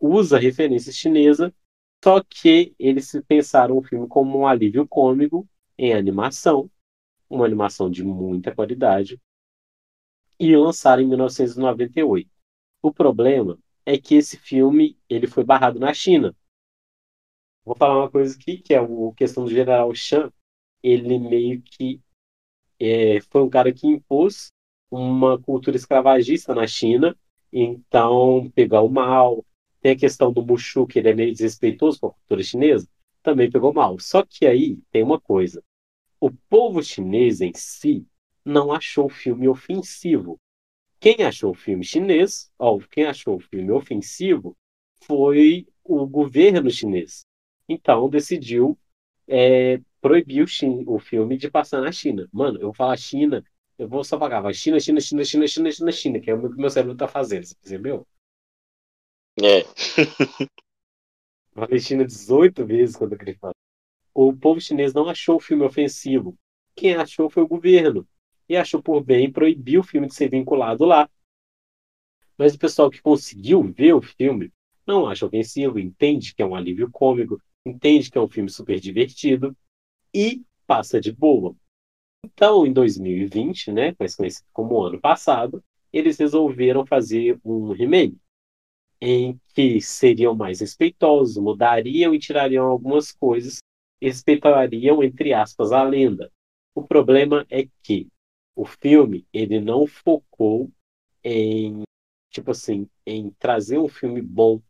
usa 0.00 0.38
referência 0.38 0.92
chinesa, 0.92 1.54
só 2.02 2.22
que 2.22 2.74
eles 2.78 3.10
pensaram 3.26 3.76
o 3.76 3.82
filme 3.82 4.06
como 4.06 4.38
um 4.38 4.46
alívio 4.46 4.86
cômico 4.86 5.48
em 5.76 5.92
animação, 5.92 6.70
uma 7.28 7.44
animação 7.44 7.90
de 7.90 8.04
muita 8.04 8.54
qualidade, 8.54 9.20
e 10.38 10.54
lançaram 10.56 11.02
em 11.02 11.08
1998. 11.08 12.30
O 12.86 12.92
problema 12.92 13.58
é 13.84 13.98
que 13.98 14.14
esse 14.14 14.36
filme 14.36 14.96
ele 15.10 15.26
foi 15.26 15.42
barrado 15.42 15.80
na 15.80 15.92
China. 15.92 16.32
Vou 17.64 17.74
falar 17.74 17.98
uma 17.98 18.08
coisa 18.08 18.36
aqui, 18.36 18.58
que 18.58 18.72
é 18.72 18.78
a 18.78 18.86
questão 19.16 19.44
do 19.44 19.50
General 19.50 19.92
Chan. 19.92 20.32
Ele 20.80 21.18
meio 21.18 21.60
que 21.62 22.00
é, 22.78 23.20
foi 23.22 23.42
um 23.42 23.50
cara 23.50 23.72
que 23.72 23.88
impôs 23.88 24.52
uma 24.88 25.36
cultura 25.36 25.76
escravagista 25.76 26.54
na 26.54 26.64
China, 26.68 27.18
então 27.52 28.48
pegou 28.54 28.88
mal. 28.88 29.44
Tem 29.80 29.90
a 29.90 29.98
questão 29.98 30.32
do 30.32 30.46
Mushu, 30.46 30.86
que 30.86 31.00
ele 31.00 31.08
é 31.08 31.14
meio 31.14 31.32
desrespeitoso 31.32 31.98
com 31.98 32.06
a 32.06 32.12
cultura 32.12 32.44
chinesa, 32.44 32.88
também 33.20 33.50
pegou 33.50 33.74
mal. 33.74 33.98
Só 33.98 34.22
que 34.22 34.46
aí 34.46 34.78
tem 34.92 35.02
uma 35.02 35.20
coisa: 35.20 35.60
o 36.20 36.30
povo 36.48 36.80
chinês 36.84 37.40
em 37.40 37.52
si 37.52 38.06
não 38.44 38.70
achou 38.70 39.06
o 39.06 39.10
filme 39.10 39.48
ofensivo. 39.48 40.38
Quem 41.06 41.24
achou 41.24 41.52
o 41.52 41.54
filme 41.54 41.84
chinês, 41.84 42.50
ou 42.58 42.80
quem 42.80 43.04
achou 43.04 43.36
o 43.36 43.40
filme 43.40 43.70
ofensivo, 43.70 44.56
foi 45.04 45.64
o 45.84 46.04
governo 46.04 46.68
chinês. 46.68 47.24
Então 47.68 48.10
decidiu 48.10 48.76
é, 49.28 49.80
proibir 50.00 50.42
o, 50.42 50.94
o, 50.96 50.98
filme 50.98 51.36
de 51.36 51.48
passar 51.48 51.80
na 51.80 51.92
China. 51.92 52.28
Mano, 52.32 52.58
eu 52.58 52.64
vou 52.64 52.74
falar 52.74 52.96
China, 52.96 53.44
eu 53.78 53.88
vou 53.88 54.02
só 54.02 54.18
pagar. 54.18 54.40
Vai 54.40 54.52
China, 54.52 54.80
China, 54.80 55.00
China, 55.00 55.24
China, 55.24 55.46
China, 55.46 55.70
China, 55.70 55.92
China, 55.92 56.18
que 56.18 56.28
é 56.28 56.34
o 56.34 56.50
que 56.50 56.58
meu 56.60 56.70
cérebro 56.70 56.96
tá 56.96 57.06
fazendo, 57.06 57.44
você 57.44 57.54
percebeu? 57.54 58.04
É. 59.40 59.62
Falei 61.54 61.78
China 61.78 62.04
18 62.04 62.66
vezes 62.66 62.96
quando 62.96 63.12
eu 63.12 63.18
queria 63.18 63.38
falar. 63.38 63.54
O 64.12 64.36
povo 64.36 64.60
chinês 64.60 64.92
não 64.92 65.08
achou 65.08 65.36
o 65.36 65.40
filme 65.40 65.62
ofensivo. 65.62 66.36
Quem 66.74 66.96
achou 66.96 67.30
foi 67.30 67.44
o 67.44 67.48
governo. 67.48 68.04
E 68.48 68.56
achou 68.56 68.82
por 68.82 69.02
bem 69.02 69.30
proibir 69.30 69.78
o 69.78 69.82
filme 69.82 70.06
de 70.06 70.14
ser 70.14 70.30
vinculado 70.30 70.84
lá. 70.84 71.08
Mas 72.38 72.54
o 72.54 72.58
pessoal 72.58 72.90
que 72.90 73.02
conseguiu 73.02 73.62
ver 73.62 73.94
o 73.94 74.02
filme 74.02 74.52
não 74.86 75.08
acha 75.08 75.26
ofensivo, 75.26 75.78
entende 75.78 76.34
que 76.34 76.42
é 76.42 76.46
um 76.46 76.54
alívio 76.54 76.90
cômico, 76.90 77.40
entende 77.64 78.10
que 78.10 78.18
é 78.18 78.20
um 78.20 78.28
filme 78.28 78.48
super 78.48 78.78
divertido 78.78 79.56
e 80.14 80.44
passa 80.66 81.00
de 81.00 81.12
boa. 81.12 81.56
Então, 82.24 82.66
em 82.66 82.72
2020, 82.72 83.72
né, 83.72 83.94
mais 83.98 84.14
conhecido 84.14 84.46
como 84.52 84.82
ano 84.82 85.00
passado, 85.00 85.62
eles 85.92 86.18
resolveram 86.18 86.84
fazer 86.84 87.38
um 87.44 87.72
remake 87.72 88.18
em 89.00 89.38
que 89.54 89.80
seriam 89.80 90.34
mais 90.34 90.60
respeitosos, 90.60 91.36
mudariam 91.36 92.14
e 92.14 92.18
tirariam 92.18 92.66
algumas 92.66 93.12
coisas, 93.12 93.58
respeitariam 94.00 95.02
entre 95.02 95.32
aspas 95.32 95.72
a 95.72 95.82
lenda. 95.82 96.30
O 96.74 96.82
problema 96.82 97.46
é 97.50 97.68
que 97.82 98.08
o 98.56 98.64
filme 98.64 99.26
ele 99.32 99.60
não 99.60 99.86
focou 99.86 100.72
em 101.22 101.82
tipo 102.30 102.50
assim 102.50 102.88
em 103.06 103.30
trazer 103.38 103.78
um 103.78 103.88
filme 103.88 104.22
bom 104.22 104.60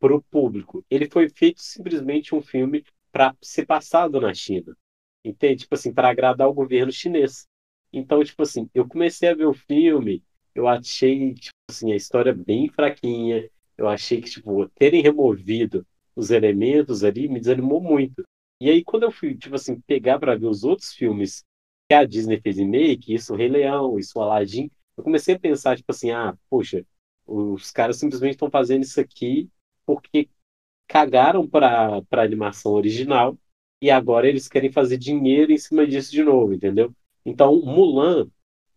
para 0.00 0.14
o 0.14 0.22
público. 0.22 0.84
Ele 0.90 1.08
foi 1.08 1.28
feito 1.28 1.62
simplesmente 1.62 2.34
um 2.34 2.42
filme 2.42 2.84
para 3.12 3.36
ser 3.40 3.66
passado 3.66 4.20
na 4.20 4.34
China. 4.34 4.76
Entende? 5.24 5.62
Tipo 5.62 5.74
assim, 5.74 5.92
para 5.92 6.08
agradar 6.08 6.48
o 6.48 6.54
governo 6.54 6.90
chinês. 6.90 7.46
Então, 7.92 8.24
tipo 8.24 8.42
assim, 8.42 8.68
eu 8.74 8.88
comecei 8.88 9.28
a 9.28 9.34
ver 9.34 9.46
o 9.46 9.54
filme, 9.54 10.22
eu 10.54 10.66
achei, 10.66 11.34
tipo 11.34 11.54
assim, 11.68 11.92
a 11.92 11.96
história 11.96 12.32
bem 12.32 12.68
fraquinha. 12.68 13.48
Eu 13.76 13.88
achei 13.88 14.20
que, 14.20 14.30
tipo, 14.30 14.68
terem 14.70 15.02
removido 15.02 15.86
os 16.16 16.30
elementos 16.30 17.04
ali 17.04 17.28
me 17.28 17.40
desanimou 17.40 17.80
muito. 17.80 18.22
E 18.60 18.70
aí, 18.70 18.84
quando 18.84 19.04
eu 19.04 19.10
fui, 19.10 19.36
tipo 19.36 19.54
assim, 19.54 19.80
pegar 19.80 20.18
para 20.18 20.36
ver 20.36 20.46
os 20.46 20.64
outros 20.64 20.92
filmes 20.92 21.44
que 21.90 21.94
a 21.94 22.04
Disney 22.04 22.40
fez 22.40 22.56
remake, 22.56 23.12
isso 23.12 23.32
o 23.34 23.36
Rei 23.36 23.48
Leão, 23.48 23.98
isso 23.98 24.16
o 24.16 24.22
Aladdin, 24.22 24.70
eu 24.96 25.02
comecei 25.02 25.34
a 25.34 25.38
pensar, 25.40 25.76
tipo 25.76 25.90
assim, 25.90 26.12
ah, 26.12 26.38
poxa, 26.48 26.86
os 27.26 27.72
caras 27.72 27.96
simplesmente 27.98 28.34
estão 28.34 28.48
fazendo 28.48 28.84
isso 28.84 29.00
aqui 29.00 29.50
porque 29.84 30.28
cagaram 30.86 31.48
para 31.48 32.00
a 32.08 32.22
animação 32.22 32.74
original 32.74 33.36
e 33.82 33.90
agora 33.90 34.28
eles 34.28 34.46
querem 34.46 34.70
fazer 34.70 34.98
dinheiro 34.98 35.50
em 35.50 35.58
cima 35.58 35.84
disso 35.84 36.12
de 36.12 36.22
novo, 36.22 36.54
entendeu? 36.54 36.94
Então, 37.26 37.60
Mulan, 37.60 38.30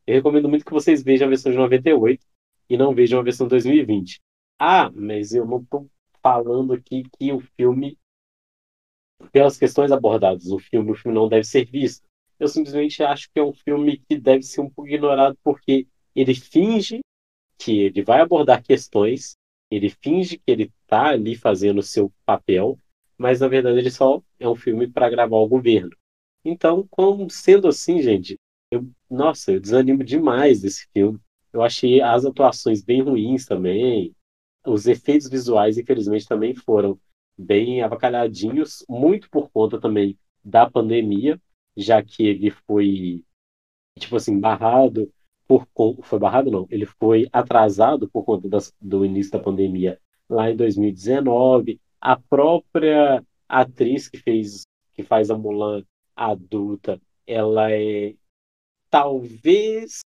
eu 0.07 0.15
recomendo 0.15 0.49
muito 0.49 0.65
que 0.65 0.73
vocês 0.73 1.03
vejam 1.03 1.27
a 1.27 1.29
versão 1.29 1.51
de 1.51 1.57
98 1.59 2.25
e 2.67 2.75
não 2.77 2.95
vejam 2.95 3.19
a 3.19 3.23
versão 3.23 3.45
de 3.45 3.51
2020. 3.51 4.23
Ah, 4.57 4.89
mas 4.91 5.35
eu 5.35 5.45
não 5.45 5.61
estou 5.61 5.87
falando 6.19 6.73
aqui 6.73 7.03
que 7.19 7.31
o 7.31 7.41
filme, 7.55 7.95
pelas 9.31 9.55
questões 9.55 9.91
abordadas 9.91 10.45
no 10.45 10.57
filme, 10.57 10.89
o 10.89 10.95
filme 10.95 11.15
não 11.15 11.29
deve 11.29 11.43
ser 11.43 11.65
visto. 11.65 12.11
Eu 12.43 12.47
simplesmente 12.47 13.01
acho 13.01 13.29
que 13.31 13.39
é 13.39 13.43
um 13.43 13.53
filme 13.53 14.01
que 14.07 14.17
deve 14.17 14.43
ser 14.43 14.61
um 14.61 14.69
pouco 14.69 14.89
ignorado 14.89 15.37
porque 15.43 15.87
ele 16.15 16.35
finge 16.35 16.99
que 17.57 17.79
ele 17.79 18.03
vai 18.03 18.21
abordar 18.21 18.61
questões 18.61 19.35
ele 19.75 19.89
finge 19.89 20.37
que 20.37 20.51
ele 20.51 20.71
tá 20.85 21.07
ali 21.07 21.35
fazendo 21.35 21.79
o 21.79 21.83
seu 21.83 22.13
papel, 22.25 22.77
mas 23.17 23.39
na 23.39 23.47
verdade 23.47 23.79
ele 23.79 23.89
só 23.89 24.21
é 24.39 24.47
um 24.47 24.55
filme 24.55 24.87
para 24.87 25.09
gravar 25.09 25.37
o 25.37 25.47
governo. 25.47 25.89
Então, 26.45 26.87
como 26.91 27.27
sendo 27.29 27.67
assim, 27.67 28.01
gente, 28.01 28.37
eu, 28.71 28.87
nossa, 29.09 29.51
eu 29.51 29.59
desanimo 29.59 30.03
demais 30.03 30.61
desse 30.61 30.87
filme. 30.93 31.19
eu 31.51 31.63
achei 31.63 32.01
as 32.01 32.25
atuações 32.25 32.83
bem 32.83 33.01
ruins 33.01 33.45
também. 33.45 34.13
Os 34.65 34.85
efeitos 34.85 35.27
visuais, 35.27 35.77
infelizmente, 35.77 36.27
também 36.27 36.53
foram 36.53 36.99
bem 37.37 37.81
avacalhadinhos, 37.81 38.85
muito 38.87 39.29
por 39.29 39.49
conta 39.49 39.79
também 39.79 40.17
da 40.43 40.69
pandemia, 40.69 41.41
já 41.75 42.03
que 42.03 42.25
ele 42.25 42.51
foi, 42.51 43.23
tipo 43.99 44.15
assim, 44.15 44.39
barrado 44.39 45.11
por 45.47 45.67
foi 46.03 46.19
barrado 46.19 46.49
não, 46.49 46.67
ele 46.69 46.85
foi 46.85 47.27
atrasado 47.31 48.09
por 48.09 48.23
conta 48.23 48.47
das, 48.47 48.73
do 48.81 49.05
início 49.05 49.31
da 49.31 49.39
pandemia 49.39 49.99
lá 50.29 50.49
em 50.49 50.55
2019. 50.55 51.79
A 51.99 52.17
própria 52.17 53.23
atriz 53.47 54.07
que 54.09 54.17
fez 54.17 54.63
que 54.93 55.03
faz 55.03 55.29
a 55.31 55.37
Mulan 55.37 55.83
adulta, 56.15 57.01
ela 57.25 57.71
é 57.71 58.15
talvez 58.89 60.01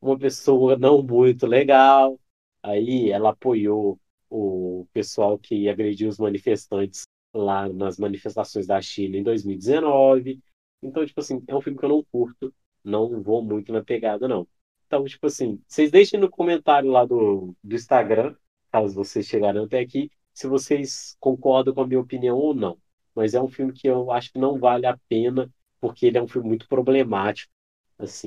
uma 0.00 0.18
pessoa 0.18 0.76
não 0.76 1.02
muito 1.02 1.46
legal. 1.46 2.18
Aí 2.62 3.10
ela 3.10 3.30
apoiou 3.30 3.98
o 4.28 4.86
pessoal 4.92 5.38
que 5.38 5.68
agrediu 5.68 6.08
os 6.08 6.18
manifestantes 6.18 7.04
lá 7.32 7.68
nas 7.68 7.98
manifestações 7.98 8.66
da 8.66 8.80
China 8.80 9.16
em 9.16 9.22
2019. 9.22 10.40
Então, 10.86 11.04
tipo 11.06 11.20
assim, 11.20 11.42
é 11.46 11.54
um 11.54 11.60
filme 11.60 11.78
que 11.78 11.84
eu 11.84 11.88
não 11.88 12.04
curto, 12.10 12.54
não 12.84 13.22
vou 13.22 13.42
muito 13.42 13.72
na 13.72 13.82
pegada, 13.82 14.28
não. 14.28 14.46
Então, 14.86 15.04
tipo 15.04 15.26
assim, 15.26 15.60
vocês 15.66 15.90
deixem 15.90 16.18
no 16.20 16.30
comentário 16.30 16.90
lá 16.90 17.04
do, 17.04 17.54
do 17.62 17.74
Instagram, 17.74 18.34
caso 18.70 18.94
vocês 18.94 19.26
chegaram 19.26 19.64
até 19.64 19.80
aqui, 19.80 20.10
se 20.32 20.46
vocês 20.46 21.16
concordam 21.18 21.74
com 21.74 21.80
a 21.80 21.86
minha 21.86 22.00
opinião 22.00 22.36
ou 22.36 22.54
não. 22.54 22.78
Mas 23.14 23.34
é 23.34 23.40
um 23.40 23.48
filme 23.48 23.72
que 23.72 23.88
eu 23.88 24.12
acho 24.12 24.32
que 24.32 24.38
não 24.38 24.58
vale 24.58 24.86
a 24.86 24.98
pena, 25.08 25.50
porque 25.80 26.06
ele 26.06 26.18
é 26.18 26.22
um 26.22 26.28
filme 26.28 26.48
muito 26.48 26.68
problemático, 26.68 27.50
assim. 27.98 28.26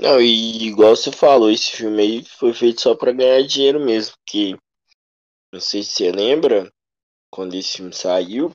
Não, 0.00 0.20
e 0.20 0.66
igual 0.66 0.96
você 0.96 1.12
falou, 1.12 1.50
esse 1.50 1.76
filme 1.76 2.02
aí 2.02 2.24
foi 2.24 2.54
feito 2.54 2.80
só 2.80 2.94
para 2.94 3.12
ganhar 3.12 3.42
dinheiro 3.42 3.78
mesmo, 3.78 4.14
porque 4.16 4.56
não 5.52 5.60
sei 5.60 5.82
se 5.82 5.90
você 5.90 6.10
lembra, 6.10 6.72
quando 7.30 7.54
esse 7.54 7.76
filme 7.76 7.92
saiu, 7.92 8.50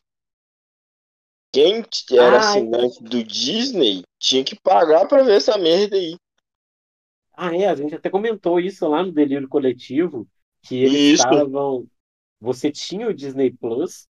quem 1.55 1.85
era 2.11 2.37
assinante 2.37 3.01
do 3.01 3.23
Disney 3.23 4.03
tinha 4.19 4.43
que 4.43 4.59
pagar 4.59 5.07
para 5.07 5.23
ver 5.23 5.37
essa 5.37 5.57
merda 5.57 5.95
aí. 5.95 6.17
Ah, 7.33 7.55
é, 7.55 7.67
a 7.67 7.75
gente 7.75 7.95
até 7.95 8.09
comentou 8.09 8.59
isso 8.59 8.85
lá 8.87 9.03
no 9.03 9.11
Delírio 9.11 9.47
Coletivo, 9.47 10.27
que 10.61 10.75
eles 10.75 11.13
isso. 11.13 11.23
estavam. 11.23 11.87
Você 12.41 12.69
tinha 12.69 13.07
o 13.07 13.13
Disney 13.13 13.51
Plus, 13.51 14.05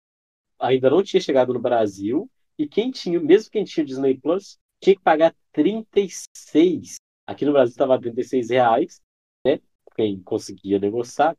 ainda 0.60 0.90
não 0.90 1.04
tinha 1.04 1.22
chegado 1.22 1.54
no 1.54 1.60
Brasil, 1.60 2.28
e 2.58 2.68
quem 2.68 2.90
tinha, 2.90 3.20
mesmo 3.20 3.52
quem 3.52 3.64
tinha 3.64 3.84
o 3.84 3.88
Disney 3.88 4.18
Plus, 4.18 4.58
tinha 4.82 4.96
que 4.96 5.02
pagar 5.02 5.36
36. 5.52 6.96
Aqui 7.28 7.46
no 7.46 7.52
Brasil 7.52 7.72
estava 7.74 8.00
36 8.00 8.50
reais, 8.50 9.02
né? 9.46 9.60
Quem 9.96 10.20
conseguia 10.22 10.80
negociar, 10.80 11.38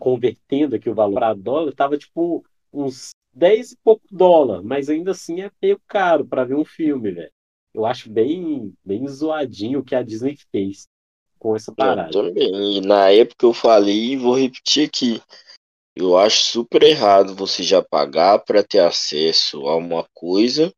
convertendo 0.00 0.74
aqui 0.74 0.90
o 0.90 0.94
valor 0.94 1.14
para 1.14 1.34
dólar, 1.34 1.70
estava 1.70 1.96
tipo 1.96 2.44
uns 2.72 3.10
10 3.38 3.72
e 3.72 3.76
pouco 3.84 4.04
dólar, 4.10 4.62
mas 4.62 4.90
ainda 4.90 5.12
assim 5.12 5.40
é 5.40 5.50
meio 5.62 5.80
caro 5.86 6.26
para 6.26 6.44
ver 6.44 6.56
um 6.56 6.64
filme, 6.64 7.12
velho. 7.12 7.30
Eu 7.72 7.86
acho 7.86 8.10
bem, 8.10 8.74
bem 8.84 9.06
zoadinho 9.06 9.78
o 9.78 9.84
que 9.84 9.94
a 9.94 10.02
Disney 10.02 10.36
fez 10.50 10.88
com 11.38 11.54
essa 11.54 11.72
parada. 11.72 12.08
Eu 12.08 12.24
também. 12.24 12.78
E 12.78 12.80
na 12.80 13.10
época 13.10 13.46
eu 13.46 13.52
falei, 13.52 14.12
e 14.12 14.16
vou 14.16 14.36
repetir 14.36 14.88
aqui. 14.88 15.22
Eu 15.94 16.18
acho 16.18 16.40
super 16.40 16.82
errado 16.82 17.34
você 17.34 17.62
já 17.62 17.80
pagar 17.80 18.40
para 18.40 18.64
ter 18.64 18.80
acesso 18.80 19.68
a 19.68 19.76
uma 19.76 20.04
coisa, 20.12 20.72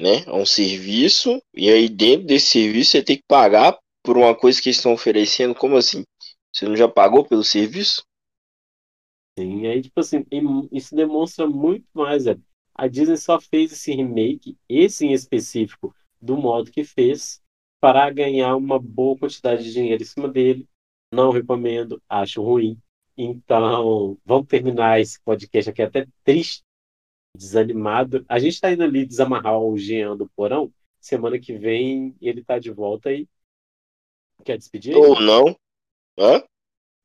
né? 0.00 0.24
A 0.26 0.36
um 0.36 0.46
serviço, 0.46 1.40
e 1.54 1.70
aí 1.70 1.88
dentro 1.88 2.26
desse 2.26 2.48
serviço 2.48 2.92
você 2.92 3.02
tem 3.02 3.16
que 3.16 3.24
pagar 3.28 3.78
por 4.02 4.16
uma 4.16 4.34
coisa 4.34 4.60
que 4.60 4.68
eles 4.68 4.78
estão 4.78 4.94
oferecendo. 4.94 5.54
Como 5.54 5.76
assim? 5.76 6.02
Você 6.52 6.66
não 6.66 6.76
já 6.76 6.88
pagou 6.88 7.24
pelo 7.26 7.44
serviço? 7.44 8.02
Sim, 9.38 9.66
aí, 9.66 9.82
tipo 9.82 9.98
assim, 10.00 10.24
isso 10.70 10.94
demonstra 10.94 11.46
muito 11.46 11.86
mais, 11.92 12.26
é. 12.26 12.36
A 12.74 12.86
Disney 12.86 13.16
só 13.16 13.40
fez 13.40 13.72
esse 13.72 13.92
remake, 13.92 14.56
esse 14.68 15.06
em 15.06 15.12
específico, 15.12 15.94
do 16.20 16.36
modo 16.36 16.70
que 16.70 16.84
fez, 16.84 17.42
para 17.80 18.08
ganhar 18.10 18.56
uma 18.56 18.78
boa 18.78 19.18
quantidade 19.18 19.64
de 19.64 19.72
dinheiro 19.72 20.02
em 20.02 20.06
cima 20.06 20.28
dele. 20.28 20.68
Não 21.12 21.30
recomendo, 21.30 22.02
acho 22.08 22.42
ruim. 22.42 22.78
Então, 23.16 24.18
vamos 24.24 24.48
terminar 24.48 25.00
esse 25.00 25.20
podcast 25.20 25.70
aqui 25.70 25.82
até 25.82 26.06
triste, 26.24 26.62
desanimado. 27.36 28.24
A 28.28 28.38
gente 28.38 28.54
está 28.54 28.72
indo 28.72 28.82
ali 28.82 29.06
desamarrar 29.06 29.58
o 29.58 29.76
Jean 29.76 30.16
do 30.16 30.28
porão. 30.30 30.72
Semana 31.00 31.38
que 31.38 31.56
vem 31.56 32.16
ele 32.20 32.40
está 32.40 32.58
de 32.58 32.70
volta 32.70 33.10
aí. 33.10 33.28
Quer 34.44 34.58
despedir? 34.58 34.96
Ou 34.96 35.20
não. 35.20 35.56
Hã? 36.18 36.42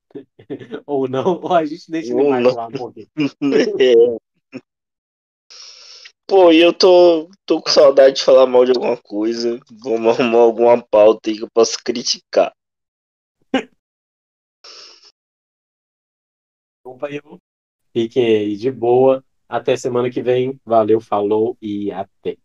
ou 0.86 1.08
não, 1.08 1.40
ou 1.42 1.54
a 1.54 1.66
gente 1.66 1.90
deixa 1.90 2.14
ele 2.14 2.30
mais 2.30 2.56
lá 2.56 2.70
pouquinho. 2.70 3.08
é. 3.80 4.30
Pô, 6.28 6.52
e 6.52 6.62
eu 6.62 6.72
tô, 6.72 7.28
tô 7.44 7.60
com 7.60 7.70
saudade 7.72 8.18
de 8.18 8.24
falar 8.24 8.46
mal 8.46 8.64
de 8.64 8.72
alguma 8.72 8.96
coisa. 8.96 9.60
Vamos 9.82 10.20
arrumar 10.20 10.40
alguma 10.40 10.80
pauta 10.80 11.30
aí 11.30 11.38
que 11.38 11.44
eu 11.44 11.50
possa 11.52 11.76
criticar. 11.84 12.54
Fiquem 17.92 18.26
aí 18.26 18.56
de 18.56 18.72
boa. 18.72 19.24
Até 19.48 19.76
semana 19.76 20.12
que 20.12 20.22
vem. 20.22 20.60
Valeu, 20.64 21.02
falou 21.02 21.58
e 21.60 21.92
até. 21.92 22.38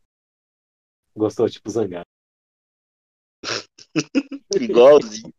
Gostou, 1.15 1.49
tipo, 1.49 1.71
zangado. 1.71 2.07
Igualzinho. 4.61 5.33